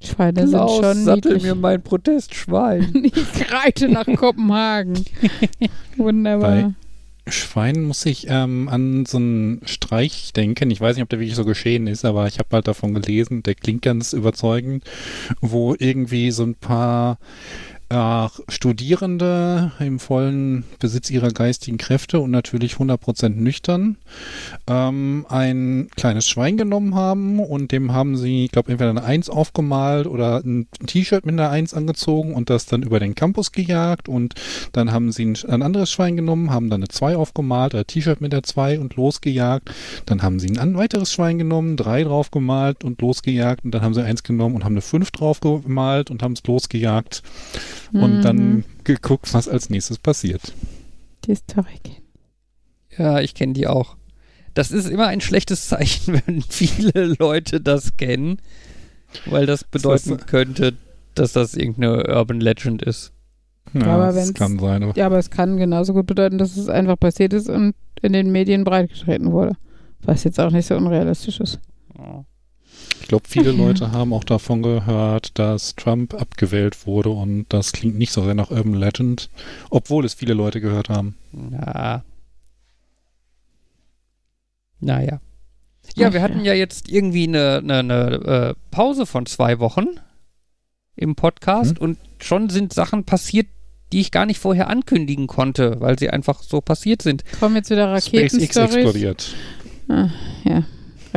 Schweine 0.00 0.46
sind 0.46 0.50
Klaus, 0.50 0.76
schon 0.76 1.04
sattel 1.04 1.32
niedlich. 1.32 1.42
mir 1.42 1.54
mein 1.54 1.82
Protestschwein. 1.82 2.92
Ich 3.04 3.52
reite 3.52 3.88
nach 3.88 4.06
Kopenhagen. 4.06 5.04
Wunderbar. 5.96 6.74
Schwein 7.30 7.84
muss 7.84 8.04
ich 8.06 8.26
ähm, 8.28 8.68
an 8.68 9.06
so 9.06 9.18
einen 9.18 9.60
Streich 9.64 10.32
denken. 10.32 10.70
Ich 10.70 10.80
weiß 10.80 10.96
nicht, 10.96 11.02
ob 11.02 11.08
der 11.08 11.20
wirklich 11.20 11.36
so 11.36 11.44
geschehen 11.44 11.86
ist, 11.86 12.04
aber 12.04 12.26
ich 12.26 12.38
habe 12.38 12.48
halt 12.52 12.68
davon 12.68 12.94
gelesen, 12.94 13.42
der 13.42 13.54
klingt 13.54 13.82
ganz 13.82 14.12
überzeugend, 14.12 14.84
wo 15.40 15.74
irgendwie 15.78 16.30
so 16.30 16.44
ein 16.44 16.54
paar 16.54 17.18
äh, 17.90 18.28
Studierende 18.48 19.72
im 19.78 19.98
vollen 19.98 20.64
Besitz 20.78 21.10
ihrer 21.10 21.30
geistigen 21.30 21.78
Kräfte 21.78 22.20
und 22.20 22.30
natürlich 22.30 22.74
100% 22.74 23.30
nüchtern 23.30 23.96
ähm, 24.66 25.24
ein 25.28 25.88
kleines 25.96 26.28
Schwein 26.28 26.56
genommen 26.56 26.94
haben 26.94 27.40
und 27.40 27.72
dem 27.72 27.92
haben 27.92 28.16
sie, 28.16 28.44
ich 28.44 28.52
glaube, 28.52 28.70
entweder 28.70 28.90
eine 28.90 29.04
Eins 29.04 29.30
aufgemalt 29.30 30.06
oder 30.06 30.42
ein 30.44 30.66
T-Shirt 30.86 31.24
mit 31.24 31.34
einer 31.34 31.50
Eins 31.50 31.72
angezogen 31.72 32.34
und 32.34 32.50
das 32.50 32.66
dann 32.66 32.82
über 32.82 33.00
den 33.00 33.14
Campus 33.14 33.52
gejagt 33.52 34.08
und 34.08 34.34
dann 34.72 34.92
haben 34.92 35.10
sie 35.10 35.24
ein, 35.24 35.38
ein 35.48 35.62
anderes 35.62 35.90
Schwein 35.90 36.16
genommen, 36.16 36.50
haben 36.50 36.68
dann 36.68 36.80
eine 36.80 36.88
Zwei 36.88 37.16
aufgemalt 37.16 37.74
oder 37.74 37.86
T-Shirt 37.86 38.20
mit 38.20 38.32
der 38.32 38.42
Zwei 38.42 38.78
und 38.78 38.96
losgejagt. 38.96 39.70
Dann 40.06 40.22
haben 40.22 40.38
sie 40.38 40.58
ein 40.58 40.76
weiteres 40.76 41.12
Schwein 41.12 41.38
genommen, 41.38 41.76
drei 41.76 42.04
draufgemalt 42.04 42.84
und 42.84 43.00
losgejagt 43.00 43.64
und 43.64 43.72
dann 43.72 43.82
haben 43.82 43.94
sie 43.94 44.04
eins 44.04 44.22
genommen 44.22 44.56
und 44.56 44.64
haben 44.64 44.74
eine 44.74 44.82
Fünf 44.82 45.10
draufgemalt 45.10 46.10
und 46.10 46.22
haben 46.22 46.32
es 46.32 46.42
losgejagt 46.46 47.22
und 47.92 48.18
Mhm. 48.18 48.22
dann 48.22 48.64
geguckt, 48.84 49.32
was 49.34 49.48
als 49.48 49.70
nächstes 49.70 49.98
passiert. 49.98 50.52
Die 51.24 51.34
Story 51.34 51.78
kennen. 51.82 52.02
Ja, 52.96 53.20
ich 53.20 53.34
kenne 53.34 53.52
die 53.52 53.66
auch. 53.66 53.96
Das 54.54 54.70
ist 54.72 54.88
immer 54.88 55.06
ein 55.06 55.20
schlechtes 55.20 55.68
Zeichen, 55.68 56.20
wenn 56.26 56.42
viele 56.42 57.14
Leute 57.18 57.60
das 57.60 57.96
kennen, 57.96 58.38
weil 59.26 59.46
das 59.46 59.64
bedeuten 59.64 60.16
das- 60.18 60.26
könnte, 60.26 60.74
dass 61.14 61.32
das 61.32 61.54
irgendeine 61.54 62.06
Urban 62.14 62.40
Legend 62.40 62.82
ist. 62.82 63.12
Ja, 63.74 63.86
Aber 63.86 64.12
das 64.12 64.32
kann 64.34 64.58
sein. 64.58 64.82
Aber 64.82 64.96
Ja, 64.96 65.06
aber 65.06 65.18
es 65.18 65.30
kann 65.30 65.58
genauso 65.58 65.92
gut 65.92 66.06
bedeuten, 66.06 66.38
dass 66.38 66.56
es 66.56 66.68
einfach 66.68 66.98
passiert 66.98 67.32
ist 67.34 67.48
und 67.50 67.74
in 68.00 68.12
den 68.14 68.32
Medien 68.32 68.64
breitgetreten 68.64 69.30
wurde. 69.32 69.56
Was 70.02 70.24
jetzt 70.24 70.40
auch 70.40 70.50
nicht 70.50 70.66
so 70.66 70.76
unrealistisch 70.76 71.40
ist. 71.40 71.58
Ja. 71.98 72.24
Ich 73.00 73.08
glaube, 73.08 73.24
viele 73.28 73.52
ja. 73.52 73.56
Leute 73.56 73.92
haben 73.92 74.12
auch 74.12 74.24
davon 74.24 74.62
gehört, 74.62 75.38
dass 75.38 75.74
Trump 75.76 76.14
abgewählt 76.14 76.86
wurde 76.86 77.10
und 77.10 77.46
das 77.48 77.72
klingt 77.72 77.96
nicht 77.96 78.12
so 78.12 78.24
sehr 78.24 78.34
nach 78.34 78.50
Urban 78.50 78.74
Legend, 78.74 79.30
obwohl 79.70 80.04
es 80.04 80.14
viele 80.14 80.34
Leute 80.34 80.60
gehört 80.60 80.88
haben. 80.88 81.16
Na. 81.32 82.04
Naja. 84.80 85.20
Ja, 85.96 86.08
Ach 86.08 86.12
wir 86.12 86.20
ja. 86.20 86.24
hatten 86.24 86.44
ja 86.44 86.52
jetzt 86.52 86.88
irgendwie 86.88 87.26
eine, 87.26 87.58
eine, 87.58 87.78
eine 87.78 88.54
äh, 88.54 88.54
Pause 88.70 89.06
von 89.06 89.26
zwei 89.26 89.58
Wochen 89.58 89.86
im 90.96 91.14
Podcast 91.14 91.78
und 91.78 91.98
schon 92.20 92.50
sind 92.50 92.72
Sachen 92.72 93.04
passiert, 93.04 93.46
die 93.92 94.00
ich 94.00 94.10
gar 94.10 94.26
nicht 94.26 94.38
vorher 94.38 94.68
ankündigen 94.68 95.26
konnte, 95.26 95.80
weil 95.80 95.98
sie 95.98 96.10
einfach 96.10 96.42
so 96.42 96.60
passiert 96.60 97.02
sind. 97.02 97.24
Kommen 97.40 97.56
jetzt 97.56 97.70
wieder 97.70 97.88
SpaceX 97.98 98.34
Raketenstories. 98.34 98.74
explodiert. 98.74 99.34
Ah, 99.88 100.10
ja, 100.44 100.64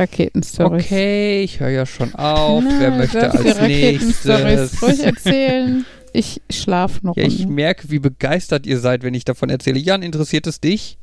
Raketenstories. 0.02 0.84
Okay, 0.84 1.42
ich 1.42 1.60
höre 1.60 1.70
ja 1.70 1.86
schon 1.86 2.14
auf. 2.14 2.62
Na, 2.64 2.80
Wer 2.80 2.90
möchte 2.90 3.30
als 3.30 3.60
nächstes? 3.60 4.82
ruhig 4.82 5.00
erzählen. 5.04 5.84
Ich 6.12 6.42
schlaf 6.50 7.02
noch. 7.02 7.16
Ja, 7.16 7.24
ich 7.24 7.46
merke, 7.46 7.90
wie 7.90 7.98
begeistert 7.98 8.66
ihr 8.66 8.78
seid, 8.78 9.02
wenn 9.02 9.14
ich 9.14 9.24
davon 9.24 9.48
erzähle. 9.50 9.78
Jan, 9.78 10.02
interessiert 10.02 10.46
es 10.46 10.60
dich? 10.60 10.98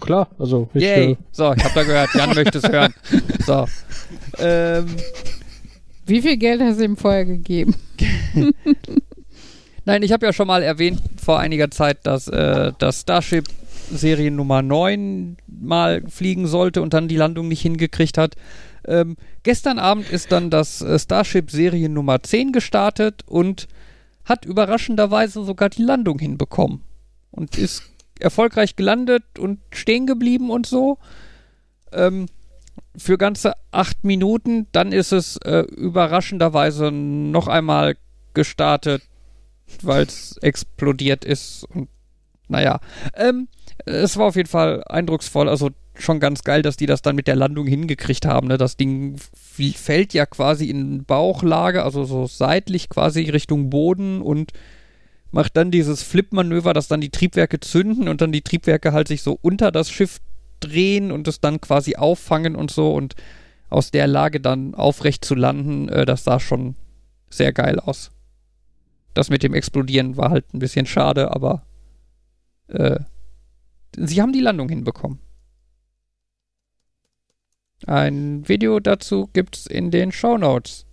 Klar, 0.00 0.30
also 0.38 0.70
ich, 0.72 0.82
Yay. 0.82 1.10
äh, 1.12 1.16
So, 1.32 1.52
ich 1.52 1.62
habe 1.62 1.74
da 1.74 1.82
gehört, 1.82 2.14
Jan 2.14 2.34
möchte 2.34 2.58
es 2.58 2.64
hören. 2.64 2.94
So. 3.46 3.66
Ähm, 4.38 4.86
Wie 6.06 6.22
viel 6.22 6.38
Geld 6.38 6.62
hast 6.62 6.80
du 6.80 6.84
ihm 6.84 6.96
vorher 6.96 7.26
gegeben? 7.26 7.74
nein, 9.84 10.02
ich 10.02 10.12
habe 10.12 10.24
ja 10.24 10.32
schon 10.32 10.46
mal 10.46 10.62
erwähnt 10.62 11.02
vor 11.22 11.38
einiger 11.38 11.70
Zeit, 11.70 11.98
dass 12.04 12.26
äh, 12.28 12.72
das 12.78 13.00
Starship 13.02 13.44
Serie 13.90 14.30
Nummer 14.30 14.62
9 14.62 15.36
mal 15.46 16.02
fliegen 16.08 16.46
sollte 16.46 16.82
und 16.82 16.94
dann 16.94 17.08
die 17.08 17.16
Landung 17.16 17.48
nicht 17.48 17.62
hingekriegt 17.62 18.18
hat. 18.18 18.34
Ähm, 18.86 19.16
gestern 19.42 19.78
Abend 19.78 20.10
ist 20.10 20.32
dann 20.32 20.50
das 20.50 20.82
äh, 20.82 20.98
Starship 20.98 21.50
Serie 21.50 21.88
Nummer 21.88 22.22
10 22.22 22.52
gestartet 22.52 23.22
und 23.26 23.68
hat 24.24 24.44
überraschenderweise 24.44 25.44
sogar 25.44 25.68
die 25.68 25.82
Landung 25.82 26.18
hinbekommen. 26.18 26.82
Und 27.30 27.58
ist 27.58 27.82
erfolgreich 28.20 28.76
gelandet 28.76 29.24
und 29.38 29.60
stehen 29.72 30.06
geblieben 30.06 30.50
und 30.50 30.66
so. 30.66 30.98
Ähm, 31.92 32.26
für 32.96 33.18
ganze 33.18 33.54
acht 33.70 34.04
Minuten. 34.04 34.66
Dann 34.72 34.92
ist 34.92 35.12
es 35.12 35.36
äh, 35.38 35.60
überraschenderweise 35.60 36.90
noch 36.90 37.48
einmal 37.48 37.96
gestartet, 38.34 39.02
weil 39.82 40.04
es 40.04 40.36
explodiert 40.38 41.24
ist. 41.24 41.64
Und 41.64 41.88
naja, 42.48 42.80
ähm, 43.14 43.48
es 43.86 44.16
war 44.16 44.26
auf 44.26 44.36
jeden 44.36 44.48
Fall 44.48 44.82
eindrucksvoll. 44.84 45.48
Also 45.48 45.70
schon 45.94 46.20
ganz 46.20 46.42
geil, 46.42 46.62
dass 46.62 46.76
die 46.76 46.86
das 46.86 47.02
dann 47.02 47.16
mit 47.16 47.26
der 47.26 47.36
Landung 47.36 47.66
hingekriegt 47.66 48.26
haben. 48.26 48.48
Ne? 48.48 48.58
Das 48.58 48.76
Ding 48.76 49.16
fällt 49.76 50.14
ja 50.14 50.26
quasi 50.26 50.70
in 50.70 51.04
Bauchlage, 51.04 51.82
also 51.82 52.04
so 52.04 52.26
seitlich 52.26 52.88
quasi 52.88 53.28
Richtung 53.30 53.70
Boden 53.70 54.22
und 54.22 54.52
macht 55.30 55.56
dann 55.56 55.70
dieses 55.70 56.02
Flip-Manöver, 56.02 56.72
dass 56.72 56.88
dann 56.88 57.00
die 57.00 57.10
Triebwerke 57.10 57.60
zünden 57.60 58.08
und 58.08 58.20
dann 58.20 58.32
die 58.32 58.42
Triebwerke 58.42 58.92
halt 58.92 59.08
sich 59.08 59.22
so 59.22 59.38
unter 59.40 59.70
das 59.70 59.90
Schiff 59.90 60.18
drehen 60.60 61.10
und 61.10 61.26
es 61.28 61.40
dann 61.40 61.60
quasi 61.60 61.96
auffangen 61.96 62.54
und 62.54 62.70
so 62.70 62.92
und 62.92 63.14
aus 63.68 63.90
der 63.90 64.06
Lage 64.06 64.40
dann 64.40 64.74
aufrecht 64.74 65.24
zu 65.24 65.34
landen, 65.34 65.88
äh, 65.88 66.04
das 66.04 66.24
sah 66.24 66.38
schon 66.38 66.76
sehr 67.30 67.52
geil 67.52 67.80
aus. 67.80 68.10
Das 69.14 69.30
mit 69.30 69.42
dem 69.42 69.54
Explodieren 69.54 70.16
war 70.16 70.30
halt 70.30 70.52
ein 70.54 70.58
bisschen 70.58 70.86
schade, 70.86 71.34
aber 71.34 71.62
äh, 72.68 73.00
sie 73.96 74.20
haben 74.22 74.32
die 74.32 74.40
Landung 74.40 74.68
hinbekommen. 74.68 75.18
Ein 77.86 78.48
Video 78.48 78.78
dazu 78.80 79.28
gibt's 79.32 79.66
in 79.66 79.90
den 79.90 80.12
Shownotes. 80.12 80.86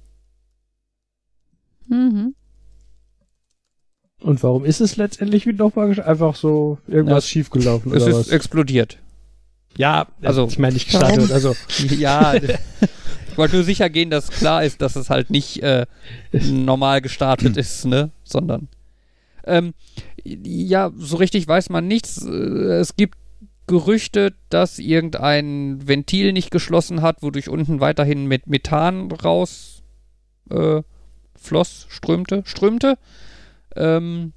Mhm. 1.87 2.35
und 4.21 4.43
warum 4.43 4.63
ist 4.63 4.79
es 4.79 4.95
letztendlich 4.97 5.47
wie 5.47 5.53
nochmal 5.53 5.89
gesch- 5.89 6.01
einfach 6.03 6.35
so 6.35 6.77
irgendwas 6.87 7.23
Ja, 7.25 7.29
schiefgelaufen 7.29 7.91
Es 7.93 8.03
oder 8.03 8.11
ist 8.11 8.17
was? 8.17 8.27
explodiert. 8.29 8.99
ja, 9.75 10.01
also- 10.21 10.43
also 10.43 10.47
ich 10.49 10.59
meine 10.59 10.73
nicht 10.73 10.85
gestartet, 10.85 11.31
also 11.31 11.55
ja, 11.97 12.33
ich 12.35 13.37
wollte 13.37 13.55
nur 13.55 13.63
sicher 13.63 13.89
gehen, 13.89 14.11
dass 14.11 14.29
klar 14.29 14.63
ist, 14.63 14.81
dass 14.83 14.95
es 14.95 15.09
halt 15.09 15.31
nicht 15.31 15.63
äh, 15.63 15.87
normal 16.31 17.01
gestartet 17.01 17.57
ist, 17.57 17.85
ne, 17.85 18.11
sondern 18.23 18.67
ähm, 19.45 19.73
ja, 20.25 20.91
so 20.95 21.17
richtig 21.17 21.47
weiß 21.47 21.69
man 21.69 21.87
nichts. 21.87 22.25
Äh, 22.25 22.79
Es 22.79 22.95
gibt 22.95 23.17
Gerüchte, 23.67 24.33
dass 24.49 24.79
irgendein 24.79 25.87
Ventil 25.87 26.33
nicht 26.33 26.49
geschlossen 26.49 27.01
hat, 27.03 27.21
wodurch 27.21 27.49
unten 27.49 27.79
weiterhin 27.79 28.25
mit 28.25 28.47
Methan 28.47 29.11
raus 29.11 29.83
äh, 30.49 30.81
floss, 31.35 31.85
strömte, 31.89 32.41
strömte. 32.45 32.97
Ähm, 33.75 34.33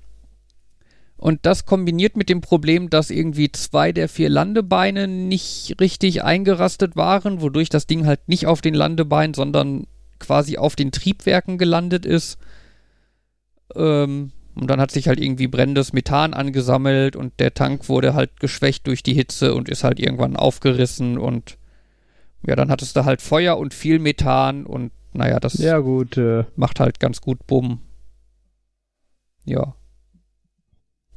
und 1.16 1.46
das 1.46 1.66
kombiniert 1.66 2.16
mit 2.16 2.28
dem 2.28 2.40
Problem, 2.40 2.90
dass 2.90 3.10
irgendwie 3.10 3.50
zwei 3.52 3.92
der 3.92 4.08
vier 4.08 4.28
Landebeine 4.28 5.06
nicht 5.06 5.76
richtig 5.80 6.24
eingerastet 6.24 6.96
waren, 6.96 7.40
wodurch 7.40 7.68
das 7.68 7.86
Ding 7.86 8.06
halt 8.06 8.28
nicht 8.28 8.46
auf 8.46 8.60
den 8.60 8.74
Landebeinen, 8.74 9.32
sondern 9.32 9.86
quasi 10.18 10.58
auf 10.58 10.76
den 10.76 10.90
Triebwerken 10.90 11.58
gelandet 11.58 12.04
ist. 12.04 12.38
Ähm, 13.74 14.32
und 14.54 14.68
dann 14.68 14.80
hat 14.80 14.90
sich 14.90 15.08
halt 15.08 15.20
irgendwie 15.20 15.46
brennendes 15.46 15.92
Methan 15.92 16.34
angesammelt 16.34 17.16
und 17.16 17.38
der 17.40 17.54
Tank 17.54 17.88
wurde 17.88 18.14
halt 18.14 18.38
geschwächt 18.38 18.86
durch 18.86 19.02
die 19.02 19.14
Hitze 19.14 19.54
und 19.54 19.68
ist 19.68 19.84
halt 19.84 19.98
irgendwann 19.98 20.36
aufgerissen 20.36 21.18
und 21.18 21.58
ja, 22.46 22.56
dann 22.56 22.70
hattest 22.70 22.96
du 22.96 23.04
halt 23.04 23.22
Feuer 23.22 23.56
und 23.56 23.72
viel 23.72 23.98
Methan 23.98 24.66
und 24.66 24.92
naja, 25.12 25.40
das 25.40 25.54
ja 25.54 25.78
gut, 25.78 26.16
äh, 26.16 26.44
macht 26.56 26.80
halt 26.80 27.00
ganz 27.00 27.20
gut 27.20 27.46
Bumm. 27.46 27.80
Ja. 29.44 29.74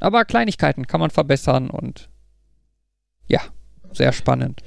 Aber 0.02 0.26
Kleinigkeiten 0.26 0.88
kann 0.88 1.00
man 1.00 1.10
verbessern 1.10 1.70
und 1.70 2.10
ja, 3.28 3.42
sehr 3.92 4.12
spannend. 4.12 4.62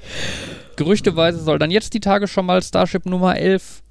Gerüchteweise 0.75 1.39
soll 1.39 1.59
dann 1.59 1.71
jetzt 1.71 1.93
die 1.93 1.99
Tage 1.99 2.27
schon 2.27 2.45
mal 2.45 2.61
Starship 2.61 3.05
Nummer 3.05 3.37
11 3.37 3.83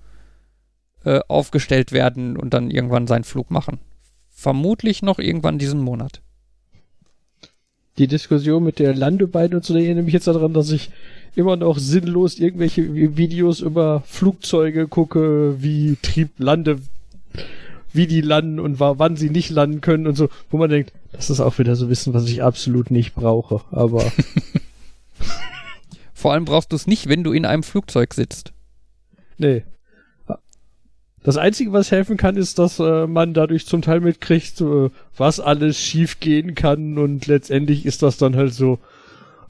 äh, 1.05 1.21
aufgestellt 1.29 1.93
werden 1.93 2.37
und 2.37 2.55
dann 2.55 2.71
irgendwann 2.71 3.07
seinen 3.07 3.25
Flug 3.25 3.51
machen. 3.51 3.79
Vermutlich 4.41 5.03
noch 5.03 5.19
irgendwann 5.19 5.59
diesen 5.59 5.81
Monat. 5.81 6.21
die 7.99 8.07
Diskussion 8.07 8.63
mit 8.63 8.79
der 8.79 8.95
Landebeine 8.95 9.57
und 9.57 9.65
so, 9.65 9.75
da 9.75 9.81
erinnere 9.81 10.05
mich 10.05 10.15
jetzt 10.15 10.29
daran, 10.29 10.55
dass 10.55 10.71
ich 10.71 10.91
immer 11.35 11.57
noch 11.57 11.77
sinnlos 11.77 12.39
irgendwelche 12.39 13.17
Videos 13.17 13.59
über 13.59 14.05
Flugzeuge 14.07 14.87
gucke, 14.87 15.57
wie 15.61 15.97
Trieb, 16.01 16.31
Lande, 16.39 16.79
wie 17.93 18.07
die 18.07 18.21
landen 18.21 18.61
und 18.61 18.79
wa 18.79 18.95
wann 18.99 19.17
sie 19.17 19.29
nicht 19.29 19.51
landen 19.51 19.81
können 19.81 20.07
und 20.07 20.15
so, 20.15 20.29
wo 20.53 20.57
man 20.57 20.71
denkt, 20.71 20.93
das 21.11 21.31
ist 21.31 21.41
auch 21.41 21.59
wieder 21.59 21.75
so 21.75 21.91
Wissen, 21.91 22.15
was 22.15 22.29
ich 22.29 22.41
absolut 22.41 22.93
nicht 22.93 23.17
brauche. 23.17 23.63
Aber 23.73 24.05
Vor 26.15 26.33
allem 26.33 26.45
brauchst 26.45 26.71
du 26.71 26.77
es 26.77 26.87
nicht, 26.87 27.09
wenn 27.09 27.25
du 27.25 27.33
in 27.33 27.45
einem 27.45 27.65
Flugzeug 27.65 28.15
sitzt. 28.15 28.53
nee. 29.37 29.65
Das 31.29 31.37
Einzige, 31.37 31.75
was 31.75 31.91
helfen 31.91 32.17
kann, 32.17 32.39
ist, 32.39 32.59
dass 32.59 32.79
äh, 32.79 33.07
man 33.07 33.35
dadurch 33.35 33.67
zum 33.67 33.83
Teil 33.83 34.01
mitkriegt, 34.01 34.63
äh, 34.63 34.89
was 35.15 35.41
alles 35.41 35.79
schief 35.79 36.21
gehen 36.21 36.55
kann 36.55 36.97
und 36.97 37.27
letztendlich 37.27 37.85
ist 37.85 38.03
das 38.03 38.17
dann 38.17 38.35
halt 38.35 38.55
so, 38.55 38.79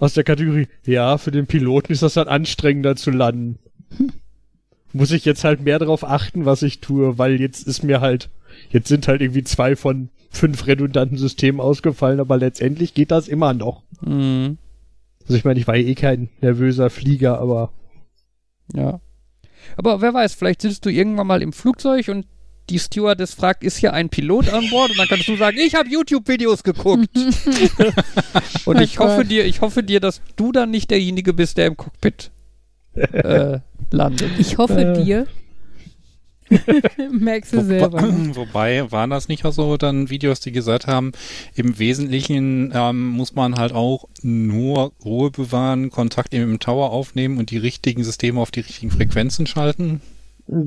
aus 0.00 0.12
der 0.12 0.24
Kategorie, 0.24 0.66
ja, 0.84 1.18
für 1.18 1.30
den 1.30 1.46
Piloten 1.46 1.92
ist 1.92 2.02
das 2.02 2.14
dann 2.14 2.26
anstrengender 2.26 2.96
zu 2.96 3.12
landen. 3.12 3.60
Muss 4.92 5.12
ich 5.12 5.24
jetzt 5.24 5.44
halt 5.44 5.60
mehr 5.60 5.78
darauf 5.78 6.02
achten, 6.02 6.46
was 6.46 6.62
ich 6.62 6.80
tue, 6.80 7.16
weil 7.16 7.40
jetzt 7.40 7.64
ist 7.64 7.84
mir 7.84 8.00
halt, 8.00 8.28
jetzt 8.70 8.88
sind 8.88 9.06
halt 9.06 9.20
irgendwie 9.20 9.44
zwei 9.44 9.76
von 9.76 10.08
fünf 10.30 10.66
redundanten 10.66 11.16
Systemen 11.16 11.60
ausgefallen, 11.60 12.18
aber 12.18 12.38
letztendlich 12.38 12.92
geht 12.92 13.12
das 13.12 13.28
immer 13.28 13.54
noch. 13.54 13.84
Mhm. 14.00 14.58
Also 15.20 15.36
ich 15.36 15.44
meine, 15.44 15.60
ich 15.60 15.68
war 15.68 15.76
ja 15.76 15.86
eh 15.86 15.94
kein 15.94 16.28
nervöser 16.40 16.90
Flieger, 16.90 17.38
aber 17.38 17.70
Ja. 18.74 18.98
Aber 19.76 20.00
wer 20.00 20.14
weiß, 20.14 20.34
vielleicht 20.34 20.62
sitzt 20.62 20.84
du 20.86 20.90
irgendwann 20.90 21.26
mal 21.26 21.42
im 21.42 21.52
Flugzeug 21.52 22.08
und 22.08 22.26
die 22.70 22.78
Stewardess 22.78 23.32
fragt, 23.32 23.64
ist 23.64 23.78
hier 23.78 23.94
ein 23.94 24.10
Pilot 24.10 24.52
an 24.52 24.68
Bord? 24.68 24.90
Und 24.90 24.98
dann 24.98 25.08
kannst 25.08 25.26
du 25.28 25.36
sagen, 25.36 25.56
ich 25.58 25.74
habe 25.74 25.88
YouTube-Videos 25.88 26.62
geguckt. 26.62 27.08
und 28.66 28.80
ich 28.80 29.00
Oh 29.00 29.04
hoffe 29.04 29.22
Gott. 29.22 29.30
dir, 29.30 29.44
ich 29.46 29.60
hoffe 29.62 29.82
dir, 29.82 30.00
dass 30.00 30.20
du 30.36 30.52
dann 30.52 30.70
nicht 30.70 30.90
derjenige 30.90 31.32
bist, 31.32 31.56
der 31.56 31.66
im 31.66 31.76
Cockpit 31.76 32.30
äh, 32.94 33.60
landet. 33.90 34.30
Ich 34.38 34.58
hoffe 34.58 34.80
Äh. 34.80 35.02
dir. 35.04 35.26
Merkst 37.10 37.52
du 37.52 37.64
selber. 37.64 38.02
ne? 38.02 38.30
Wobei 38.34 38.90
waren 38.90 39.10
das 39.10 39.28
nicht 39.28 39.44
auch 39.44 39.52
so 39.52 39.76
dann 39.76 40.10
Videos, 40.10 40.40
die 40.40 40.52
gesagt 40.52 40.86
haben, 40.86 41.12
im 41.54 41.78
Wesentlichen 41.78 42.72
ähm, 42.74 43.08
muss 43.08 43.34
man 43.34 43.56
halt 43.56 43.72
auch 43.72 44.08
nur 44.22 44.92
Ruhe 45.04 45.30
bewahren, 45.30 45.90
Kontakt 45.90 46.34
eben 46.34 46.52
im 46.52 46.60
Tower 46.60 46.90
aufnehmen 46.90 47.38
und 47.38 47.50
die 47.50 47.58
richtigen 47.58 48.04
Systeme 48.04 48.40
auf 48.40 48.50
die 48.50 48.60
richtigen 48.60 48.90
Frequenzen 48.90 49.46
schalten. 49.46 50.00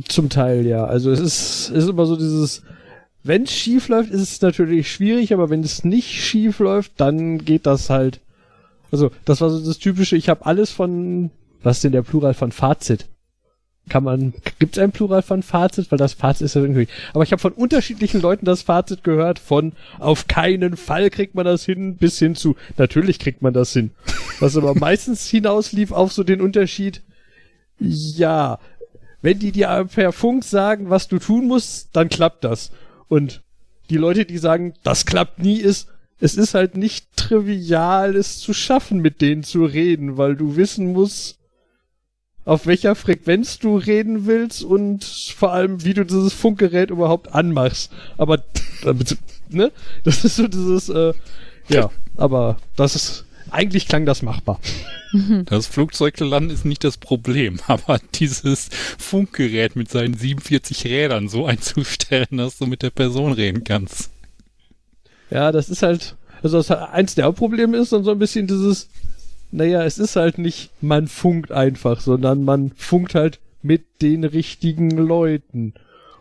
Zum 0.08 0.30
Teil, 0.30 0.66
ja. 0.66 0.86
Also 0.86 1.12
es 1.12 1.20
ist, 1.20 1.70
ist 1.70 1.90
immer 1.90 2.06
so 2.06 2.16
dieses, 2.16 2.62
wenn 3.24 3.44
es 3.44 3.52
schief 3.52 3.88
läuft, 3.88 4.12
ist 4.12 4.22
es 4.22 4.42
natürlich 4.42 4.92
schwierig, 4.92 5.34
aber 5.34 5.50
wenn 5.50 5.64
es 5.64 5.84
nicht 5.84 6.10
schief 6.10 6.60
läuft, 6.60 6.94
dann 6.98 7.44
geht 7.44 7.66
das 7.66 7.90
halt. 7.90 8.20
Also 8.92 9.12
das 9.26 9.42
war 9.42 9.50
so 9.50 9.66
das 9.66 9.80
Typische, 9.80 10.18
ich 10.18 10.30
habe 10.30 10.46
alles 10.46 10.70
von, 10.70 11.32
was 11.64 11.78
ist 11.78 11.84
denn 11.84 11.94
der 11.94 12.02
Plural 12.02 12.34
von 12.34 12.52
Fazit? 12.52 13.06
Kann 13.90 14.04
man, 14.04 14.34
gibt 14.60 14.78
es 14.78 14.84
ein 14.84 14.92
Plural 14.92 15.22
von 15.22 15.44
Fazit? 15.44 15.92
Weil 15.92 15.98
das 15.98 16.14
Fazit 16.14 16.46
ist 16.46 16.56
ja 16.56 16.62
irgendwie. 16.62 16.88
Aber 17.14 17.24
ich 17.24 17.32
habe 17.32 17.42
von 17.42 17.52
unterschiedlichen 17.52 18.22
Leuten 18.22 18.46
das 18.46 18.62
Fazit 18.62 19.04
gehört, 19.04 19.40
von 19.40 19.74
auf 20.00 20.28
keinen 20.28 20.78
Fall 20.78 21.10
kriegt 21.10 21.36
man 21.36 21.46
das 21.46 21.66
hin, 21.66 21.98
bis 21.98 22.20
hin 22.20 22.36
zu, 22.36 22.56
natürlich 22.78 23.20
kriegt 23.20 23.42
man 23.42 23.54
das 23.54 23.74
hin. 23.74 23.92
Was 24.40 24.56
aber 24.56 24.76
meistens 24.76 25.28
hinauslief 25.30 25.92
auf 25.92 26.14
so 26.14 26.24
den 26.24 26.42
Unterschied, 26.42 27.02
ja, 27.80 28.60
wenn 29.22 29.40
die 29.40 29.52
dir 29.52 29.88
per 29.94 30.12
Funk 30.12 30.44
sagen, 30.44 30.90
was 30.90 31.08
du 31.08 31.20
tun 31.20 31.48
musst, 31.48 31.90
dann 31.94 32.10
klappt 32.10 32.44
das. 32.44 32.72
Und 33.08 33.42
die 33.90 33.98
Leute, 33.98 34.26
die 34.26 34.38
sagen, 34.38 34.74
das 34.84 35.06
klappt 35.06 35.40
nie, 35.40 35.58
ist, 35.58 35.90
es 36.20 36.36
ist 36.36 36.54
halt 36.54 36.78
nicht 36.78 37.08
trivial, 37.16 38.16
es 38.16 38.40
zu 38.40 38.54
schaffen, 38.54 39.00
mit 39.00 39.22
denen 39.22 39.44
zu 39.44 39.66
reden, 39.66 40.18
weil 40.18 40.36
du 40.36 40.56
wissen 40.56 40.94
musst, 40.94 41.41
auf 42.46 42.66
welcher 42.66 42.96
Frequenz 42.96 43.60
du 43.60 43.78
reden 43.78 44.26
willst 44.26 44.64
und 44.64 45.04
vor 45.04 45.52
allem, 45.54 45.84
wie 45.84 45.94
du 45.94 46.06
dieses 46.06 46.34
Funkgerät 46.34 46.90
überhaupt 46.90 47.34
anmachst. 47.34 47.92
Aber, 48.18 48.44
ne? 49.50 49.72
Das 50.04 50.26
ist 50.26 50.38
so 50.38 50.48
dieses, 50.48 50.90
äh, 50.90 51.14
ja, 51.70 51.92
aber 52.18 52.58
das 52.76 52.96
ist, 52.96 53.26
eigentlich 53.52 53.88
klang 53.88 54.06
das 54.06 54.22
machbar. 54.22 54.60
Das 55.46 55.68
Flugzeuglanden 55.68 56.52
ist 56.52 56.64
nicht 56.64 56.84
das 56.86 56.98
Problem, 56.98 57.60
aber 57.68 58.00
dieses 58.16 58.70
Funkgerät 58.98 59.76
mit 59.76 59.92
seinen 59.92 60.14
47 60.14 60.86
Rädern 60.86 61.28
so 61.28 61.46
einzustellen, 61.46 62.38
dass 62.38 62.58
du 62.58 62.66
mit 62.66 62.82
der 62.82 62.92
Person 62.92 63.34
reden 63.34 63.64
kannst. 63.64 64.10
Ja, 65.30 65.52
das 65.52 65.70
ist 65.70 65.84
halt, 65.84 66.16
also 66.42 66.58
das 66.58 66.72
eins 66.72 67.16
der 67.16 67.26
Hauptprobleme 67.26 67.78
ist 67.78 67.92
dann 67.92 68.04
so 68.04 68.12
ein 68.12 68.20
bisschen 68.20 68.48
dieses, 68.48 68.90
naja, 69.52 69.84
es 69.84 69.98
ist 70.00 70.16
halt 70.16 70.38
nicht, 70.38 70.70
man 70.82 71.08
funkt 71.08 71.52
einfach, 71.52 72.00
sondern 72.02 72.44
man 72.44 72.72
funkt 72.76 73.16
halt 73.16 73.40
mit 73.62 73.84
den 74.02 74.24
richtigen 74.24 74.90
Leuten. 74.92 75.74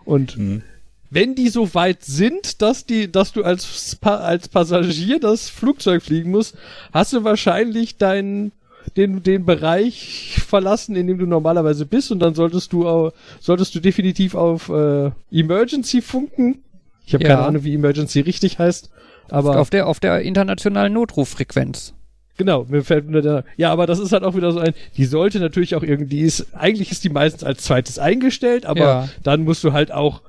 Und 0.05 0.33
Hm. 0.37 0.62
wenn 1.11 1.35
die 1.35 1.49
so 1.49 1.74
weit 1.74 2.05
sind, 2.05 2.61
dass 2.62 2.87
die, 2.87 3.11
dass 3.11 3.33
du 3.33 3.43
als, 3.45 3.97
als 4.03 4.49
Passagier 4.49 5.18
das 5.20 5.49
Flugzeug 5.49 6.03
fliegen 6.03 6.31
musst, 6.31 6.57
hast 6.93 7.12
du 7.12 7.24
wahrscheinlich 7.24 7.97
deinen 7.97 8.53
den, 8.97 9.22
den 9.22 9.45
Bereich 9.45 10.39
verlassen, 10.47 10.97
in 10.97 11.07
dem 11.07 11.18
du 11.18 11.26
normalerweise 11.26 11.85
bist 11.87 12.11
und 12.11 12.18
dann 12.18 12.35
solltest 12.35 12.72
du 12.72 12.89
au- 12.89 13.12
solltest 13.39 13.74
du 13.74 13.81
definitiv 13.81 14.35
auf 14.35 14.68
äh, 14.70 15.11
Emergency 15.31 16.01
funken. 16.01 16.61
Ich 17.07 17.12
habe 17.14 17.22
Ja. 17.24 17.31
keine 17.37 17.47
Ahnung, 17.47 17.62
wie 17.64 17.74
Emergency 17.74 18.20
richtig 18.20 18.59
heißt, 18.59 18.89
aber 19.28 19.61
auf, 19.61 19.68
der, 19.70 19.87
auf 19.87 20.01
der 20.01 20.22
internationalen 20.22 20.95
Notruffrequenz. 20.95 21.93
Genau, 22.41 22.64
mir 22.70 22.82
fällt 22.82 23.07
nur 23.07 23.20
der. 23.20 23.45
Ja, 23.59 23.70
aber 23.70 23.86
das 23.86 23.99
ist 23.99 24.12
halt 24.12 24.22
auch 24.24 24.34
wieder 24.34 24.51
so 24.51 24.61
ein. 24.61 24.72
Die 24.97 25.05
sollte 25.05 25.41
natürlich 25.41 25.74
auch 25.74 25.82
irgendwie 25.82 26.20
ist. 26.22 26.47
Eigentlich 26.57 26.91
ist 26.91 27.05
die 27.05 27.11
meistens 27.11 27.45
als 27.45 27.62
zweites 27.64 27.99
eingestellt, 27.99 28.64
aber 28.64 28.80
Ja. 28.80 29.09
dann 29.22 29.45
musst 29.45 29.62
du 29.62 29.74
halt 29.74 29.93
auch 29.93 30.22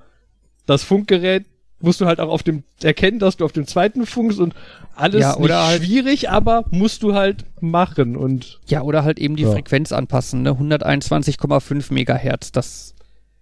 das 0.65 0.83
Funkgerät 0.83 1.45
musst 1.79 2.01
du 2.01 2.05
halt 2.05 2.19
auch 2.19 2.27
auf 2.29 2.43
dem 2.43 2.63
erkennen, 2.83 3.17
dass 3.17 3.37
du 3.37 3.45
auf 3.45 3.53
dem 3.53 3.65
zweiten 3.65 4.05
funkst 4.05 4.39
und 4.39 4.53
alles 4.93 5.21
Ja, 5.21 5.37
oder 5.37 5.65
halt- 5.67 5.83
schwierig, 5.85 6.29
aber 6.29 6.65
musst 6.69 7.01
du 7.01 7.13
halt 7.15 7.45
machen 7.61 8.17
und 8.17 8.59
Ja, 8.67 8.81
oder 8.81 9.05
halt 9.05 9.17
eben 9.19 9.37
die 9.37 9.43
Ja. 9.43 9.51
Frequenz 9.51 9.93
anpassen, 9.93 10.41
ne? 10.43 10.51
121,5 10.59 11.91
Megahertz, 11.93 12.51
das, 12.51 12.93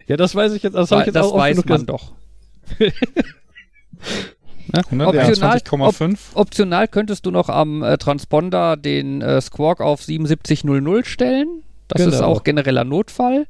ja, 0.08 0.16
das 0.16 0.36
weiß 0.36 0.54
ich 0.54 0.62
jetzt. 0.64 0.76
Das, 0.76 0.92
hab 0.92 1.00
ich 1.02 1.06
jetzt 1.08 1.16
das 1.16 1.26
auch 1.26 1.36
weiß 1.38 1.66
man 1.66 1.86
doch. 1.88 2.12
ne? 4.74 5.08
Optional, 5.08 5.58
op 5.58 5.96
120,5. 5.96 6.18
optional 6.36 6.88
könntest 6.88 7.26
du 7.26 7.32
noch 7.32 7.50
am 7.50 7.84
äh, 7.84 7.98
Transponder 7.98 8.78
den 8.78 9.22
äh, 9.22 9.42
Squawk 9.42 9.82
auf 9.82 10.04
7700 10.04 11.06
stellen. 11.06 11.64
Das 11.88 12.02
ist 12.06 12.16
Genau. 12.16 12.28
auch 12.28 12.44
genereller 12.44 12.84
Notfall. 12.84 13.48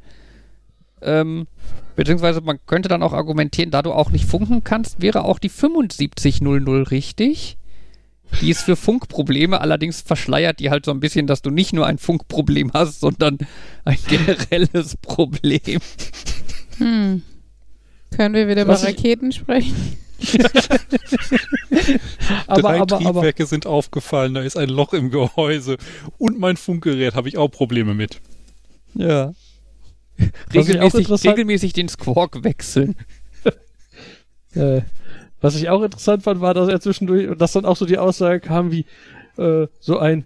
Ähm, 1.02 1.48
beziehungsweise 1.96 2.42
man 2.42 2.60
könnte 2.66 2.90
dann 2.90 3.04
auch 3.04 3.14
argumentieren, 3.14 3.72
da 3.72 3.82
du 3.82 3.92
auch 3.94 4.12
nicht 4.12 4.26
funken 4.26 4.64
kannst, 4.64 5.02
wäre 5.02 5.24
auch 5.26 5.40
die 5.40 5.50
7500 5.50 6.92
richtig. 6.92 7.58
Die 8.42 8.50
ist 8.52 8.62
für 8.62 8.76
Funkprobleme, 8.76 9.60
allerdings 9.60 10.02
verschleiert 10.02 10.60
die 10.60 10.70
halt 10.70 10.86
so 10.86 10.92
ein 10.92 11.00
bisschen, 11.00 11.26
dass 11.26 11.42
du 11.42 11.50
nicht 11.50 11.74
nur 11.74 11.88
ein 11.88 11.98
Funkproblem 11.98 12.72
hast, 12.74 13.00
sondern 13.00 13.40
ein 13.86 13.98
generelles 14.08 14.98
Problem. 14.98 15.80
Hm. 16.78 17.24
Können 18.16 18.36
wir 18.36 18.48
wieder 18.48 18.68
Was 18.68 18.82
über 18.84 18.92
ich- 18.92 18.98
Raketen 18.98 19.32
sprechen? 19.32 19.98
aber, 22.48 22.62
Drei 22.62 22.80
aber, 22.82 22.98
aber, 22.98 22.98
Triebwerke 22.98 23.46
sind 23.46 23.66
aufgefallen, 23.66 24.34
da 24.34 24.42
ist 24.42 24.58
ein 24.58 24.70
Loch 24.70 24.94
im 24.94 25.10
Gehäuse 25.12 25.78
und 26.18 26.40
mein 26.40 26.58
Funkgerät 26.58 27.16
habe 27.16 27.30
ich 27.30 27.38
auch 27.38 27.50
Probleme 27.50 27.94
mit. 27.94 28.22
Ja. 28.94 29.34
Regelmäßig, 30.54 31.10
regelmäßig 31.26 31.74
den 31.74 31.90
Squawk 31.90 32.44
wechseln. 32.44 32.96
Äh, 34.56 34.82
was 35.42 35.56
ich 35.56 35.70
auch 35.70 35.84
interessant 35.84 36.24
fand, 36.24 36.42
war, 36.42 36.56
dass 36.56 36.70
er 36.70 36.82
zwischendurch, 36.82 37.38
dass 37.38 37.52
dann 37.52 37.66
auch 37.66 37.78
so 37.78 37.86
die 37.86 38.00
Aussage 38.00 38.40
kam 38.40 38.72
wie 38.72 38.88
äh, 39.38 39.68
so 39.80 40.00
ein 40.00 40.26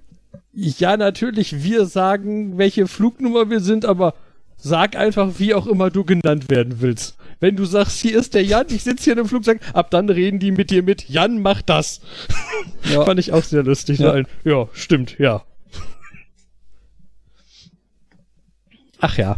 Ja, 0.54 0.96
natürlich, 0.96 1.62
wir 1.62 1.86
sagen, 1.86 2.58
welche 2.58 2.88
Flugnummer 2.88 3.50
wir 3.50 3.60
sind, 3.60 3.84
aber 3.84 4.14
sag 4.58 4.96
einfach, 4.96 5.40
wie 5.40 5.54
auch 5.54 5.68
immer 5.68 5.90
du 5.90 6.06
genannt 6.06 6.50
werden 6.50 6.78
willst. 6.80 7.18
Wenn 7.44 7.58
du 7.58 7.66
sagst, 7.66 8.00
hier 8.00 8.18
ist 8.18 8.36
der 8.36 8.46
Jan, 8.46 8.68
ich 8.70 8.84
sitze 8.84 9.04
hier 9.04 9.14
in 9.14 9.20
einem 9.20 9.28
Flugzeug, 9.28 9.60
ab 9.74 9.92
dann 9.92 10.08
reden 10.08 10.40
die 10.40 10.52
mit 10.52 10.70
dir 10.70 10.82
mit, 10.82 11.10
Jan, 11.10 11.42
mach 11.42 11.62
das. 11.62 12.00
Ja. 12.90 13.04
Fand 13.04 13.20
ich 13.20 13.34
auch 13.34 13.44
sehr 13.44 13.64
lustig. 13.64 14.00
Ja. 14.00 14.12
so 14.12 14.14
ein, 14.14 14.28
ja 14.46 14.70
stimmt, 14.72 15.20
ja. 15.20 15.44
Ach 19.02 19.18
ja. 19.18 19.38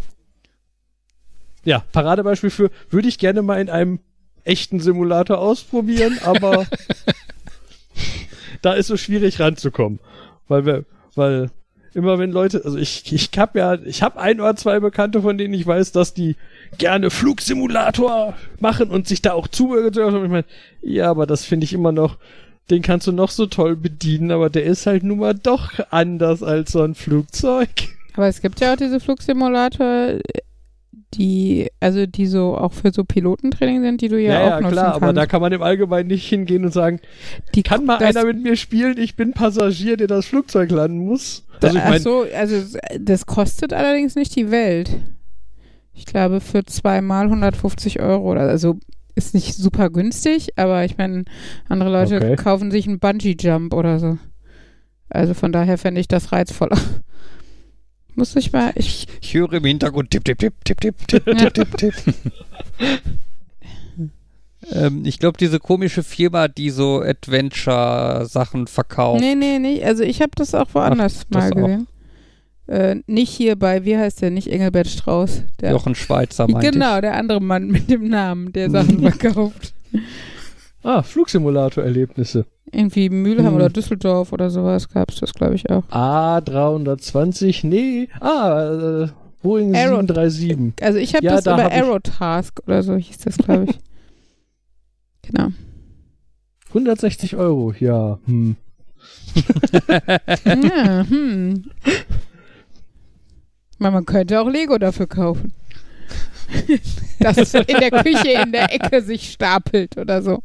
Ja, 1.63 1.83
Paradebeispiel 1.91 2.51
für, 2.51 2.69
würde 2.91 3.07
ich 3.07 3.17
gerne 3.17 3.41
mal 3.41 3.59
in 3.59 3.71
einem 3.71 3.99
echten 4.43 4.79
Simulator 4.79 5.39
ausprobieren, 5.39 6.19
aber 6.23 6.67
da 8.61 8.73
ist 8.73 8.85
so 8.85 8.97
schwierig 8.97 9.39
ranzukommen. 9.39 9.99
Weil 10.47 10.67
wir, 10.67 10.85
weil 11.15 11.49
immer 11.95 12.19
wenn 12.19 12.31
Leute, 12.31 12.61
also 12.65 12.77
ich, 12.77 13.11
ich 13.11 13.29
hab 13.37 13.55
ja, 13.55 13.75
ich 13.75 14.03
habe 14.03 14.19
ein 14.19 14.41
oder 14.41 14.55
zwei 14.57 14.81
Bekannte, 14.81 15.21
von 15.21 15.37
denen 15.37 15.53
ich 15.53 15.65
weiß, 15.65 15.93
dass 15.93 16.13
die 16.13 16.35
gerne 16.77 17.09
Flugsimulator 17.09 18.35
machen 18.59 18.89
und 18.89 19.07
sich 19.07 19.21
da 19.21 19.31
auch 19.31 19.47
Zubehör 19.47 19.87
ich 19.87 20.29
meine, 20.29 20.45
ja, 20.81 21.09
aber 21.09 21.25
das 21.25 21.45
finde 21.45 21.63
ich 21.63 21.71
immer 21.71 21.93
noch, 21.93 22.17
den 22.69 22.81
kannst 22.81 23.07
du 23.07 23.13
noch 23.13 23.29
so 23.29 23.45
toll 23.45 23.77
bedienen, 23.77 24.31
aber 24.31 24.49
der 24.49 24.65
ist 24.65 24.85
halt 24.85 25.03
nun 25.03 25.19
mal 25.19 25.35
doch 25.35 25.71
anders 25.89 26.43
als 26.43 26.73
so 26.73 26.81
ein 26.81 26.95
Flugzeug. 26.95 27.69
Aber 28.15 28.27
es 28.27 28.41
gibt 28.41 28.59
ja 28.59 28.73
auch 28.73 28.77
diese 28.77 28.99
Flugsimulator, 28.99 30.19
die, 31.18 31.70
also 31.80 32.05
die 32.05 32.26
so 32.28 32.57
auch 32.57 32.74
für 32.74 32.91
so 32.91 33.03
Pilotentraining 33.03 33.82
sind, 33.82 34.01
die 34.01 34.07
du 34.07 34.22
ja, 34.22 34.57
auch 34.57 34.61
nutzen 34.61 34.74
klar, 34.74 34.91
kannst. 34.91 35.03
aber 35.03 35.13
da 35.13 35.26
kann 35.26 35.41
man 35.41 35.51
im 35.51 35.61
Allgemeinen 35.61 36.07
nicht 36.07 36.28
hingehen 36.28 36.66
und 36.66 36.72
sagen, 36.72 36.99
die 37.53 37.63
kann 37.63 37.86
mal 37.86 37.97
einer 37.97 38.26
mit 38.26 38.41
mir 38.41 38.55
spielen, 38.55 38.97
ich 38.97 39.16
bin 39.16 39.34
Passagier, 39.34 39.97
der 39.97 40.07
das 40.07 40.26
Flugzeug 40.26 40.72
landen 40.72 40.99
muss. 40.99 41.45
Also 41.61 41.78
ich 41.78 41.84
ach 41.84 41.89
meine, 41.89 42.01
so, 42.01 42.26
also 42.36 42.78
das 42.99 43.26
kostet 43.26 43.74
allerdings 43.74 44.16
nicht 44.16 44.36
die 44.36 44.51
Welt. 44.51 44.89
Ich 45.93 46.05
glaube 46.05 46.41
für 46.41 46.66
zweimal 46.66 47.26
150 47.26 48.01
Euro 48.01 48.32
oder 48.32 48.41
also 48.41 48.78
ist 49.16 49.34
nicht 49.34 49.55
super 49.55 49.89
günstig, 49.89 50.49
aber 50.57 50.84
ich 50.84 50.97
meine, 50.97 51.24
andere 51.70 51.89
Leute 51.89 52.18
Okay. 52.18 52.36
kaufen 52.36 52.70
sich 52.70 52.86
einen 52.88 52.99
Bungee 52.99 53.38
Jump 53.39 53.74
oder 53.74 53.99
so. 53.99 54.18
Also 55.09 55.34
von 55.34 55.51
daher 55.53 55.78
fände 55.78 56.01
ich 56.01 56.07
das 56.07 56.32
reizvoller. 56.34 56.78
Muss 58.16 58.36
ich 58.36 58.51
mal, 58.51 58.72
ich, 58.76 59.07
Ich 59.22 59.34
höre 59.34 59.53
im 59.53 59.66
Hintergrund 59.66 60.09
tipp, 60.11 60.24
tipp, 60.24 60.39
tipp, 60.39 60.53
tipp, 60.63 60.80
tipp, 60.80 60.95
tipp, 61.07 61.26
tipp, 61.26 61.53
tipp, 61.53 61.78
tipp. 61.78 61.93
ähm, 64.72 65.03
ich 65.05 65.20
glaube, 65.20 65.38
diese 65.38 65.59
komische 65.59 66.01
Firma, 66.01 66.47
die 66.47 66.70
so 66.70 67.01
Adventure-Sachen 67.01 68.68
verkauft. 68.68 69.22
nee, 69.22 69.36
nee, 69.36 69.59
nee, 69.59 69.84
also 69.84 70.03
ich 70.03 70.22
habe 70.22 70.32
das 70.36 70.55
auch 70.55 70.68
woanders 70.74 71.26
Ach, 71.26 71.36
mal 71.36 71.49
gesehen. 71.51 71.88
Äh, 72.68 72.95
nicht 73.05 73.30
hier 73.30 73.55
bei, 73.55 73.86
wie 73.86 73.95
heißt 73.95 74.22
der, 74.24 74.32
nicht 74.32 74.47
Engelbert 74.47 74.88
Strauß. 74.88 75.43
Der, 75.61 75.72
Jochen 75.72 75.93
Schweizer 75.93 76.47
meinte 76.47 76.72
genau, 76.72 76.99
der 76.99 77.16
andere 77.16 77.39
Mann 77.39 77.68
mit 77.68 77.91
dem 77.91 78.07
Namen, 78.07 78.53
der 78.53 78.72
Sachen 78.72 79.01
verkauft. 79.11 79.74
Ah, 80.88 81.01
Flugsimulator-Erlebnisse. 81.01 82.45
Irgendwie 82.71 83.09
Mülheim 83.09 83.47
Hm. 83.47 83.55
oder 83.55 83.69
Düsseldorf 83.69 84.31
oder 84.33 84.51
sowas 84.51 84.88
gab 84.89 85.09
es 85.09 85.19
das, 85.19 85.33
glaube 85.33 85.55
ich, 85.55 85.67
auch. 85.71 85.83
A320, 85.89 87.65
nee. 87.65 88.07
Ah, 88.19 89.03
äh, 89.05 89.07
Boeing 89.41 89.73
Aero- 89.75 89.95
737. 90.01 90.73
Also 90.83 90.99
ich 90.99 91.15
habe 91.15 91.25
Ja, 91.25 91.36
das 91.36 91.43
da 91.45 91.55
über 91.55 91.63
hab 91.63 91.71
Aerotask 91.71 92.59
oder 92.67 92.83
so 92.83 92.95
hieß 92.95 93.17
das, 93.17 93.38
glaube 93.38 93.65
ich. 93.69 93.79
genau. 95.23 95.47
160 96.69 97.36
Euro, 97.36 97.73
ja. 97.79 98.19
Hm. 98.25 98.55
Ja, 100.45 101.05
hm. 101.07 101.63
Man, 103.77 103.93
man 103.93 104.05
könnte 104.05 104.39
auch 104.39 104.49
Lego 104.49 104.77
dafür 104.77 105.07
kaufen. 105.07 105.53
das 107.19 107.37
ist 107.37 107.55
in 107.55 107.65
der 107.79 107.91
Küche 107.91 108.29
in 108.43 108.51
der 108.51 108.73
Ecke 108.73 109.01
sich 109.01 109.31
stapelt 109.31 109.97
oder 109.97 110.21
so. 110.21 110.43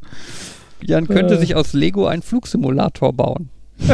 Jan 0.81 1.07
könnte 1.07 1.35
Äh. 1.35 1.37
sich 1.39 1.55
aus 1.55 1.73
Lego 1.73 2.07
einen 2.07 2.21
Flugsimulator 2.23 3.13
bauen. 3.13 3.49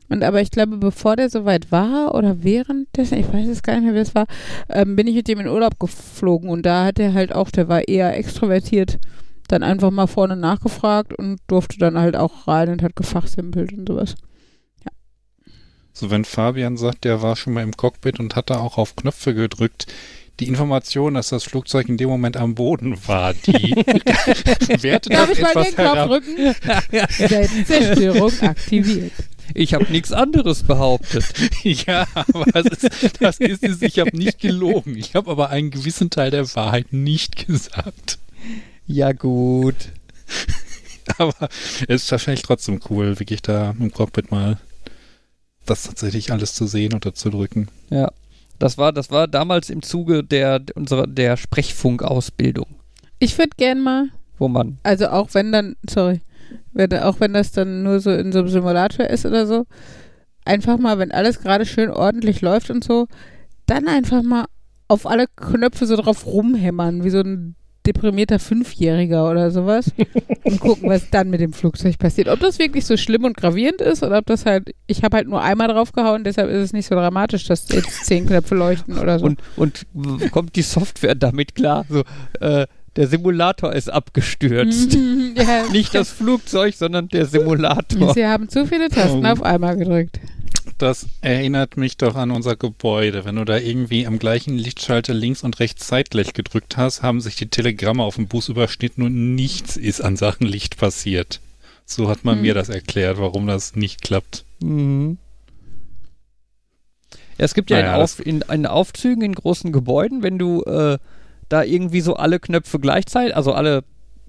Und 0.08 0.22
aber 0.22 0.40
ich 0.40 0.50
glaube, 0.50 0.76
bevor 0.76 1.16
der 1.16 1.30
soweit 1.30 1.72
war 1.72 2.14
oder 2.14 2.42
währenddessen, 2.44 3.18
ich 3.18 3.32
weiß 3.32 3.48
es 3.48 3.62
gar 3.62 3.74
nicht 3.74 3.84
mehr, 3.84 3.94
wie 3.94 3.98
es 3.98 4.14
war, 4.14 4.26
ähm, 4.68 4.94
bin 4.94 5.08
ich 5.08 5.16
mit 5.16 5.28
dem 5.28 5.40
in 5.40 5.48
Urlaub 5.48 5.80
geflogen 5.80 6.48
und 6.48 6.64
da 6.64 6.84
hat 6.84 6.98
er 7.00 7.12
halt 7.12 7.34
auch, 7.34 7.50
der 7.50 7.68
war 7.68 7.88
eher 7.88 8.16
extrovertiert, 8.16 8.98
dann 9.48 9.64
einfach 9.64 9.90
mal 9.90 10.06
vorne 10.06 10.36
nachgefragt 10.36 11.12
und 11.12 11.40
durfte 11.48 11.78
dann 11.78 11.98
halt 11.98 12.16
auch 12.16 12.46
rein 12.46 12.68
und 12.68 12.82
hat 12.82 12.94
gefachsimpelt 12.94 13.72
und 13.72 13.88
sowas. 13.88 14.14
So, 15.92 16.10
wenn 16.10 16.26
Fabian 16.26 16.76
sagt, 16.76 17.04
der 17.04 17.22
war 17.22 17.36
schon 17.36 17.54
mal 17.54 17.62
im 17.62 17.74
Cockpit 17.74 18.20
und 18.20 18.36
hat 18.36 18.50
da 18.50 18.58
auch 18.58 18.76
auf 18.76 18.96
Knöpfe 18.96 19.32
gedrückt, 19.32 19.86
die 20.40 20.48
Information, 20.48 21.14
dass 21.14 21.28
das 21.30 21.44
Flugzeug 21.44 21.88
in 21.88 21.96
dem 21.96 22.08
Moment 22.08 22.36
am 22.36 22.54
Boden 22.54 22.96
war, 23.06 23.32
die 23.34 23.74
wertet 24.82 25.12
Darf 25.12 25.28
das 25.28 25.38
ich 25.38 25.42
mal 25.42 25.50
etwas 25.50 25.66
den 25.66 25.74
Knopf 25.74 26.06
drücken? 26.06 26.54
Selbstzerstörung 27.10 28.40
aktiviert. 28.40 29.12
Ich 29.54 29.74
habe 29.74 29.84
nichts 29.84 30.12
anderes 30.12 30.62
behauptet. 30.64 31.24
Ja, 31.62 32.06
aber 32.14 32.44
das 32.46 32.66
ist, 32.66 33.22
das 33.22 33.38
ist 33.38 33.62
es. 33.62 33.82
Ich 33.82 33.98
habe 33.98 34.16
nicht 34.16 34.40
gelogen. 34.40 34.96
Ich 34.96 35.14
habe 35.14 35.30
aber 35.30 35.50
einen 35.50 35.70
gewissen 35.70 36.10
Teil 36.10 36.30
der 36.30 36.54
Wahrheit 36.54 36.92
nicht 36.92 37.46
gesagt. 37.46 38.18
Ja, 38.86 39.12
gut. 39.12 39.76
Aber 41.18 41.48
es 41.88 42.02
ist 42.04 42.10
wahrscheinlich 42.10 42.42
trotzdem 42.42 42.80
cool, 42.90 43.18
wirklich 43.20 43.40
da 43.42 43.74
im 43.78 43.92
Cockpit 43.92 44.30
mal 44.30 44.58
das 45.64 45.84
tatsächlich 45.84 46.32
alles 46.32 46.54
zu 46.54 46.66
sehen 46.66 46.94
oder 46.94 47.14
zu 47.14 47.30
drücken. 47.30 47.68
Ja. 47.90 48.12
Das 48.58 48.78
war, 48.78 48.92
das 48.92 49.10
war 49.10 49.28
damals 49.28 49.70
im 49.70 49.82
Zuge 49.82 50.24
der, 50.24 50.62
unserer, 50.74 51.06
der 51.06 51.36
Sprechfunkausbildung, 51.36 52.66
Ich 53.18 53.36
würde 53.38 53.50
gern 53.56 53.80
mal, 53.80 54.08
wo 54.38 54.48
man, 54.48 54.78
also 54.82 55.08
auch 55.08 55.28
wenn 55.32 55.52
dann, 55.52 55.76
sorry, 55.88 56.20
wenn, 56.72 56.92
auch 56.94 57.20
wenn 57.20 57.32
das 57.32 57.52
dann 57.52 57.82
nur 57.82 58.00
so 58.00 58.10
in 58.10 58.32
so 58.32 58.40
einem 58.40 58.48
Simulator 58.48 59.06
ist 59.06 59.26
oder 59.26 59.46
so, 59.46 59.66
einfach 60.44 60.78
mal, 60.78 60.98
wenn 60.98 61.12
alles 61.12 61.40
gerade 61.40 61.66
schön 61.66 61.90
ordentlich 61.90 62.40
läuft 62.40 62.70
und 62.70 62.84
so, 62.84 63.06
dann 63.66 63.88
einfach 63.88 64.22
mal 64.22 64.46
auf 64.88 65.06
alle 65.06 65.26
Knöpfe 65.34 65.86
so 65.86 65.96
drauf 65.96 66.26
rumhämmern, 66.26 67.04
wie 67.04 67.10
so 67.10 67.20
ein 67.20 67.56
deprimierter 67.86 68.38
Fünfjähriger 68.38 69.30
oder 69.30 69.50
sowas 69.50 69.92
und 70.44 70.60
gucken, 70.60 70.88
was 70.90 71.08
dann 71.10 71.30
mit 71.30 71.40
dem 71.40 71.52
Flugzeug 71.52 71.98
passiert. 71.98 72.28
Ob 72.28 72.40
das 72.40 72.58
wirklich 72.58 72.84
so 72.84 72.96
schlimm 72.96 73.24
und 73.24 73.36
gravierend 73.36 73.80
ist 73.80 74.02
oder 74.02 74.18
ob 74.18 74.26
das 74.26 74.44
halt, 74.46 74.74
ich 74.86 75.02
habe 75.04 75.16
halt 75.18 75.28
nur 75.28 75.40
einmal 75.42 75.68
draufgehauen, 75.68 76.24
deshalb 76.24 76.50
ist 76.50 76.62
es 76.62 76.72
nicht 76.72 76.86
so 76.86 76.94
dramatisch, 76.94 77.44
dass 77.46 77.68
jetzt 77.70 78.04
zehn 78.06 78.26
Knöpfe 78.26 78.54
leuchten 78.54 78.98
oder 78.98 79.18
so. 79.18 79.26
und, 79.26 79.40
und 79.56 79.86
kommt 80.32 80.56
die 80.56 80.62
Software 80.62 81.14
damit 81.14 81.54
klar? 81.54 81.84
So, 81.88 82.02
äh, 82.40 82.66
der 82.96 83.06
Simulator 83.08 83.72
ist 83.74 83.92
abgestürzt. 83.92 84.96
Ja. 85.36 85.64
Nicht 85.70 85.94
das 85.94 86.08
Flugzeug, 86.08 86.74
sondern 86.74 87.08
der 87.08 87.26
Simulator. 87.26 88.14
Sie 88.14 88.24
haben 88.24 88.48
zu 88.48 88.64
viele 88.66 88.88
Tasten 88.88 89.26
Oh. 89.26 89.28
auf 89.28 89.42
einmal 89.42 89.76
gedrückt. 89.76 90.18
Das 90.78 91.06
erinnert 91.22 91.78
mich 91.78 91.96
doch 91.96 92.16
an 92.16 92.30
unser 92.30 92.54
Gebäude. 92.54 93.24
Wenn 93.24 93.36
du 93.36 93.44
da 93.44 93.56
irgendwie 93.56 94.06
am 94.06 94.18
gleichen 94.18 94.58
Lichtschalter 94.58 95.14
links 95.14 95.42
und 95.42 95.58
rechts 95.58 95.86
zeitgleich 95.86 96.34
gedrückt 96.34 96.76
hast, 96.76 97.02
haben 97.02 97.22
sich 97.22 97.36
die 97.36 97.48
Telegramme 97.48 98.02
auf 98.02 98.16
dem 98.16 98.28
Bus 98.28 98.50
überschnitten 98.50 99.02
und 99.02 99.34
nichts 99.34 99.78
ist 99.78 100.02
an 100.02 100.16
Sachen 100.16 100.46
Licht 100.46 100.76
passiert. 100.76 101.40
So 101.86 102.08
hat 102.08 102.24
man 102.24 102.36
Hm. 102.36 102.42
mir 102.42 102.54
das 102.54 102.68
erklärt, 102.68 103.18
warum 103.18 103.46
das 103.46 103.74
nicht 103.74 104.02
klappt. 104.02 104.44
Mhm. 104.60 105.16
Ja, 107.38 107.44
es 107.44 107.54
gibt 107.54 107.70
ja, 107.70 107.80
Naja, 107.80 107.94
in, 107.96 108.02
Auf, 108.02 108.26
in, 108.26 108.40
in 108.52 108.66
Aufzügen 108.66 109.22
in 109.22 109.34
großen 109.34 109.72
Gebäuden, 109.72 110.22
wenn 110.22 110.38
du 110.38 110.62
äh, 110.64 110.98
da 111.48 111.62
irgendwie 111.62 112.00
so 112.00 112.16
alle 112.16 112.38
Knöpfe 112.40 112.80
gleichzeitig, 112.80 113.34
also 113.36 113.52
alle 113.52 113.84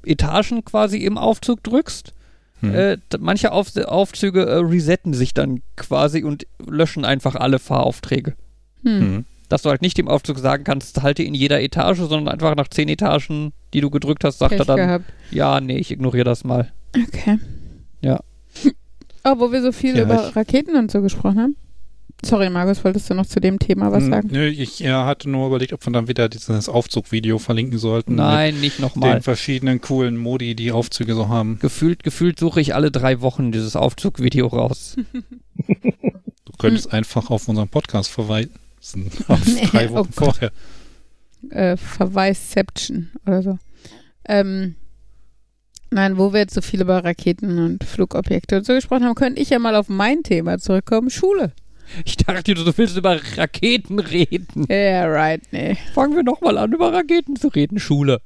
Etagen 0.05 0.63
quasi 0.63 0.99
im 0.99 1.17
Aufzug 1.17 1.63
drückst, 1.63 2.13
Hm. 2.61 2.73
äh, 2.73 2.97
manche 3.19 3.51
Auf 3.51 3.75
Aufzüge 3.77 4.45
äh, 4.45 4.55
resetten 4.57 5.13
sich 5.13 5.33
dann 5.33 5.61
quasi 5.75 6.23
und 6.23 6.47
löschen 6.65 7.05
einfach 7.05 7.35
alle 7.35 7.59
Fahraufträge. 7.59 8.35
Hm. 8.83 8.99
Hm. 8.99 9.25
Dass 9.49 9.61
du 9.61 9.69
halt 9.69 9.81
nicht 9.81 9.97
dem 9.97 10.07
Aufzug 10.07 10.39
sagen 10.39 10.63
kannst, 10.63 11.01
halte 11.03 11.23
in 11.23 11.33
jeder 11.33 11.61
Etage, 11.61 11.99
sondern 11.99 12.27
einfach 12.27 12.55
nach 12.55 12.67
zehn 12.67 12.89
Etagen, 12.89 13.53
die 13.73 13.81
du 13.81 13.89
gedrückt 13.89 14.23
hast, 14.23 14.39
sagt 14.39 14.53
er 14.53 14.57
Pech 14.59 14.67
dann, 14.67 14.77
gehabt. 14.77 15.05
ja, 15.31 15.61
nee, 15.61 15.77
ich 15.77 15.91
ignoriere 15.91 16.25
das 16.25 16.43
mal. 16.43 16.71
Okay. 16.95 17.39
Ja. 18.01 18.19
Oh, 19.29 19.39
wo 19.39 19.51
wir 19.51 19.61
so 19.61 19.73
viel 19.73 19.97
Ja, 19.97 20.03
über 20.03 20.37
Raketen 20.37 20.77
und 20.77 20.89
so 20.89 21.01
gesprochen 21.01 21.37
haben. 21.41 21.55
Sorry, 22.25 22.49
Markus, 22.49 22.83
wolltest 22.83 23.09
du 23.09 23.13
noch 23.13 23.27
zu 23.27 23.39
dem 23.39 23.59
Thema 23.59 23.91
was 23.91 24.03
Hm, 24.05 24.11
sagen? 24.11 24.29
Nö, 24.31 24.47
ich 24.47 24.79
ja, 24.79 25.05
hatte 25.05 25.29
nur 25.29 25.47
überlegt, 25.47 25.71
ob 25.73 25.85
wir 25.85 25.93
dann 25.93 26.07
wieder 26.07 26.29
dieses 26.29 26.67
Aufzugvideo 26.67 27.37
verlinken 27.37 27.77
sollten. 27.77 28.15
Nein, 28.15 28.59
nicht 28.59 28.79
nochmal. 28.79 29.13
den 29.17 29.21
verschiedenen 29.21 29.81
coolen 29.81 30.17
Modi, 30.17 30.55
die 30.55 30.71
Aufzüge 30.71 31.13
so 31.13 31.27
haben. 31.29 31.59
Gefühlt, 31.59 32.03
gefühlt 32.03 32.39
suche 32.39 32.59
ich 32.59 32.73
alle 32.73 32.89
drei 32.91 33.21
Wochen 33.21 33.51
dieses 33.51 33.75
Aufzugvideo 33.75 34.47
raus. 34.47 34.95
Du 36.45 36.53
könntest 36.59 36.91
einfach 36.91 37.29
auf 37.29 37.47
unseren 37.47 37.67
Podcast 37.67 38.09
verweisen. 38.09 38.49
auf 39.27 39.39
drei 39.71 39.89
Oh 39.89 39.93
Wochen 39.95 40.09
Gott. 40.15 40.35
vorher. 40.37 40.51
äh, 41.51 41.77
Verweisception 41.77 43.11
oder 43.27 43.43
so. 43.43 43.59
Ähm, 44.27 44.75
nein, 45.91 46.17
wo 46.17 46.33
wir 46.33 46.39
jetzt 46.39 46.55
so 46.55 46.61
viel 46.61 46.81
über 46.81 47.03
Raketen 47.03 47.59
und 47.59 47.83
Flugobjekte 47.83 48.57
und 48.57 48.65
so 48.65 48.73
gesprochen 48.73 49.03
haben, 49.05 49.13
könnte 49.15 49.39
ich 49.41 49.51
ja 49.51 49.59
mal 49.59 49.75
auf 49.75 49.87
mein 49.89 50.23
Thema 50.23 50.57
zurückkommen. 50.57 51.11
Schule. 51.11 51.51
Ich 52.05 52.17
dachte, 52.17 52.53
du 52.53 52.77
willst 52.77 52.97
über 52.97 53.19
Raketen 53.37 53.99
reden. 53.99 54.65
Ja, 54.69 54.75
yeah, 54.75 55.05
right, 55.05 55.41
nee. 55.51 55.77
Fangen 55.93 56.15
wir 56.15 56.23
noch 56.23 56.41
mal 56.41 56.57
an, 56.57 56.73
über 56.73 56.93
Raketen 56.93 57.35
zu 57.35 57.47
reden. 57.47 57.79
Schule. 57.79 58.21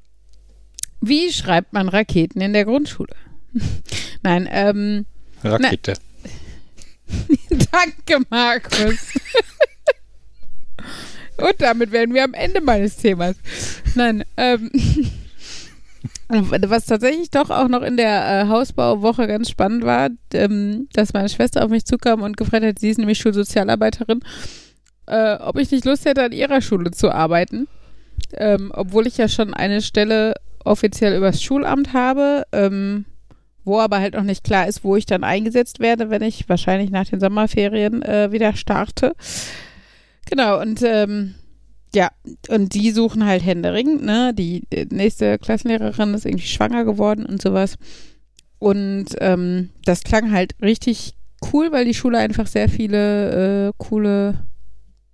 Wie 1.00 1.32
schreibt 1.32 1.74
man 1.74 1.90
Raketen 1.90 2.42
in 2.42 2.54
der 2.54 2.66
Grundschule? 2.66 3.16
nein, 4.24 4.48
ähm, 4.52 5.06
Rakete. 5.44 5.94
danke, 7.72 8.26
Markus. 8.30 9.14
und 11.38 11.56
damit 11.60 11.92
wären 11.92 12.14
wir 12.14 12.24
am 12.24 12.34
Ende 12.34 12.62
meines 12.62 12.98
Themas. 12.98 13.36
Nein, 13.96 14.24
ähm, 14.38 14.72
was 16.32 16.86
tatsächlich 16.86 17.30
doch 17.30 17.50
auch 17.50 17.68
noch 17.68 17.82
in 17.82 17.98
der 17.98 18.44
äh, 18.44 18.48
Hausbauwoche 18.48 19.28
ganz 19.28 19.50
spannend 19.50 19.84
war, 19.84 20.10
ähm, 20.34 20.88
dass 20.94 21.14
meine 21.14 21.30
Schwester 21.30 21.64
auf 21.64 21.70
mich 21.70 21.86
zukam 21.86 22.22
und 22.22 22.38
gefragt 22.38 22.66
hat, 22.66 22.80
sie 22.80 22.90
ist 22.90 22.98
nämlich 22.98 23.20
Schulsozialarbeiterin, 23.20 24.22
äh, 25.08 25.36
ob 25.36 25.58
ich 25.58 25.72
nicht 25.72 25.86
Lust 25.86 26.06
hätte, 26.06 26.24
an 26.24 26.32
ihrer 26.32 26.62
Schule 26.62 26.92
zu 26.92 27.12
arbeiten. 27.12 27.68
Ähm, 28.34 28.72
obwohl 28.74 29.08
ich 29.08 29.18
ja 29.18 29.28
schon 29.28 29.54
eine 29.54 29.82
Stelle 29.82 30.36
offiziell 30.64 31.18
übers 31.18 31.42
Schulamt 31.42 31.94
habe, 31.94 32.44
ähm, 32.52 33.06
wo 33.64 33.80
aber 33.80 34.00
halt 34.00 34.14
noch 34.14 34.24
nicht 34.24 34.44
klar 34.44 34.68
ist, 34.68 34.84
wo 34.84 34.96
ich 34.96 35.06
dann 35.06 35.24
eingesetzt 35.24 35.80
werde, 35.80 36.10
wenn 36.10 36.22
ich 36.22 36.48
wahrscheinlich 36.50 36.92
nach 36.92 37.06
den 37.06 37.20
Sommerferien 37.20 38.02
äh, 38.02 38.32
wieder 38.32 38.56
starte. 38.56 39.14
Genau, 40.30 40.60
und 40.62 40.82
ähm, 40.84 41.36
ja, 41.94 42.10
und 42.50 42.74
die 42.74 42.92
suchen 42.92 43.26
halt 43.26 43.44
händeringend, 43.44 44.04
ne? 44.04 44.34
Die 44.34 44.64
äh, 44.72 44.86
nächste 44.90 45.38
Klassenlehrerin 45.38 46.14
ist 46.14 46.26
irgendwie 46.26 46.48
schwanger 46.48 46.86
geworden 46.86 47.26
und 47.26 47.42
sowas. 47.42 47.78
Und 48.60 49.08
ähm, 49.20 49.70
das 49.86 50.04
klang 50.04 50.32
halt 50.32 50.56
richtig 50.62 51.16
cool, 51.52 51.72
weil 51.72 51.86
die 51.86 51.94
Schule 51.94 52.20
einfach 52.20 52.48
sehr 52.48 52.70
viele 52.70 53.70
äh, 53.70 53.72
coole 53.78 54.46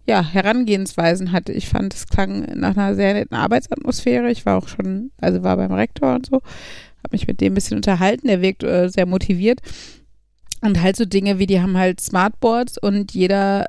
ja, 0.07 0.23
Herangehensweisen 0.23 1.31
hatte. 1.31 1.51
Ich 1.51 1.67
fand, 1.67 1.93
es 1.93 2.07
klang 2.07 2.41
nach 2.55 2.77
einer 2.77 2.95
sehr 2.95 3.13
netten 3.13 3.35
Arbeitsatmosphäre. 3.35 4.29
Ich 4.29 4.45
war 4.45 4.57
auch 4.57 4.67
schon, 4.67 5.11
also 5.19 5.43
war 5.43 5.57
beim 5.57 5.73
Rektor 5.73 6.15
und 6.15 6.27
so, 6.27 6.35
habe 6.35 7.11
mich 7.11 7.27
mit 7.27 7.41
dem 7.41 7.53
ein 7.53 7.55
bisschen 7.55 7.77
unterhalten. 7.77 8.27
Der 8.27 8.41
wirkt 8.41 8.63
äh, 8.63 8.89
sehr 8.89 9.05
motiviert. 9.05 9.61
Und 10.61 10.81
halt 10.81 10.95
so 10.95 11.05
Dinge 11.05 11.39
wie, 11.39 11.45
die 11.45 11.61
haben 11.61 11.77
halt 11.77 12.01
Smartboards 12.01 12.77
und 12.77 13.13
jeder 13.13 13.65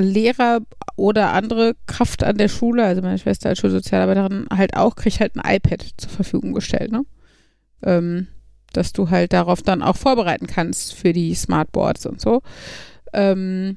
Lehrer 0.00 0.60
oder 0.96 1.32
andere 1.32 1.74
Kraft 1.86 2.24
an 2.24 2.38
der 2.38 2.48
Schule, 2.48 2.84
also 2.84 3.02
meine 3.02 3.18
Schwester 3.18 3.48
als 3.48 3.58
Schulsozialarbeiterin 3.58 4.46
halt 4.52 4.76
auch, 4.76 4.96
kriegt 4.96 5.20
halt 5.20 5.36
ein 5.36 5.56
iPad 5.56 5.86
zur 5.96 6.10
Verfügung 6.10 6.52
gestellt, 6.52 6.92
ne? 6.92 7.04
Ähm, 7.82 8.26
dass 8.72 8.92
du 8.92 9.10
halt 9.10 9.32
darauf 9.32 9.62
dann 9.62 9.82
auch 9.82 9.96
vorbereiten 9.96 10.46
kannst 10.46 10.94
für 10.94 11.12
die 11.12 11.34
Smartboards 11.34 12.06
und 12.06 12.20
so. 12.20 12.42
Ähm, 13.12 13.76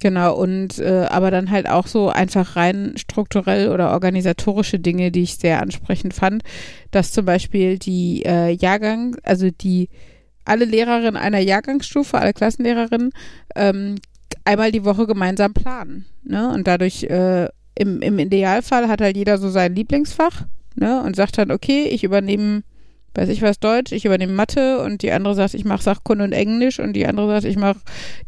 genau, 0.00 0.34
und 0.34 0.78
äh, 0.78 1.06
aber 1.08 1.30
dann 1.30 1.50
halt 1.50 1.68
auch 1.68 1.86
so 1.86 2.08
einfach 2.08 2.56
rein 2.56 2.94
strukturell 2.96 3.70
oder 3.70 3.92
organisatorische 3.92 4.78
Dinge, 4.78 5.10
die 5.10 5.22
ich 5.22 5.36
sehr 5.36 5.62
ansprechend 5.62 6.14
fand, 6.14 6.42
dass 6.90 7.12
zum 7.12 7.24
Beispiel 7.24 7.78
die 7.78 8.24
äh, 8.26 8.50
Jahrgang, 8.50 9.16
also 9.22 9.50
die 9.50 9.88
alle 10.44 10.64
Lehrerinnen 10.64 11.16
einer 11.16 11.40
Jahrgangsstufe, 11.40 12.18
alle 12.18 12.32
Klassenlehrerinnen, 12.32 13.12
ähm, 13.54 13.96
einmal 14.48 14.72
die 14.72 14.84
Woche 14.84 15.06
gemeinsam 15.06 15.52
planen. 15.52 16.06
Ne? 16.24 16.50
Und 16.50 16.66
dadurch, 16.66 17.04
äh, 17.04 17.48
im, 17.74 18.00
im 18.00 18.18
Idealfall 18.18 18.88
hat 18.88 19.02
halt 19.02 19.16
jeder 19.16 19.36
so 19.36 19.50
sein 19.50 19.74
Lieblingsfach 19.74 20.46
ne? 20.74 21.02
und 21.02 21.16
sagt 21.16 21.36
dann, 21.36 21.50
okay, 21.50 21.84
ich 21.84 22.02
übernehme, 22.02 22.62
weiß 23.14 23.28
ich 23.28 23.42
was, 23.42 23.60
Deutsch, 23.60 23.92
ich 23.92 24.06
übernehme 24.06 24.32
Mathe 24.32 24.82
und 24.82 25.02
die 25.02 25.12
andere 25.12 25.34
sagt, 25.34 25.52
ich 25.52 25.66
mache 25.66 25.82
Sachkunde 25.82 26.24
und 26.24 26.32
Englisch 26.32 26.80
und 26.80 26.94
die 26.94 27.06
andere 27.06 27.28
sagt, 27.28 27.44
ich 27.44 27.58
mache 27.58 27.80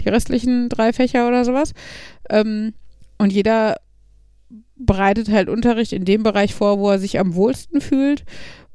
die 0.04 0.10
restlichen 0.10 0.68
drei 0.68 0.92
Fächer 0.92 1.26
oder 1.26 1.44
sowas. 1.46 1.72
Ähm, 2.28 2.74
und 3.16 3.32
jeder 3.32 3.76
bereitet 4.76 5.30
halt 5.30 5.48
Unterricht 5.48 5.92
in 5.92 6.04
dem 6.04 6.22
Bereich 6.22 6.54
vor, 6.54 6.78
wo 6.78 6.90
er 6.90 6.98
sich 6.98 7.18
am 7.18 7.34
wohlsten 7.34 7.80
fühlt. 7.80 8.24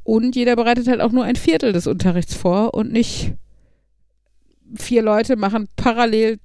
Und 0.04 0.36
jeder 0.36 0.56
bereitet 0.56 0.88
halt 0.88 1.02
auch 1.02 1.12
nur 1.12 1.24
ein 1.24 1.36
Viertel 1.36 1.74
des 1.74 1.86
Unterrichts 1.86 2.34
vor 2.34 2.74
und 2.74 2.92
nicht 2.92 3.34
vier 4.76 5.04
Leute 5.04 5.36
machen 5.36 5.68
parallel 5.76 6.40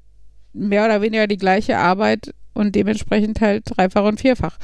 mehr 0.53 0.85
oder 0.85 1.03
weniger 1.03 1.27
die 1.27 1.37
gleiche 1.37 1.79
Arbeit 1.79 2.35
und 2.55 2.75
dementsprechend 2.75 3.41
halt 3.41 3.65
dreifach 3.67 4.05
und 4.05 4.21
vierfach. 4.21 4.59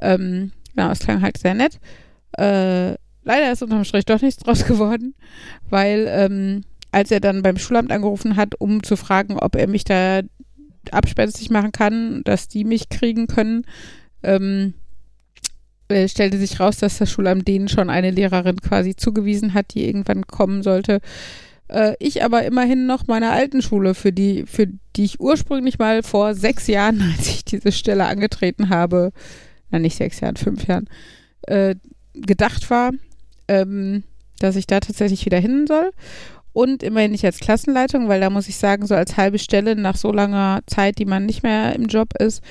Ähm, 0.00 0.52
ja, 0.76 0.90
es 0.92 1.00
klang 1.00 1.22
halt 1.22 1.38
sehr 1.38 1.54
nett. 1.54 1.78
Äh, 2.38 2.92
leider 3.24 3.52
ist 3.52 3.62
unterm 3.62 3.84
Strich 3.84 4.04
doch 4.04 4.20
nichts 4.20 4.42
draus 4.42 4.64
geworden, 4.66 5.14
weil 5.68 6.06
ähm, 6.08 6.64
als 6.90 7.10
er 7.10 7.20
dann 7.20 7.42
beim 7.42 7.56
Schulamt 7.56 7.90
angerufen 7.90 8.36
hat, 8.36 8.54
um 8.58 8.82
zu 8.82 8.96
fragen, 8.96 9.38
ob 9.38 9.56
er 9.56 9.66
mich 9.66 9.84
da 9.84 10.20
abspenstig 10.90 11.50
machen 11.50 11.72
kann, 11.72 12.22
dass 12.24 12.48
die 12.48 12.64
mich 12.64 12.88
kriegen 12.88 13.26
können, 13.26 13.64
ähm, 14.22 14.74
äh, 15.88 16.08
stellte 16.08 16.38
sich 16.38 16.60
raus, 16.60 16.78
dass 16.78 16.98
das 16.98 17.10
Schulamt 17.10 17.46
denen 17.48 17.68
schon 17.68 17.90
eine 17.90 18.10
Lehrerin 18.10 18.60
quasi 18.60 18.96
zugewiesen 18.96 19.54
hat, 19.54 19.74
die 19.74 19.86
irgendwann 19.86 20.26
kommen 20.26 20.62
sollte. 20.62 21.00
Äh, 21.68 21.94
ich 21.98 22.22
aber 22.22 22.44
immerhin 22.44 22.86
noch 22.86 23.06
meiner 23.06 23.32
alten 23.32 23.62
Schule, 23.62 23.94
für 23.94 24.12
die, 24.12 24.44
für 24.46 24.66
die 24.96 25.04
ich 25.04 25.20
ursprünglich 25.20 25.78
mal 25.78 26.02
vor 26.02 26.34
sechs 26.34 26.66
Jahren, 26.66 27.00
als 27.16 27.28
ich 27.28 27.44
diese 27.44 27.72
Stelle 27.72 28.06
angetreten 28.06 28.68
habe, 28.68 29.12
na 29.70 29.78
nicht 29.78 29.96
sechs 29.96 30.20
Jahren, 30.20 30.36
fünf 30.36 30.66
Jahren, 30.66 30.88
äh, 31.42 31.74
gedacht 32.14 32.70
war, 32.70 32.92
ähm, 33.48 34.04
dass 34.38 34.56
ich 34.56 34.66
da 34.66 34.80
tatsächlich 34.80 35.24
wieder 35.24 35.38
hin 35.38 35.66
soll. 35.66 35.90
Und 36.54 36.82
immerhin 36.82 37.12
nicht 37.12 37.24
als 37.24 37.38
Klassenleitung, 37.38 38.08
weil 38.08 38.20
da 38.20 38.28
muss 38.28 38.48
ich 38.48 38.56
sagen, 38.56 38.86
so 38.86 38.94
als 38.94 39.16
halbe 39.16 39.38
Stelle 39.38 39.74
nach 39.74 39.96
so 39.96 40.12
langer 40.12 40.60
Zeit, 40.66 40.98
die 40.98 41.06
man 41.06 41.24
nicht 41.24 41.42
mehr 41.42 41.74
im 41.74 41.86
Job 41.86 42.10
ist, 42.20 42.42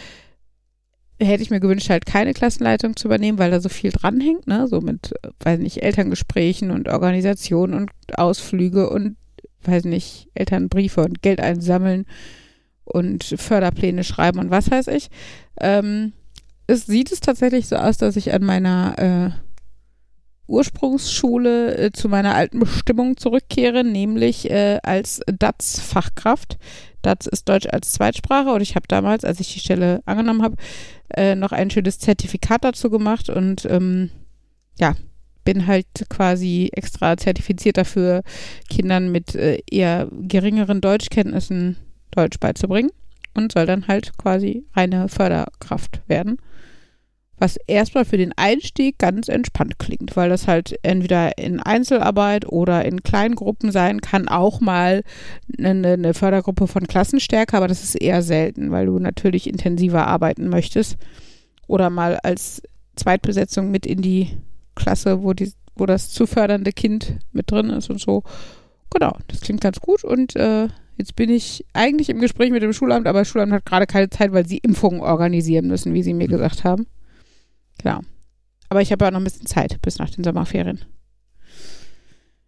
hätte 1.25 1.43
ich 1.43 1.49
mir 1.49 1.59
gewünscht, 1.59 1.89
halt 1.89 2.05
keine 2.05 2.33
Klassenleitung 2.33 2.95
zu 2.95 3.07
übernehmen, 3.07 3.37
weil 3.37 3.51
da 3.51 3.59
so 3.59 3.69
viel 3.69 3.91
dranhängt, 3.91 4.47
ne? 4.47 4.67
So 4.67 4.81
mit, 4.81 5.13
weiß 5.39 5.59
nicht, 5.59 5.83
Elterngesprächen 5.83 6.71
und 6.71 6.89
Organisation 6.89 7.73
und 7.73 7.91
Ausflüge 8.15 8.89
und, 8.89 9.17
weiß 9.63 9.85
nicht, 9.85 10.29
Elternbriefe 10.33 11.01
und 11.01 11.21
Geld 11.21 11.39
einsammeln 11.39 12.05
und 12.83 13.23
Förderpläne 13.23 14.03
schreiben 14.03 14.39
und 14.39 14.49
was 14.49 14.69
weiß 14.71 14.87
ich. 14.87 15.09
Ähm, 15.59 16.13
es 16.67 16.85
sieht 16.85 17.11
es 17.11 17.19
tatsächlich 17.19 17.67
so 17.67 17.75
aus, 17.75 17.97
dass 17.97 18.15
ich 18.15 18.33
an 18.33 18.43
meiner 18.43 18.95
äh, 18.97 19.50
Ursprungsschule 20.51 21.77
äh, 21.77 21.91
zu 21.91 22.09
meiner 22.09 22.35
alten 22.35 22.59
Bestimmung 22.59 23.17
zurückkehre, 23.17 23.83
nämlich 23.83 24.49
äh, 24.49 24.79
als 24.83 25.21
DATS-Fachkraft. 25.25 26.57
DATS 27.01 27.25
ist 27.25 27.49
Deutsch 27.49 27.67
als 27.67 27.93
Zweitsprache 27.93 28.51
und 28.51 28.61
ich 28.61 28.75
habe 28.75 28.87
damals, 28.87 29.25
als 29.25 29.39
ich 29.39 29.53
die 29.53 29.59
Stelle 29.59 30.01
angenommen 30.05 30.43
habe, 30.43 30.55
äh, 31.09 31.35
noch 31.35 31.51
ein 31.51 31.71
schönes 31.71 31.97
Zertifikat 31.99 32.63
dazu 32.63 32.89
gemacht 32.89 33.29
und 33.29 33.65
ähm, 33.65 34.11
ja, 34.79 34.95
bin 35.43 35.65
halt 35.67 35.87
quasi 36.09 36.69
extra 36.73 37.17
zertifiziert 37.17 37.77
dafür, 37.77 38.21
Kindern 38.69 39.11
mit 39.11 39.35
äh, 39.35 39.59
eher 39.69 40.07
geringeren 40.11 40.81
Deutschkenntnissen 40.81 41.77
Deutsch 42.11 42.39
beizubringen 42.39 42.91
und 43.33 43.51
soll 43.51 43.65
dann 43.65 43.87
halt 43.87 44.17
quasi 44.17 44.65
eine 44.73 45.07
Förderkraft 45.09 46.01
werden. 46.07 46.37
Was 47.41 47.57
erstmal 47.65 48.05
für 48.05 48.17
den 48.17 48.33
Einstieg 48.35 48.99
ganz 48.99 49.27
entspannt 49.27 49.79
klingt, 49.79 50.15
weil 50.15 50.29
das 50.29 50.47
halt 50.47 50.77
entweder 50.83 51.39
in 51.39 51.59
Einzelarbeit 51.59 52.47
oder 52.47 52.85
in 52.85 53.01
kleinen 53.01 53.33
Gruppen 53.33 53.71
sein 53.71 53.99
kann, 53.99 54.27
auch 54.27 54.61
mal 54.61 55.01
eine, 55.57 55.93
eine 55.93 56.13
Fördergruppe 56.13 56.67
von 56.67 56.85
Klassenstärke, 56.85 57.57
aber 57.57 57.67
das 57.67 57.83
ist 57.83 57.95
eher 57.95 58.21
selten, 58.21 58.69
weil 58.69 58.85
du 58.85 58.99
natürlich 58.99 59.47
intensiver 59.47 60.05
arbeiten 60.05 60.49
möchtest. 60.49 60.97
Oder 61.65 61.89
mal 61.89 62.17
als 62.17 62.61
Zweitbesetzung 62.95 63.71
mit 63.71 63.87
in 63.87 64.03
die 64.03 64.37
Klasse, 64.75 65.23
wo, 65.23 65.33
die, 65.33 65.51
wo 65.75 65.87
das 65.87 66.11
zu 66.11 66.27
fördernde 66.27 66.73
Kind 66.73 67.15
mit 67.31 67.49
drin 67.49 67.71
ist 67.71 67.89
und 67.89 67.99
so. 67.99 68.21
Genau, 68.93 69.17
das 69.29 69.41
klingt 69.41 69.61
ganz 69.61 69.79
gut 69.79 70.03
und 70.03 70.35
äh, 70.35 70.67
jetzt 70.95 71.15
bin 71.15 71.31
ich 71.31 71.65
eigentlich 71.73 72.09
im 72.09 72.19
Gespräch 72.19 72.51
mit 72.51 72.61
dem 72.61 72.73
Schulamt, 72.73 73.07
aber 73.07 73.21
das 73.21 73.29
Schulamt 73.29 73.51
hat 73.51 73.65
gerade 73.65 73.87
keine 73.87 74.11
Zeit, 74.11 74.31
weil 74.31 74.45
sie 74.45 74.59
Impfungen 74.59 75.01
organisieren 75.01 75.65
müssen, 75.65 75.95
wie 75.95 76.03
sie 76.03 76.13
mir 76.13 76.27
gesagt 76.27 76.63
haben. 76.63 76.85
Genau. 77.81 78.01
Aber 78.69 78.81
ich 78.81 78.91
habe 78.91 79.03
ja 79.03 79.11
noch 79.11 79.19
ein 79.19 79.23
bisschen 79.25 79.47
Zeit 79.47 79.81
bis 79.81 79.97
nach 79.97 80.09
den 80.09 80.23
Sommerferien. 80.23 80.85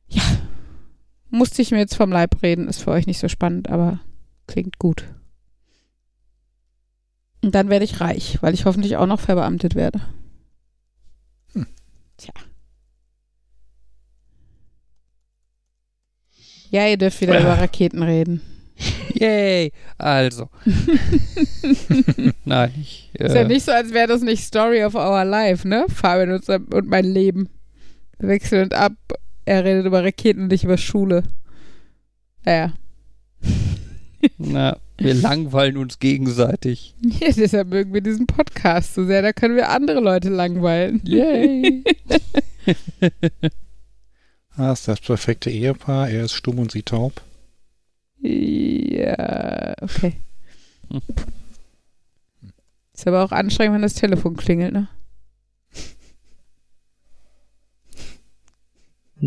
Ja. 0.07 0.23
Musste 1.29 1.61
ich 1.61 1.71
mir 1.71 1.79
jetzt 1.79 1.95
vom 1.95 2.11
Leib 2.11 2.41
reden, 2.43 2.67
ist 2.67 2.81
für 2.83 2.91
euch 2.91 3.07
nicht 3.07 3.19
so 3.19 3.27
spannend, 3.27 3.69
aber 3.69 3.99
klingt 4.47 4.77
gut. 4.77 5.05
Und 7.41 7.55
dann 7.55 7.69
werde 7.69 7.83
ich 7.83 7.99
reich, 7.99 8.37
weil 8.41 8.53
ich 8.53 8.65
hoffentlich 8.65 8.95
auch 8.95 9.07
noch 9.07 9.19
verbeamtet 9.19 9.75
werde. 9.75 9.99
Hm. 11.53 11.67
Tja. 12.17 12.33
Ja, 16.69 16.87
ihr 16.87 16.97
dürft 16.97 17.19
wieder 17.19 17.39
über 17.41 17.57
Raketen 17.57 18.01
reden. 18.01 18.41
Yay! 19.13 19.71
Also. 19.97 20.49
Nein, 22.45 22.73
ich. 22.79 23.11
Äh, 23.17 23.25
Ist 23.27 23.35
ja 23.35 23.43
nicht 23.47 23.65
so, 23.65 23.71
als 23.71 23.93
wäre 23.93 24.07
das 24.07 24.21
nicht 24.21 24.43
Story 24.43 24.83
of 24.83 24.95
Our 24.95 25.25
Life, 25.25 25.67
ne? 25.67 25.85
Fabian 25.93 26.31
und, 26.31 26.47
und 26.49 26.87
mein 26.87 27.05
Leben. 27.05 27.49
Wir 28.19 28.29
wechseln 28.29 28.63
uns 28.63 28.73
ab. 28.73 28.93
Er 29.45 29.63
redet 29.63 29.85
über 29.85 30.03
Raketen 30.03 30.43
und 30.43 30.53
ich 30.53 30.63
über 30.63 30.77
Schule. 30.77 31.23
Naja. 32.45 32.73
na, 34.37 34.77
wir 34.97 35.13
langweilen 35.13 35.77
uns 35.77 35.99
gegenseitig. 35.99 36.95
Ja, 37.01 37.29
deshalb 37.35 37.69
mögen 37.69 37.93
wir 37.93 38.01
diesen 38.01 38.25
Podcast 38.27 38.93
so 38.95 39.05
sehr. 39.05 39.21
Da 39.21 39.33
können 39.33 39.55
wir 39.55 39.69
andere 39.69 39.99
Leute 39.99 40.29
langweilen. 40.29 41.01
Yay! 41.03 41.83
Ah, 44.55 44.71
ist 44.71 44.87
das 44.87 45.01
perfekte 45.01 45.49
Ehepaar. 45.49 46.09
Er 46.09 46.25
ist 46.25 46.33
stumm 46.33 46.59
und 46.59 46.71
sie 46.71 46.83
taub. 46.83 47.21
Ja, 48.23 49.73
okay. 49.81 50.13
Hm. 50.89 51.01
Ist 52.93 53.07
aber 53.07 53.23
auch 53.23 53.31
anstrengend, 53.31 53.75
wenn 53.75 53.81
das 53.81 53.95
Telefon 53.95 54.37
klingelt, 54.37 54.71
ne? 54.71 54.87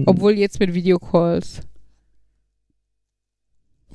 Obwohl 0.06 0.32
jetzt 0.32 0.60
mit 0.60 0.74
Videocalls. 0.74 1.60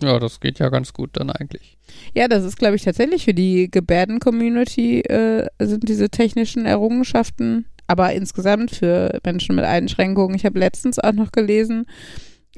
ja, 0.02 0.20
das 0.20 0.40
geht 0.40 0.60
ja 0.60 0.70
ganz 0.70 0.94
gut 0.94 1.12
dann 1.14 1.30
eigentlich. 1.30 1.78
Ja, 2.16 2.28
das 2.28 2.44
ist, 2.44 2.58
glaube 2.58 2.76
ich, 2.76 2.84
tatsächlich 2.84 3.26
für 3.26 3.34
die 3.34 3.70
Gebärden-Community 3.70 5.02
äh, 5.02 5.48
sind 5.60 5.88
diese 5.88 6.10
technischen 6.10 6.66
Errungenschaften, 6.66 7.66
aber 7.88 8.14
insgesamt 8.14 8.72
für 8.72 9.20
Menschen 9.24 9.56
mit 9.56 9.66
Einschränkungen. 9.66 10.36
Ich 10.36 10.46
habe 10.46 10.60
letztens 10.60 10.98
auch 10.98 11.14
noch 11.14 11.32
gelesen, 11.32 11.86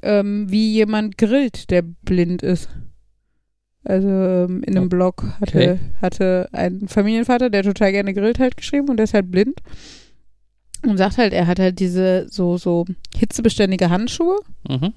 ähm, 0.03 0.45
wie 0.51 0.71
jemand 0.73 1.17
grillt, 1.17 1.69
der 1.71 1.81
blind 1.81 2.43
ist. 2.43 2.69
Also 3.85 4.07
ähm, 4.07 4.63
in 4.63 4.77
einem 4.77 4.87
Blog 4.89 5.23
hatte, 5.41 5.57
Okay. 5.57 5.79
hatte 6.01 6.47
ein 6.53 6.87
Familienvater, 6.87 7.49
der 7.49 7.63
total 7.63 7.91
gerne 7.91 8.13
grillt, 8.13 8.39
halt 8.39 8.55
geschrieben 8.55 8.89
und 8.89 8.97
der 8.97 9.05
ist 9.05 9.13
halt 9.13 9.29
blind. 9.31 9.59
Und 10.85 10.97
sagt 10.97 11.17
halt, 11.17 11.33
er 11.33 11.47
hat 11.47 11.59
halt 11.59 11.79
diese 11.79 12.27
so, 12.29 12.57
so 12.57 12.85
hitzebeständige 13.15 13.89
Handschuhe 13.89 14.37
Mhm. 14.69 14.93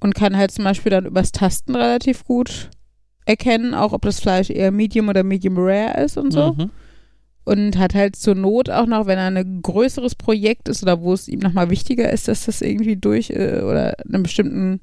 und 0.00 0.14
kann 0.14 0.36
halt 0.36 0.50
zum 0.50 0.64
Beispiel 0.64 0.90
dann 0.90 1.06
übers 1.06 1.32
Tasten 1.32 1.74
relativ 1.76 2.24
gut 2.24 2.70
erkennen, 3.24 3.72
auch 3.74 3.92
ob 3.92 4.02
das 4.02 4.18
Fleisch 4.20 4.50
eher 4.50 4.72
Medium 4.72 5.08
oder 5.08 5.22
Medium 5.22 5.54
Rare 5.58 6.02
ist 6.04 6.16
und 6.16 6.32
so. 6.32 6.54
Mhm. 6.54 6.70
Und 7.44 7.76
hat 7.76 7.94
halt 7.94 8.14
zur 8.16 8.34
Not 8.36 8.70
auch 8.70 8.86
noch, 8.86 9.06
wenn 9.06 9.18
er 9.18 9.26
ein 9.26 9.62
größeres 9.62 10.14
Projekt 10.14 10.68
ist 10.68 10.82
oder 10.82 11.00
wo 11.00 11.12
es 11.12 11.26
ihm 11.26 11.40
nochmal 11.40 11.70
wichtiger 11.70 12.10
ist, 12.12 12.28
dass 12.28 12.44
das 12.46 12.62
irgendwie 12.62 12.96
durch 12.96 13.30
äh, 13.30 13.62
oder 13.62 13.96
einen 14.04 14.22
bestimmten 14.22 14.80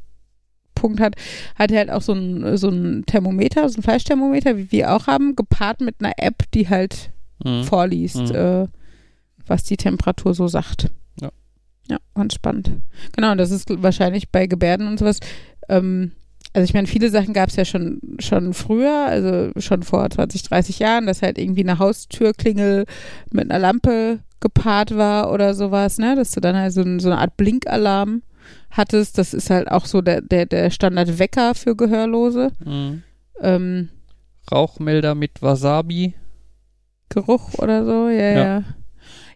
Punkt 0.76 1.00
hat, 1.00 1.16
hat 1.56 1.72
er 1.72 1.78
halt 1.80 1.90
auch 1.92 2.02
so 2.02 2.14
ein, 2.14 2.58
so 2.58 2.70
ein 2.70 3.04
Thermometer, 3.06 3.68
so 3.70 3.80
ein 3.80 3.84
Fleischthermometer, 3.84 4.58
wie 4.58 4.72
wir 4.72 4.94
auch 4.94 5.08
haben, 5.08 5.36
gepaart 5.36 5.80
mit 5.82 5.96
einer 6.00 6.14
App, 6.18 6.44
die 6.54 6.68
halt 6.70 7.12
Mhm. 7.46 7.64
vorliest, 7.64 8.18
Mhm. 8.30 8.36
äh, 8.36 8.68
was 9.48 9.64
die 9.64 9.78
Temperatur 9.78 10.34
so 10.34 10.50
sagt. 10.50 10.92
Ja. 11.22 11.30
Ja, 11.90 11.98
ganz 12.14 12.34
spannend. 12.34 12.72
Genau, 13.16 13.32
und 13.32 13.38
das 13.38 13.52
ist 13.52 13.70
wahrscheinlich 13.82 14.30
bei 14.30 14.46
Gebärden 14.48 14.88
und 14.88 15.00
sowas. 15.00 15.20
Ähm, 15.70 16.12
also 16.54 16.64
ich 16.64 16.74
meine, 16.74 16.88
viele 16.88 17.10
Sachen 17.10 17.34
gab 17.34 17.50
es 17.50 17.56
ja 17.56 17.66
schon, 17.66 18.00
schon 18.20 18.54
früher, 18.54 19.06
also 19.08 19.52
schon 19.60 19.84
vor 19.84 20.10
20, 20.10 20.44
30 20.44 20.80
Jahren, 20.80 21.06
dass 21.06 21.22
halt 21.22 21.38
irgendwie 21.38 21.64
eine 21.64 21.80
Haustürklingel 21.80 22.86
mit 23.32 23.50
einer 23.50 23.60
Lampe 23.60 24.20
gepaart 24.40 24.96
war 24.96 25.32
oder 25.32 25.54
sowas, 25.54 25.98
ne? 25.98 26.16
Dass 26.16 26.32
du 26.32 26.40
dann 26.40 26.56
halt 26.56 26.74
so, 26.74 26.84
so 27.00 27.10
eine 27.10 27.20
Art 27.20 27.38
Blinkalarm 27.38 28.24
hattest. 28.72 29.18
Das 29.18 29.34
ist 29.34 29.50
halt 29.50 29.70
auch 29.70 29.86
so 29.86 30.02
der, 30.02 30.22
der, 30.22 30.46
der 30.46 30.70
Standardwecker 30.70 31.56
für 31.56 31.76
Gehörlose. 31.76 32.52
Mhm. 32.66 33.04
Ähm, 33.42 33.90
Rauchmelder 34.52 35.16
mit 35.16 35.42
Wasabi. 35.42 36.16
Geruch 37.10 37.56
oder 37.58 37.86
so, 37.86 38.10
ja, 38.10 38.32
Ja. 38.32 38.44
ja. 38.44 38.64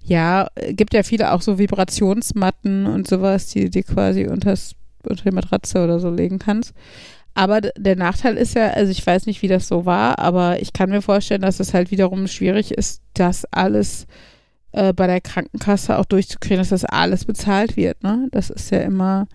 Ja, 0.05 0.47
äh, 0.55 0.73
gibt 0.73 0.93
ja 0.93 1.03
viele 1.03 1.31
auch 1.31 1.41
so 1.41 1.57
Vibrationsmatten 1.57 2.87
und 2.87 3.07
sowas, 3.07 3.47
die 3.47 3.69
die 3.69 3.83
quasi 3.83 4.27
unters, 4.27 4.75
unter 5.07 5.23
die 5.23 5.35
Matratze 5.35 5.83
oder 5.83 5.99
so 5.99 6.09
legen 6.09 6.39
kannst. 6.39 6.73
Aber 7.35 7.61
der 7.61 7.95
Nachteil 7.95 8.37
ist 8.37 8.55
ja, 8.55 8.69
also 8.69 8.91
ich 8.91 9.05
weiß 9.05 9.25
nicht, 9.25 9.41
wie 9.41 9.47
das 9.47 9.67
so 9.67 9.85
war, 9.85 10.19
aber 10.19 10.61
ich 10.61 10.71
kann 10.71 10.91
mir 10.91 11.01
vorstellen, 11.01 11.41
dass 11.41 11.59
es 11.59 11.73
halt 11.73 11.89
wiederum 11.89 12.27
schwierig 12.27 12.71
ist, 12.71 13.01
das 13.15 13.45
alles 13.51 14.05
äh, 14.71 14.93
bei 14.93 15.07
der 15.07 15.21
Krankenkasse 15.21 15.97
auch 15.97 16.05
durchzukriegen, 16.05 16.57
dass 16.57 16.69
das 16.69 16.85
alles 16.85 17.25
bezahlt 17.25 17.75
wird, 17.75 18.03
ne? 18.03 18.27
Das 18.31 18.51
ist 18.51 18.69
ja 18.71 18.79
immer, 18.79 19.27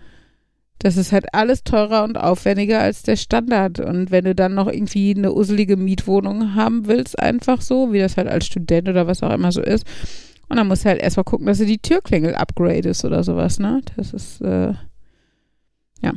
das 0.79 0.95
ist 0.95 1.11
halt 1.11 1.33
alles 1.33 1.63
teurer 1.63 2.03
und 2.05 2.17
aufwendiger 2.17 2.79
als 2.79 3.03
der 3.03 3.17
Standard. 3.17 3.81
Und 3.81 4.11
wenn 4.11 4.23
du 4.23 4.33
dann 4.33 4.53
noch 4.53 4.67
irgendwie 4.67 5.13
eine 5.15 5.33
usselige 5.33 5.75
Mietwohnung 5.75 6.55
haben 6.55 6.87
willst, 6.87 7.19
einfach 7.19 7.61
so, 7.61 7.91
wie 7.91 7.99
das 7.99 8.15
halt 8.15 8.29
als 8.29 8.45
Student 8.45 8.87
oder 8.87 9.07
was 9.07 9.23
auch 9.23 9.33
immer 9.33 9.51
so 9.51 9.61
ist, 9.61 9.85
und 10.47 10.57
dann 10.57 10.67
musst 10.67 10.83
du 10.83 10.89
halt 10.89 11.01
erstmal 11.01 11.25
gucken, 11.25 11.45
dass 11.47 11.59
du 11.59 11.65
die 11.65 11.77
Türklingel 11.77 12.33
upgradest 12.33 13.05
oder 13.05 13.23
sowas, 13.23 13.59
ne? 13.59 13.81
Das 13.97 14.13
ist, 14.13 14.41
äh, 14.41 14.73
ja. 16.01 16.13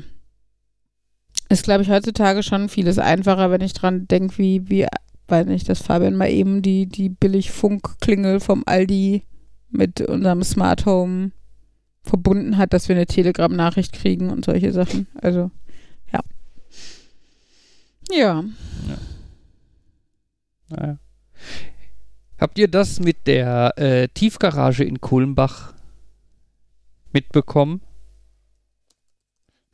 Ist, 1.49 1.65
glaube 1.65 1.83
ich, 1.83 1.91
heutzutage 1.91 2.43
schon 2.43 2.69
vieles 2.69 2.99
einfacher, 2.99 3.51
wenn 3.51 3.61
ich 3.61 3.75
dran 3.75 4.09
denke, 4.09 4.39
wie, 4.39 4.69
wie, 4.71 4.87
weil 5.29 5.45
nicht, 5.45 5.69
dass 5.69 5.83
Fabian 5.83 6.17
mal 6.17 6.31
eben 6.31 6.63
die, 6.63 6.87
die 6.87 7.09
Billig-Funkklingel 7.09 8.41
vom 8.41 8.63
Aldi 8.67 9.27
mit 9.71 10.01
unserem 10.01 10.43
Smart 10.43 10.87
Home 10.87 11.33
verbunden 12.03 12.57
hat, 12.57 12.73
dass 12.73 12.89
wir 12.89 12.97
eine 12.97 13.07
Telegram-Nachricht 13.07 13.93
kriegen 13.93 14.31
und 14.31 14.45
solche 14.45 14.73
Sachen. 14.73 15.07
Also, 15.21 15.51
ja. 16.13 16.21
Ja. 18.11 18.45
Naja. 20.69 20.99
Habt 22.39 22.59
ihr 22.59 22.69
das 22.69 22.99
mit 22.99 23.27
der 23.27 23.73
äh, 23.77 24.09
Tiefgarage 24.09 24.85
in 24.85 25.01
Kulmbach 25.01 25.75
mitbekommen? 27.13 27.83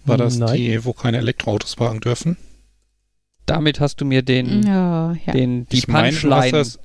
War 0.08 0.16
das 0.16 0.38
Nein. 0.38 0.56
die, 0.56 0.84
wo 0.84 0.92
keine 0.92 1.18
Elektroautos 1.18 1.76
parken 1.76 2.00
dürfen? 2.00 2.36
Damit 3.46 3.80
hast 3.80 4.00
du 4.00 4.04
mir 4.04 4.22
den, 4.22 4.62
Ja, 4.62 5.14
ja. 5.26 5.32
den 5.32 5.66
die 5.68 5.78
ich 5.78 5.88
meine, 5.88 6.08
Punchline 6.08 6.50
das, 6.52 6.78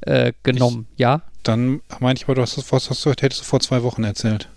äh, 0.00 0.32
genommen. 0.42 0.86
ja? 0.96 1.22
dann 1.44 1.82
meine 2.00 2.16
ich 2.16 2.24
aber, 2.24 2.34
du 2.36 2.42
hast 2.42 2.56
das, 2.56 2.72
was 2.72 2.88
hast 2.90 3.04
du, 3.04 3.10
hättest 3.10 3.40
du 3.40 3.44
vor 3.44 3.60
zwei 3.60 3.82
Wochen 3.82 4.02
erzählt. 4.02 4.48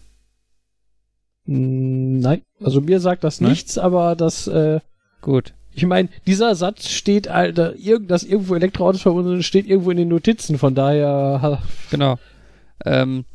Mm, 1.46 2.20
Nein, 2.20 2.42
also 2.64 2.82
mir 2.82 3.00
sagt 3.00 3.24
das 3.24 3.42
Nein? 3.42 3.52
nichts, 3.52 3.78
aber 3.78 4.16
das, 4.16 4.48
äh, 4.48 4.80
Gut. 5.22 5.54
ich 5.74 5.86
meine, 5.86 6.10
dieser 6.26 6.56
Satz 6.56 6.88
steht, 6.90 7.28
Alter, 7.28 7.76
irg 7.76 8.08
dass 8.08 8.24
irgendwo 8.24 8.56
Elektroautos 8.56 9.02
verbunden 9.02 9.30
sind, 9.32 9.44
steht 9.44 9.68
irgendwo 9.68 9.92
in 9.92 9.98
den 9.98 10.08
Notizen, 10.10 10.58
von 10.58 10.76
daher, 10.76 11.40
ha, 11.42 11.62
Genau. 11.92 12.18
Ähm, 12.86 13.26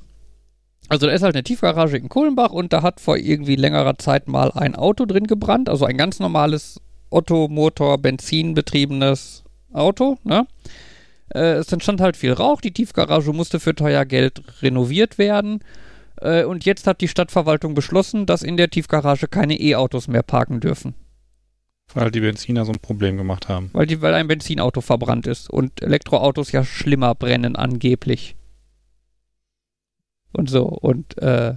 also 0.92 1.06
da 1.06 1.12
ist 1.14 1.22
halt 1.22 1.34
eine 1.34 1.42
Tiefgarage 1.42 1.96
in 1.96 2.10
Kohlenbach 2.10 2.50
und 2.50 2.74
da 2.74 2.82
hat 2.82 3.00
vor 3.00 3.16
irgendwie 3.16 3.56
längerer 3.56 3.96
Zeit 3.96 4.28
mal 4.28 4.50
ein 4.52 4.74
Auto 4.74 5.06
drin 5.06 5.26
gebrannt, 5.26 5.70
also 5.70 5.86
ein 5.86 5.96
ganz 5.96 6.20
normales 6.20 6.82
Otto 7.08 7.48
Motor 7.48 7.96
Benzin 7.96 8.52
betriebenes 8.52 9.42
Auto, 9.72 10.18
ne? 10.22 10.46
Äh, 11.34 11.54
es 11.54 11.72
entstand 11.72 12.02
halt 12.02 12.18
viel 12.18 12.34
Rauch, 12.34 12.60
die 12.60 12.72
Tiefgarage 12.74 13.32
musste 13.32 13.58
für 13.58 13.74
teuer 13.74 14.04
Geld 14.04 14.42
renoviert 14.60 15.16
werden 15.16 15.60
äh, 16.20 16.44
und 16.44 16.66
jetzt 16.66 16.86
hat 16.86 17.00
die 17.00 17.08
Stadtverwaltung 17.08 17.72
beschlossen, 17.72 18.26
dass 18.26 18.42
in 18.42 18.58
der 18.58 18.68
Tiefgarage 18.68 19.28
keine 19.28 19.58
E-Autos 19.58 20.08
mehr 20.08 20.22
parken 20.22 20.60
dürfen, 20.60 20.92
Weil 21.94 22.10
die 22.10 22.20
Benziner 22.20 22.66
so 22.66 22.72
ein 22.72 22.80
Problem 22.80 23.16
gemacht 23.16 23.48
haben. 23.48 23.70
weil, 23.72 23.86
die, 23.86 24.02
weil 24.02 24.12
ein 24.12 24.28
Benzinauto 24.28 24.82
verbrannt 24.82 25.26
ist 25.26 25.48
und 25.48 25.80
Elektroautos 25.80 26.52
ja 26.52 26.64
schlimmer 26.64 27.14
brennen 27.14 27.56
angeblich. 27.56 28.36
Und 30.32 30.50
so. 30.50 30.64
Und 30.64 31.18
äh, 31.18 31.54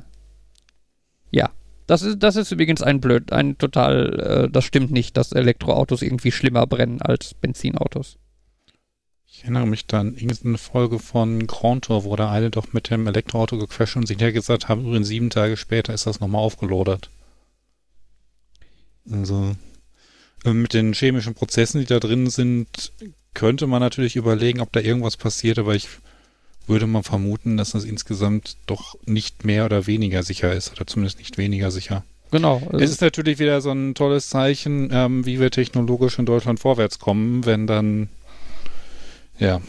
ja. 1.32 1.50
Das 1.88 2.02
ist, 2.02 2.18
das 2.20 2.36
ist 2.36 2.52
übrigens 2.52 2.82
ein 2.82 3.00
blöd, 3.00 3.32
ein 3.32 3.58
total, 3.60 4.20
äh, 4.20 4.50
das 4.50 4.66
stimmt 4.66 4.92
nicht, 4.92 5.18
dass 5.18 5.32
Elektroautos 5.32 6.02
irgendwie 6.02 6.32
schlimmer 6.32 6.66
brennen 6.66 7.02
als 7.02 7.36
Benzinautos. 7.36 8.18
Ich 9.28 9.44
erinnere 9.44 9.68
mich 9.68 9.86
dann 9.86 10.16
irgendeine 10.16 10.58
Folge 10.58 10.98
von 10.98 11.46
Grand 11.46 11.86
Tour, 11.86 12.06
wo 12.06 12.16
der 12.16 12.30
eine 12.30 12.50
doch 12.50 12.74
mit 12.74 12.90
dem 12.90 13.06
Elektroauto 13.06 13.58
gecrasht 13.58 13.98
und 13.98 14.08
sich 14.08 14.16
hinterher 14.16 14.34
gesagt 14.34 14.68
haben, 14.68 14.86
übrigens 14.86 15.10
sieben 15.10 15.30
Tage 15.30 15.58
später 15.58 15.94
ist 15.94 16.08
das 16.08 16.22
nochmal 16.22 16.42
aufgelodert. 16.42 17.12
Also 19.12 19.56
äh, 20.44 20.54
mit 20.54 20.74
den 20.74 20.94
chemischen 20.94 21.36
Prozessen, 21.36 21.82
die 21.82 21.86
da 21.86 22.00
drin 22.00 22.30
sind, 22.30 22.94
könnte 23.34 23.68
man 23.68 23.82
natürlich 23.82 24.16
überlegen, 24.16 24.62
ob 24.62 24.72
da 24.72 24.80
irgendwas 24.80 25.18
passiert, 25.18 25.60
aber 25.60 25.76
ich 25.76 25.90
würde 26.68 26.88
mal 26.88 27.04
vermuten, 27.04 27.58
dass 27.58 27.72
das 27.72 27.84
insgesamt 27.84 28.58
doch 28.66 28.96
nicht 29.06 29.46
mehr 29.46 29.66
oder 29.66 29.88
weniger 29.88 30.24
sicher 30.24 30.54
ist, 30.54 30.72
oder 30.72 30.88
zumindest 30.88 31.20
nicht 31.20 31.38
weniger 31.38 31.72
sicher. 31.72 32.04
Genau. 32.32 32.62
Es 32.74 32.90
ist 32.90 33.02
natürlich 33.02 33.40
wieder 33.40 33.62
so 33.62 33.72
ein 33.72 33.94
tolles 33.94 34.30
Zeichen, 34.30 34.90
ähm, 34.92 35.26
wie 35.26 35.40
wir 35.40 35.52
technologisch 35.52 36.20
in 36.20 36.26
Deutschland 36.26 36.60
vorwärts 36.60 37.00
kommen, 37.00 37.46
wenn 37.46 37.68
dann, 37.68 38.10
ja, 39.40 39.62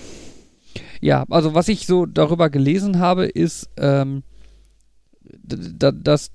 Ja, 1.01 1.25
also 1.31 1.55
was 1.55 1.69
ich 1.69 1.87
so 1.87 2.07
darüber 2.07 2.51
gelesen 2.51 2.99
habe, 2.99 3.27
ist, 3.27 3.69
ähm, 3.77 4.23
dass 5.43 6.31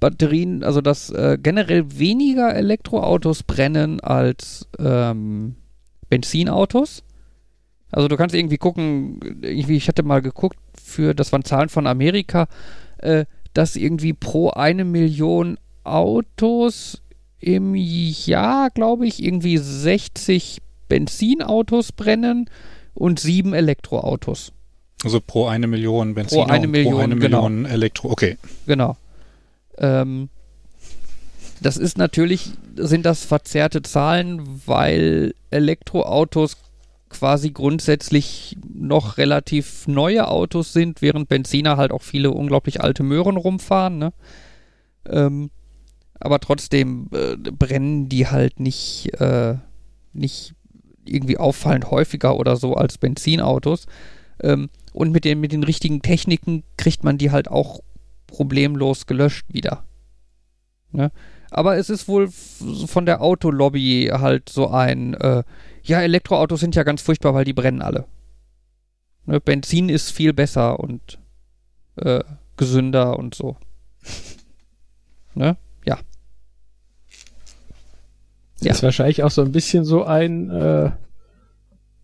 Batterien, 0.00 0.62
also 0.62 0.80
dass 0.80 1.10
äh, 1.10 1.38
generell 1.42 1.98
weniger 1.98 2.54
Elektroautos 2.54 3.42
brennen 3.42 4.00
als 4.00 4.68
ähm, 4.78 5.56
Benzinautos. 6.08 7.02
Also 7.90 8.08
du 8.08 8.16
kannst 8.16 8.34
irgendwie 8.34 8.58
gucken, 8.58 9.20
irgendwie, 9.42 9.76
ich 9.76 9.88
hatte 9.88 10.02
mal 10.02 10.22
geguckt, 10.22 10.58
für, 10.74 11.14
das 11.14 11.32
waren 11.32 11.44
Zahlen 11.44 11.68
von 11.68 11.86
Amerika, 11.86 12.48
äh, 12.98 13.24
dass 13.54 13.76
irgendwie 13.76 14.12
pro 14.12 14.50
eine 14.50 14.84
Million 14.84 15.58
Autos 15.84 17.02
im 17.38 17.74
Jahr, 17.74 18.70
glaube 18.70 19.06
ich, 19.06 19.22
irgendwie 19.22 19.56
60 19.56 20.60
Benzinautos 20.88 21.92
brennen 21.92 22.50
und 22.94 23.20
sieben 23.20 23.54
Elektroautos. 23.54 24.52
Also 25.04 25.20
pro 25.20 25.46
eine 25.46 25.66
Million 25.66 26.14
Benzin 26.14 26.38
Pro 26.38 26.50
eine 26.50 26.66
Million, 26.66 26.94
pro 26.94 27.00
eine 27.00 27.16
genau. 27.16 27.48
Million 27.48 27.70
Elektro. 27.70 28.10
Okay. 28.10 28.36
Genau. 28.66 28.96
Ähm, 29.78 30.28
das 31.60 31.76
ist 31.76 31.98
natürlich, 31.98 32.52
sind 32.76 33.06
das 33.06 33.24
verzerrte 33.24 33.82
Zahlen, 33.82 34.42
weil 34.66 35.34
Elektroautos 35.50 36.56
quasi 37.18 37.50
grundsätzlich 37.50 38.58
noch 38.72 39.16
relativ 39.16 39.88
neue 39.88 40.28
Autos 40.28 40.72
sind, 40.74 41.00
während 41.00 41.28
Benziner 41.28 41.78
halt 41.78 41.92
auch 41.92 42.02
viele 42.02 42.30
unglaublich 42.30 42.82
alte 42.82 43.02
Möhren 43.02 43.38
rumfahren. 43.38 43.98
Ne? 43.98 44.12
Ähm, 45.08 45.50
aber 46.20 46.40
trotzdem 46.40 47.08
äh, 47.12 47.36
brennen 47.36 48.10
die 48.10 48.26
halt 48.26 48.60
nicht, 48.60 49.18
äh, 49.18 49.54
nicht 50.12 50.54
irgendwie 51.06 51.38
auffallend 51.38 51.90
häufiger 51.90 52.36
oder 52.36 52.56
so 52.56 52.74
als 52.74 52.98
Benzinautos. 52.98 53.86
Ähm, 54.42 54.68
und 54.92 55.10
mit 55.10 55.24
den, 55.24 55.40
mit 55.40 55.52
den 55.52 55.64
richtigen 55.64 56.02
Techniken 56.02 56.64
kriegt 56.76 57.02
man 57.02 57.16
die 57.16 57.30
halt 57.30 57.48
auch 57.48 57.80
problemlos 58.26 59.06
gelöscht 59.06 59.46
wieder. 59.48 59.84
Ne? 60.92 61.10
Aber 61.50 61.78
es 61.78 61.88
ist 61.88 62.08
wohl 62.08 62.28
von 62.28 63.06
der 63.06 63.22
Autolobby 63.22 64.10
halt 64.12 64.50
so 64.50 64.68
ein, 64.68 65.14
äh, 65.14 65.44
ja, 65.86 66.02
Elektroautos 66.02 66.60
sind 66.60 66.74
ja 66.74 66.82
ganz 66.82 67.02
furchtbar, 67.02 67.34
weil 67.34 67.44
die 67.44 67.52
brennen 67.52 67.82
alle. 67.82 68.06
Ne? 69.26 69.40
Benzin 69.40 69.88
ist 69.88 70.10
viel 70.10 70.32
besser 70.32 70.80
und 70.80 71.18
äh, 71.96 72.22
gesünder 72.56 73.18
und 73.18 73.34
so. 73.34 73.56
ne? 75.34 75.56
Ja. 75.84 75.98
Ja. 78.60 78.72
Ist 78.72 78.82
wahrscheinlich 78.82 79.22
auch 79.22 79.30
so 79.30 79.42
ein 79.42 79.52
bisschen 79.52 79.84
so 79.84 80.04
ein, 80.04 80.50
äh, 80.50 80.90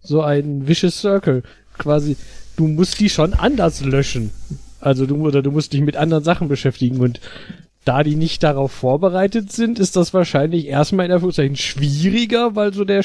so 0.01 0.23
ein 0.23 0.69
vicious 0.69 1.01
circle. 1.01 1.43
Quasi, 1.79 2.17
du 2.57 2.69
musst 2.69 3.01
die 3.01 3.09
schon 3.09 3.35
anders 3.35 3.83
löschen. 3.85 4.31
Also 4.81 5.07
du, 5.07 5.27
oder 5.27 5.43
du 5.43 5.51
musst 5.51 5.73
dich 5.73 5.81
mit 5.81 5.97
anderen 5.97 6.25
Sachen 6.25 6.49
beschäftigen 6.49 6.99
und 6.99 7.21
da 7.85 8.03
die 8.03 8.15
nicht 8.15 8.43
darauf 8.43 8.71
vorbereitet 8.71 9.51
sind, 9.51 9.79
ist 9.79 9.97
das 9.97 10.15
wahrscheinlich 10.15 10.67
erstmal 10.67 11.07
in 11.07 11.13
Anführungszeichen 11.13 11.57
schwieriger, 11.57 12.55
weil 12.55 12.73
so 12.73 12.85
der 12.85 13.03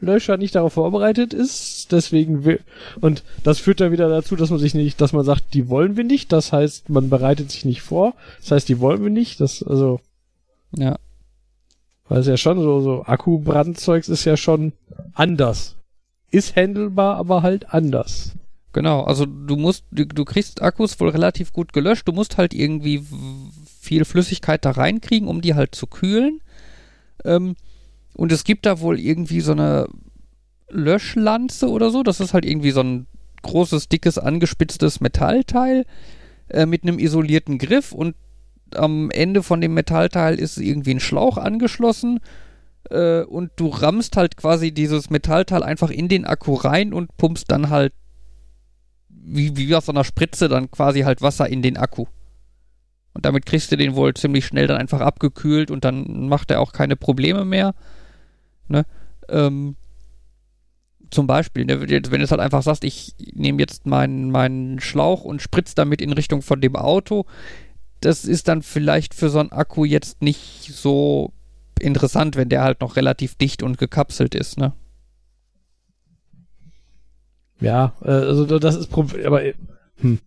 Standardlöscher 0.00 0.36
nicht 0.36 0.54
darauf 0.54 0.72
vorbereitet 0.74 1.34
ist. 1.34 1.92
Deswegen 1.92 2.44
will, 2.44 2.60
und 3.00 3.22
das 3.44 3.58
führt 3.58 3.80
dann 3.80 3.92
wieder 3.92 4.08
dazu, 4.08 4.36
dass 4.36 4.50
man 4.50 4.58
sich 4.58 4.74
nicht, 4.74 5.00
dass 5.00 5.12
man 5.12 5.24
sagt, 5.24 5.54
die 5.54 5.68
wollen 5.68 5.96
wir 5.96 6.04
nicht. 6.04 6.32
Das 6.32 6.52
heißt, 6.52 6.88
man 6.88 7.10
bereitet 7.10 7.50
sich 7.50 7.64
nicht 7.64 7.82
vor. 7.82 8.14
Das 8.40 8.50
heißt, 8.52 8.68
die 8.68 8.80
wollen 8.80 9.02
wir 9.02 9.10
nicht. 9.10 9.40
Das, 9.40 9.62
also, 9.62 10.00
Ja. 10.76 10.96
weil 12.08 12.20
es 12.20 12.26
ja 12.26 12.36
schon 12.36 12.60
so, 12.60 12.80
so 12.80 13.02
Akkubrandzeugs 13.04 14.08
ist 14.08 14.24
ja 14.24 14.36
schon 14.36 14.72
anders. 15.14 15.76
Ist 16.30 16.56
handelbar, 16.56 17.16
aber 17.16 17.42
halt 17.42 17.72
anders. 17.72 18.32
Genau, 18.72 19.02
also 19.02 19.26
du 19.26 19.56
musst, 19.56 19.82
du, 19.90 20.06
du 20.06 20.24
kriegst 20.24 20.62
Akkus 20.62 20.98
wohl 21.00 21.08
relativ 21.08 21.52
gut 21.52 21.72
gelöscht. 21.72 22.06
Du 22.06 22.12
musst 22.12 22.38
halt 22.38 22.54
irgendwie 22.54 23.04
viel 23.80 24.04
Flüssigkeit 24.04 24.64
da 24.64 24.70
reinkriegen, 24.70 25.26
um 25.26 25.40
die 25.40 25.54
halt 25.54 25.74
zu 25.74 25.88
kühlen. 25.88 26.40
Ähm, 27.24 27.56
und 28.14 28.32
es 28.32 28.44
gibt 28.44 28.66
da 28.66 28.80
wohl 28.80 28.98
irgendwie 28.98 29.40
so 29.40 29.52
eine 29.52 29.88
Löschlanze 30.68 31.68
oder 31.68 31.90
so. 31.90 32.02
Das 32.02 32.20
ist 32.20 32.34
halt 32.34 32.44
irgendwie 32.44 32.70
so 32.70 32.80
ein 32.80 33.06
großes, 33.42 33.88
dickes, 33.88 34.18
angespitztes 34.18 35.00
Metallteil 35.00 35.86
äh, 36.48 36.66
mit 36.66 36.82
einem 36.82 36.98
isolierten 36.98 37.58
Griff 37.58 37.92
und 37.92 38.14
am 38.74 39.10
Ende 39.10 39.42
von 39.42 39.60
dem 39.60 39.74
Metallteil 39.74 40.38
ist 40.38 40.58
irgendwie 40.58 40.94
ein 40.94 41.00
Schlauch 41.00 41.38
angeschlossen 41.38 42.20
äh, 42.90 43.22
und 43.22 43.50
du 43.56 43.68
rammst 43.68 44.16
halt 44.16 44.36
quasi 44.36 44.72
dieses 44.72 45.10
Metallteil 45.10 45.62
einfach 45.62 45.90
in 45.90 46.08
den 46.08 46.24
Akku 46.24 46.54
rein 46.54 46.92
und 46.92 47.16
pumpst 47.16 47.50
dann 47.50 47.70
halt 47.70 47.92
wie, 49.08 49.56
wie 49.56 49.74
aus 49.74 49.86
so 49.86 49.92
einer 49.92 50.04
Spritze 50.04 50.48
dann 50.48 50.70
quasi 50.70 51.00
halt 51.00 51.22
Wasser 51.22 51.48
in 51.48 51.62
den 51.62 51.76
Akku. 51.76 52.06
Und 53.12 53.26
damit 53.26 53.44
kriegst 53.44 53.72
du 53.72 53.76
den 53.76 53.96
wohl 53.96 54.14
ziemlich 54.14 54.46
schnell 54.46 54.66
dann 54.66 54.76
einfach 54.76 55.00
abgekühlt 55.00 55.70
und 55.70 55.84
dann 55.84 56.28
macht 56.28 56.50
er 56.50 56.60
auch 56.60 56.72
keine 56.72 56.96
Probleme 56.96 57.44
mehr. 57.44 57.74
Ne? 58.70 58.86
Ähm, 59.28 59.76
zum 61.10 61.26
Beispiel, 61.26 61.64
ne, 61.64 61.80
wenn 61.80 62.02
du 62.02 62.22
es 62.22 62.30
halt 62.30 62.40
einfach 62.40 62.62
sagst, 62.62 62.84
ich 62.84 63.14
nehme 63.34 63.60
jetzt 63.60 63.84
meinen, 63.86 64.30
meinen 64.30 64.80
Schlauch 64.80 65.24
und 65.24 65.42
spritze 65.42 65.74
damit 65.74 66.00
in 66.00 66.12
Richtung 66.12 66.40
von 66.40 66.60
dem 66.60 66.76
Auto, 66.76 67.26
das 68.00 68.24
ist 68.24 68.48
dann 68.48 68.62
vielleicht 68.62 69.12
für 69.14 69.28
so 69.28 69.40
einen 69.40 69.52
Akku 69.52 69.84
jetzt 69.84 70.22
nicht 70.22 70.70
so 70.72 71.32
interessant, 71.80 72.36
wenn 72.36 72.48
der 72.48 72.62
halt 72.62 72.80
noch 72.80 72.96
relativ 72.96 73.34
dicht 73.34 73.62
und 73.62 73.76
gekapselt 73.78 74.34
ist, 74.34 74.56
ne? 74.58 74.72
Ja, 77.60 77.92
äh, 78.02 78.10
also 78.10 78.46
da- 78.46 78.58
das 78.58 78.76
ist 78.76 78.86
Problem, 78.88 79.26
aber 79.26 79.42
hm. 80.00 80.18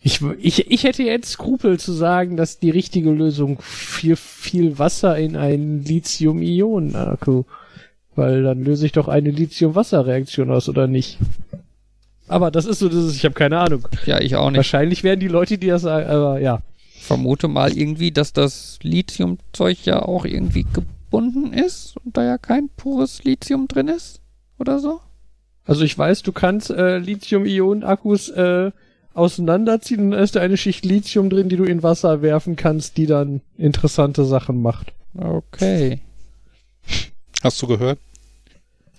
Ich, 0.00 0.22
ich, 0.22 0.70
ich 0.70 0.84
hätte 0.84 1.02
jetzt 1.02 1.30
Skrupel 1.32 1.78
zu 1.80 1.92
sagen, 1.92 2.36
dass 2.36 2.58
die 2.58 2.70
richtige 2.70 3.10
Lösung 3.10 3.60
viel, 3.60 4.16
viel 4.16 4.78
Wasser 4.78 5.18
in 5.18 5.36
einen 5.36 5.84
Lithium-Ionen-Akku, 5.84 7.44
weil 8.14 8.42
dann 8.42 8.62
löse 8.62 8.86
ich 8.86 8.92
doch 8.92 9.08
eine 9.08 9.30
Lithium-Wasser-Reaktion 9.30 10.50
aus, 10.50 10.68
oder 10.68 10.86
nicht? 10.86 11.18
Aber 12.28 12.50
das 12.50 12.66
ist 12.66 12.78
so, 12.78 12.88
das 12.88 13.04
ist, 13.04 13.16
ich 13.16 13.24
habe 13.24 13.34
keine 13.34 13.58
Ahnung. 13.58 13.88
Ja, 14.06 14.20
ich 14.20 14.36
auch 14.36 14.50
nicht. 14.50 14.58
Wahrscheinlich 14.58 15.02
werden 15.02 15.20
die 15.20 15.28
Leute, 15.28 15.58
die 15.58 15.66
das 15.66 15.82
sagen, 15.82 16.08
aber 16.08 16.38
ja. 16.40 16.62
vermute 17.00 17.48
mal 17.48 17.76
irgendwie, 17.76 18.12
dass 18.12 18.32
das 18.32 18.78
Lithiumzeug 18.82 19.84
ja 19.84 20.02
auch 20.02 20.24
irgendwie 20.24 20.66
gebunden 20.72 21.52
ist 21.52 21.96
und 22.04 22.16
da 22.16 22.24
ja 22.24 22.38
kein 22.38 22.68
pures 22.76 23.24
Lithium 23.24 23.66
drin 23.66 23.88
ist 23.88 24.20
oder 24.58 24.78
so. 24.78 25.00
Also 25.64 25.84
ich 25.84 25.96
weiß, 25.96 26.22
du 26.22 26.32
kannst 26.32 26.70
äh, 26.70 26.98
Lithium-Ionen-Akkus 26.98 28.28
äh, 28.30 28.70
auseinanderziehen 29.14 30.00
und 30.00 30.10
dann 30.12 30.22
ist 30.22 30.36
da 30.36 30.40
eine 30.40 30.56
Schicht 30.56 30.84
Lithium 30.84 31.28
drin, 31.30 31.48
die 31.48 31.56
du 31.56 31.64
in 31.64 31.82
Wasser 31.82 32.22
werfen 32.22 32.56
kannst, 32.56 32.96
die 32.96 33.06
dann 33.06 33.40
interessante 33.56 34.24
Sachen 34.24 34.62
macht. 34.62 34.92
Okay. 35.16 36.00
Hast 37.42 37.60
du 37.62 37.66
gehört? 37.66 37.98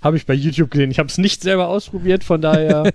Habe 0.02 0.18
ich 0.18 0.26
bei 0.26 0.34
YouTube 0.34 0.72
gesehen. 0.72 0.92
Ich 0.92 1.00
habe 1.00 1.10
es 1.10 1.18
nicht 1.18 1.42
selber 1.42 1.68
ausprobiert, 1.68 2.24
von 2.24 2.42
daher. 2.42 2.92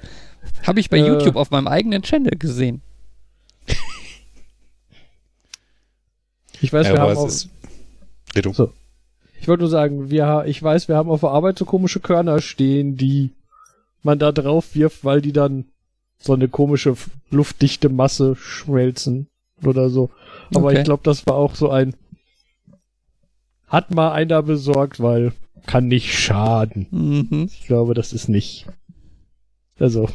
Habe 0.66 0.80
ich 0.80 0.90
bei 0.90 0.98
Äh. 0.98 1.06
YouTube 1.06 1.36
auf 1.36 1.50
meinem 1.50 1.68
eigenen 1.68 2.02
Channel 2.02 2.36
gesehen. 2.38 2.82
Ich 6.60 6.72
weiß, 6.72 6.86
ja, 6.86 6.92
wir 6.94 7.00
haben 7.00 7.16
auch. 7.16 7.28
So. 7.28 8.72
ich 9.40 9.48
wollte 9.48 9.62
nur 9.62 9.70
sagen, 9.70 10.10
wir, 10.10 10.26
ha- 10.26 10.44
ich 10.44 10.62
weiß, 10.62 10.88
wir 10.88 10.96
haben 10.96 11.10
auf 11.10 11.20
der 11.20 11.30
Arbeit 11.30 11.58
so 11.58 11.64
komische 11.64 12.00
Körner 12.00 12.40
stehen, 12.40 12.96
die 12.96 13.30
man 14.02 14.18
da 14.18 14.32
drauf 14.32 14.74
wirft, 14.74 15.04
weil 15.04 15.20
die 15.20 15.32
dann 15.32 15.66
so 16.22 16.32
eine 16.32 16.48
komische 16.48 16.96
luftdichte 17.30 17.88
Masse 17.88 18.36
schmelzen 18.36 19.28
oder 19.64 19.90
so. 19.90 20.10
Aber 20.54 20.68
Okay. 20.68 20.78
ich 20.78 20.84
glaube, 20.84 21.02
das 21.04 21.26
war 21.26 21.34
auch 21.34 21.54
so 21.54 21.70
ein 21.70 21.94
hat 23.68 23.90
mal 23.90 24.12
einer 24.12 24.42
besorgt, 24.42 25.00
weil 25.00 25.32
kann 25.66 25.88
nicht 25.88 26.12
schaden. 26.18 26.86
Mhm. 26.90 27.48
Ich 27.50 27.66
glaube, 27.66 27.94
das 27.94 28.12
ist 28.12 28.28
nicht. 28.28 28.66
Also, 29.78 30.08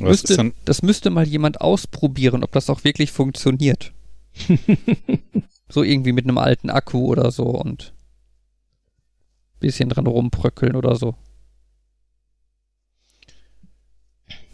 Müsste, 0.00 0.52
das 0.64 0.82
müsste 0.82 1.10
mal 1.10 1.26
jemand 1.26 1.60
ausprobieren, 1.60 2.44
ob 2.44 2.52
das 2.52 2.70
auch 2.70 2.84
wirklich 2.84 3.10
funktioniert. 3.10 3.92
so 5.68 5.82
irgendwie 5.82 6.12
mit 6.12 6.24
einem 6.24 6.38
alten 6.38 6.70
Akku 6.70 7.06
oder 7.06 7.30
so 7.30 7.44
und 7.44 7.92
bisschen 9.60 9.88
dran 9.88 10.06
rumbröckeln 10.06 10.76
oder 10.76 10.94
so. 10.94 11.14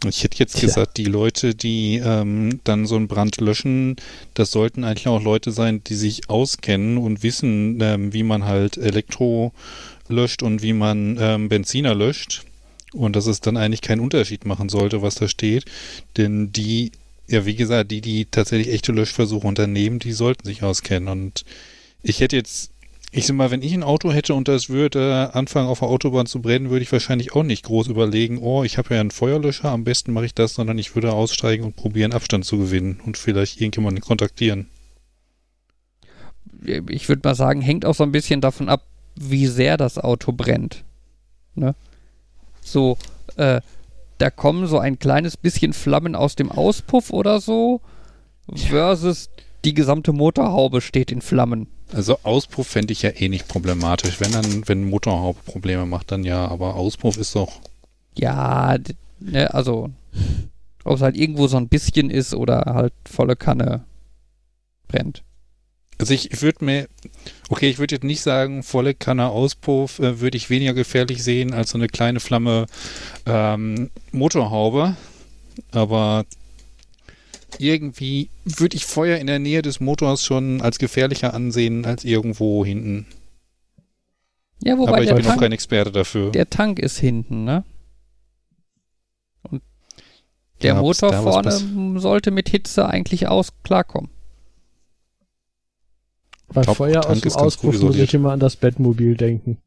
Ich 0.07 0.23
hätte 0.23 0.37
jetzt 0.37 0.57
Tja. 0.57 0.67
gesagt, 0.67 0.97
die 0.97 1.05
Leute, 1.05 1.55
die 1.55 2.01
ähm, 2.03 2.59
dann 2.63 2.85
so 2.85 2.95
einen 2.95 3.07
Brand 3.07 3.39
löschen, 3.41 3.95
das 4.33 4.51
sollten 4.51 4.83
eigentlich 4.83 5.07
auch 5.07 5.21
Leute 5.21 5.51
sein, 5.51 5.83
die 5.83 5.95
sich 5.95 6.29
auskennen 6.29 6.97
und 6.97 7.23
wissen, 7.23 7.79
ähm, 7.81 8.13
wie 8.13 8.23
man 8.23 8.45
halt 8.45 8.77
Elektro 8.77 9.53
löscht 10.07 10.43
und 10.43 10.61
wie 10.61 10.73
man 10.73 11.17
ähm, 11.19 11.49
Benziner 11.49 11.95
löscht. 11.95 12.43
Und 12.93 13.15
dass 13.15 13.27
es 13.27 13.41
dann 13.41 13.57
eigentlich 13.57 13.81
keinen 13.81 13.99
Unterschied 13.99 14.45
machen 14.45 14.69
sollte, 14.69 15.01
was 15.01 15.15
da 15.15 15.27
steht. 15.27 15.65
Denn 16.15 16.53
die, 16.53 16.91
ja, 17.27 17.45
wie 17.45 17.55
gesagt, 17.55 17.91
die, 17.91 17.99
die 17.99 18.25
tatsächlich 18.25 18.73
echte 18.73 18.93
Löschversuche 18.93 19.45
unternehmen, 19.45 19.99
die 19.99 20.13
sollten 20.13 20.47
sich 20.47 20.63
auskennen. 20.63 21.09
Und 21.09 21.43
ich 22.03 22.21
hätte 22.21 22.37
jetzt 22.37 22.71
Ich 23.17 23.27
sag 23.27 23.37
mal, 23.37 23.49
wenn 23.49 23.61
ich 23.61 23.73
ein 23.73 23.83
Auto 23.83 24.11
hätte 24.11 24.33
und 24.33 24.49
das 24.49 24.69
würde 24.69 25.33
anfangen 25.33 25.69
auf 25.69 25.79
der 25.79 25.87
Autobahn 25.87 26.25
zu 26.25 26.41
brennen, 26.41 26.69
würde 26.69 26.83
ich 26.83 26.91
wahrscheinlich 26.91 27.33
auch 27.33 27.43
nicht 27.43 27.63
groß 27.63 27.87
überlegen, 27.87 28.39
oh, 28.39 28.65
ich 28.65 28.77
habe 28.77 28.93
ja 28.93 28.99
einen 28.99 29.09
Feuerlöscher, 29.09 29.69
am 29.69 29.85
besten 29.85 30.11
mache 30.11 30.25
ich 30.25 30.33
das, 30.35 30.53
sondern 30.53 30.77
ich 30.77 30.95
würde 30.95 31.13
aussteigen 31.13 31.63
und 31.63 31.77
probieren, 31.77 32.11
Abstand 32.11 32.43
zu 32.43 32.57
gewinnen 32.57 32.99
und 33.05 33.15
vielleicht 33.15 33.61
irgendjemanden 33.61 34.03
kontaktieren. 34.03 34.67
Ich 36.89 37.07
würde 37.07 37.21
mal 37.23 37.35
sagen, 37.35 37.61
hängt 37.61 37.85
auch 37.85 37.95
so 37.95 38.03
ein 38.03 38.11
bisschen 38.11 38.41
davon 38.41 38.67
ab, 38.67 38.85
wie 39.15 39.47
sehr 39.47 39.77
das 39.77 39.97
Auto 39.97 40.33
brennt. 40.33 40.83
Ne? 41.53 41.73
So, 42.59 42.97
äh, 43.37 43.61
da 44.17 44.29
kommen 44.29 44.67
so 44.67 44.77
ein 44.77 44.99
kleines 44.99 45.37
bisschen 45.37 45.71
Flammen 45.71 46.15
aus 46.15 46.35
dem 46.35 46.51
Auspuff 46.51 47.11
oder 47.11 47.39
so, 47.39 47.79
versus 48.53 49.29
die 49.63 49.73
gesamte 49.73 50.11
Motorhaube 50.11 50.81
steht 50.81 51.13
in 51.13 51.21
Flammen. 51.21 51.67
Also 51.95 52.19
Auspuff 52.23 52.67
fände 52.67 52.91
ich 52.91 53.03
ja 53.03 53.11
eh 53.11 53.29
nicht 53.29 53.47
problematisch. 53.47 54.19
Wenn 54.19 54.33
dann, 54.33 54.67
wenn 54.67 54.89
Motorhaube 54.89 55.39
Probleme 55.45 55.85
macht, 55.85 56.11
dann 56.11 56.25
ja, 56.25 56.45
aber 56.45 56.75
Auspuff 56.75 57.15
ist 57.15 57.33
doch. 57.35 57.61
Ja, 58.15 58.77
ne, 59.21 59.53
also, 59.53 59.89
ob 60.83 60.95
es 60.97 61.01
halt 61.01 61.15
irgendwo 61.15 61.47
so 61.47 61.55
ein 61.55 61.69
bisschen 61.69 62.09
ist 62.09 62.33
oder 62.33 62.63
halt 62.65 62.93
volle 63.09 63.37
Kanne 63.37 63.85
brennt. 64.89 65.23
Also 65.97 66.13
ich, 66.13 66.33
ich 66.33 66.41
würde 66.41 66.65
mir, 66.65 66.89
okay, 67.47 67.69
ich 67.69 67.79
würde 67.79 67.95
jetzt 67.95 68.03
nicht 68.03 68.21
sagen, 68.21 68.63
volle 68.63 68.93
Kanne 68.93 69.29
Auspuff 69.29 69.99
äh, 69.99 70.19
würde 70.19 70.35
ich 70.35 70.49
weniger 70.49 70.73
gefährlich 70.73 71.23
sehen 71.23 71.53
als 71.53 71.69
so 71.69 71.77
eine 71.77 71.87
kleine 71.87 72.19
Flamme 72.19 72.65
ähm, 73.25 73.89
Motorhaube. 74.11 74.97
Aber 75.71 76.25
irgendwie 77.59 78.29
würde 78.43 78.75
ich 78.75 78.85
Feuer 78.85 79.17
in 79.17 79.27
der 79.27 79.39
Nähe 79.39 79.61
des 79.61 79.79
Motors 79.79 80.23
schon 80.23 80.61
als 80.61 80.79
gefährlicher 80.79 81.33
ansehen 81.33 81.85
als 81.85 82.03
irgendwo 82.03 82.65
hinten. 82.65 83.05
Ja, 84.63 84.77
wobei 84.77 84.91
Aber 84.93 85.01
ich 85.01 85.07
der, 85.07 85.15
bin 85.15 85.23
noch 85.23 85.31
Tank, 85.31 85.41
kein 85.41 85.51
Experte 85.51 85.91
dafür. 85.91 86.31
der 86.31 86.49
Tank 86.49 86.79
ist 86.79 86.97
hinten, 86.97 87.43
ne? 87.43 87.63
Und 89.43 89.61
der 90.61 90.75
Ja, 90.75 90.81
Motor 90.81 91.13
vorne 91.13 91.99
sollte 91.99 92.31
mit 92.31 92.49
Hitze 92.49 92.87
eigentlich 92.87 93.27
aus 93.27 93.49
klarkommen. 93.63 94.09
Bei 96.47 96.61
Top- 96.61 96.77
Feuer 96.77 97.01
Tank 97.01 97.15
aus 97.17 97.21
dem 97.21 97.31
Auspuff 97.33 97.81
muss 97.81 97.95
ich 97.97 98.13
immer 98.13 98.31
an 98.31 98.39
das 98.39 98.55
Bettmobil 98.55 99.17
denken. 99.17 99.57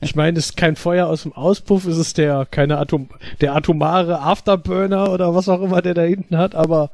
Ich 0.00 0.14
meine, 0.14 0.38
es 0.38 0.46
ist 0.46 0.56
kein 0.56 0.76
Feuer 0.76 1.06
aus 1.06 1.22
dem 1.22 1.32
Auspuff, 1.32 1.86
es 1.86 1.98
ist 1.98 2.18
der, 2.18 2.46
keine 2.46 2.78
Atom, 2.78 3.08
der 3.40 3.54
atomare 3.54 4.20
Afterburner 4.20 5.10
oder 5.10 5.34
was 5.34 5.48
auch 5.48 5.62
immer 5.62 5.82
der 5.82 5.94
da 5.94 6.02
hinten 6.02 6.36
hat, 6.36 6.54
aber 6.54 6.90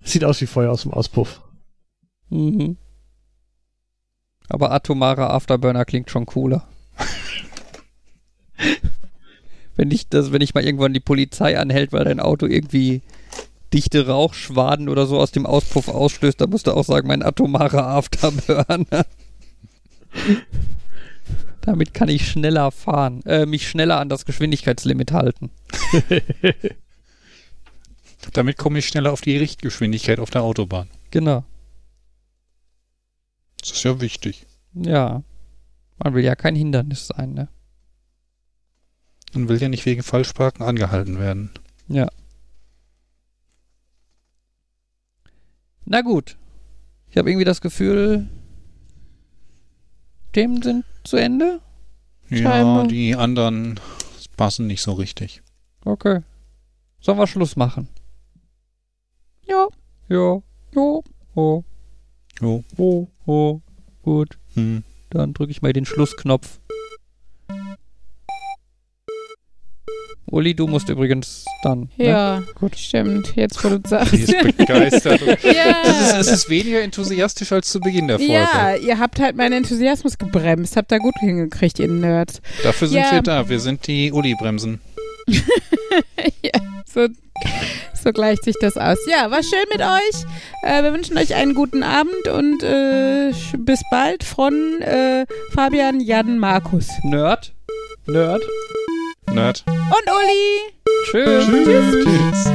es 0.00 0.12
sieht 0.12 0.24
aus 0.24 0.40
wie 0.40 0.46
Feuer 0.46 0.70
aus 0.70 0.82
dem 0.82 0.92
Auspuff. 0.92 1.40
Mhm. 2.30 2.76
Aber 4.48 4.70
atomarer 4.70 5.30
Afterburner 5.30 5.84
klingt 5.84 6.10
schon 6.10 6.26
cooler. 6.26 6.68
wenn 9.76 9.90
ich 9.90 10.08
das, 10.08 10.32
wenn 10.32 10.40
ich 10.40 10.54
mal 10.54 10.64
irgendwann 10.64 10.94
die 10.94 11.00
Polizei 11.00 11.58
anhält, 11.58 11.92
weil 11.92 12.04
dein 12.04 12.20
Auto 12.20 12.46
irgendwie 12.46 13.02
dichte 13.72 14.06
Rauchschwaden 14.06 14.88
oder 14.88 15.06
so 15.06 15.18
aus 15.18 15.32
dem 15.32 15.46
Auspuff 15.46 15.88
ausstößt, 15.88 16.40
dann 16.40 16.50
musst 16.50 16.66
du 16.66 16.72
auch 16.72 16.84
sagen, 16.84 17.08
mein 17.08 17.22
atomarer 17.22 17.86
Afterburner. 17.86 19.06
Damit 21.66 21.94
kann 21.94 22.08
ich 22.08 22.30
schneller 22.30 22.70
fahren, 22.70 23.24
äh, 23.26 23.44
mich 23.44 23.68
schneller 23.68 23.98
an 23.98 24.08
das 24.08 24.24
Geschwindigkeitslimit 24.24 25.10
halten. 25.10 25.50
Damit 28.32 28.56
komme 28.56 28.78
ich 28.78 28.86
schneller 28.86 29.12
auf 29.12 29.20
die 29.20 29.36
Richtgeschwindigkeit 29.36 30.20
auf 30.20 30.30
der 30.30 30.44
Autobahn. 30.44 30.88
Genau. 31.10 31.44
Das 33.58 33.72
ist 33.72 33.82
ja 33.82 34.00
wichtig. 34.00 34.46
Ja. 34.74 35.24
Man 35.98 36.14
will 36.14 36.22
ja 36.22 36.36
kein 36.36 36.54
Hindernis 36.54 37.08
sein, 37.08 37.34
ne? 37.34 37.48
Man 39.34 39.48
will 39.48 39.60
ja 39.60 39.68
nicht 39.68 39.86
wegen 39.86 40.04
Falschparken 40.04 40.64
angehalten 40.64 41.18
werden. 41.18 41.50
Ja. 41.88 42.06
Na 45.84 46.02
gut. 46.02 46.36
Ich 47.10 47.16
habe 47.16 47.28
irgendwie 47.28 47.44
das 47.44 47.60
Gefühl, 47.60 48.28
Themen 50.32 50.62
sind 50.62 50.84
zu 51.06 51.16
Ende. 51.16 51.60
Ja, 52.28 52.38
Scheinbar. 52.38 52.86
die 52.88 53.14
anderen 53.14 53.78
passen 54.36 54.66
nicht 54.66 54.82
so 54.82 54.92
richtig. 54.92 55.42
Okay. 55.84 56.20
Sollen 57.00 57.18
wir 57.18 57.26
Schluss 57.26 57.56
machen? 57.56 57.88
Ja, 59.46 59.68
Ja. 60.08 60.40
jo. 60.74 61.04
Oh. 61.34 61.62
Jo. 62.40 62.64
Oh. 62.76 63.06
Oh. 63.26 63.60
Gut. 64.02 64.38
Hm. 64.54 64.82
Dann 65.10 65.32
drücke 65.34 65.50
ich 65.52 65.62
mal 65.62 65.72
den 65.72 65.84
Schlussknopf. 65.84 66.60
Uli, 70.28 70.54
du 70.54 70.66
musst 70.66 70.88
übrigens 70.88 71.44
dann. 71.62 71.88
Ne? 71.96 72.06
Ja, 72.08 72.42
gut. 72.58 72.76
Stimmt. 72.76 73.34
Jetzt, 73.36 73.62
wo 73.64 73.68
du 73.68 73.80
sagst. 73.88 74.12
Die 74.12 74.22
ist 74.22 74.56
begeistert. 74.56 75.20
Es 75.26 75.44
ist, 75.44 75.54
ja. 75.54 76.18
es 76.20 76.26
ist 76.32 76.50
weniger 76.50 76.80
enthusiastisch 76.82 77.52
als 77.52 77.70
zu 77.70 77.80
Beginn 77.80 78.08
der 78.08 78.18
Folge. 78.18 78.32
Ja, 78.32 78.74
ihr 78.74 78.98
habt 78.98 79.20
halt 79.20 79.36
meinen 79.36 79.52
Enthusiasmus 79.52 80.18
gebremst. 80.18 80.76
Habt 80.76 80.90
da 80.90 80.98
gut 80.98 81.14
hingekriegt, 81.20 81.78
ihr 81.78 81.88
Nerds. 81.88 82.40
Dafür 82.62 82.88
sind 82.88 82.98
Ja. 82.98 83.12
wir 83.12 83.22
da. 83.22 83.48
Wir 83.48 83.60
sind 83.60 83.86
die 83.86 84.10
Uli-Bremsen. 84.12 84.80
ja, 86.42 86.60
so, 86.92 87.08
so 88.02 88.12
gleicht 88.12 88.44
sich 88.44 88.54
das 88.60 88.76
aus. 88.76 88.98
Ja, 89.08 89.30
war 89.30 89.42
schön 89.42 89.64
mit 89.72 89.80
euch. 89.80 90.24
Äh, 90.62 90.82
wir 90.82 90.92
wünschen 90.92 91.16
euch 91.18 91.34
einen 91.34 91.54
guten 91.54 91.82
Abend 91.82 92.28
und 92.32 92.62
äh, 92.62 93.32
bis 93.58 93.80
bald 93.90 94.24
von 94.24 94.80
äh, 94.82 95.26
Fabian, 95.52 96.00
Jan, 96.00 96.38
Markus. 96.38 96.88
Nerd. 97.04 97.52
Nerd. 98.06 98.42
Nerd. 99.36 99.64
Und 99.66 100.06
Uli. 100.08 100.72
Tschüss. 101.10 101.44
Tschüss. 101.44 102.04
Tschüss. 102.04 102.50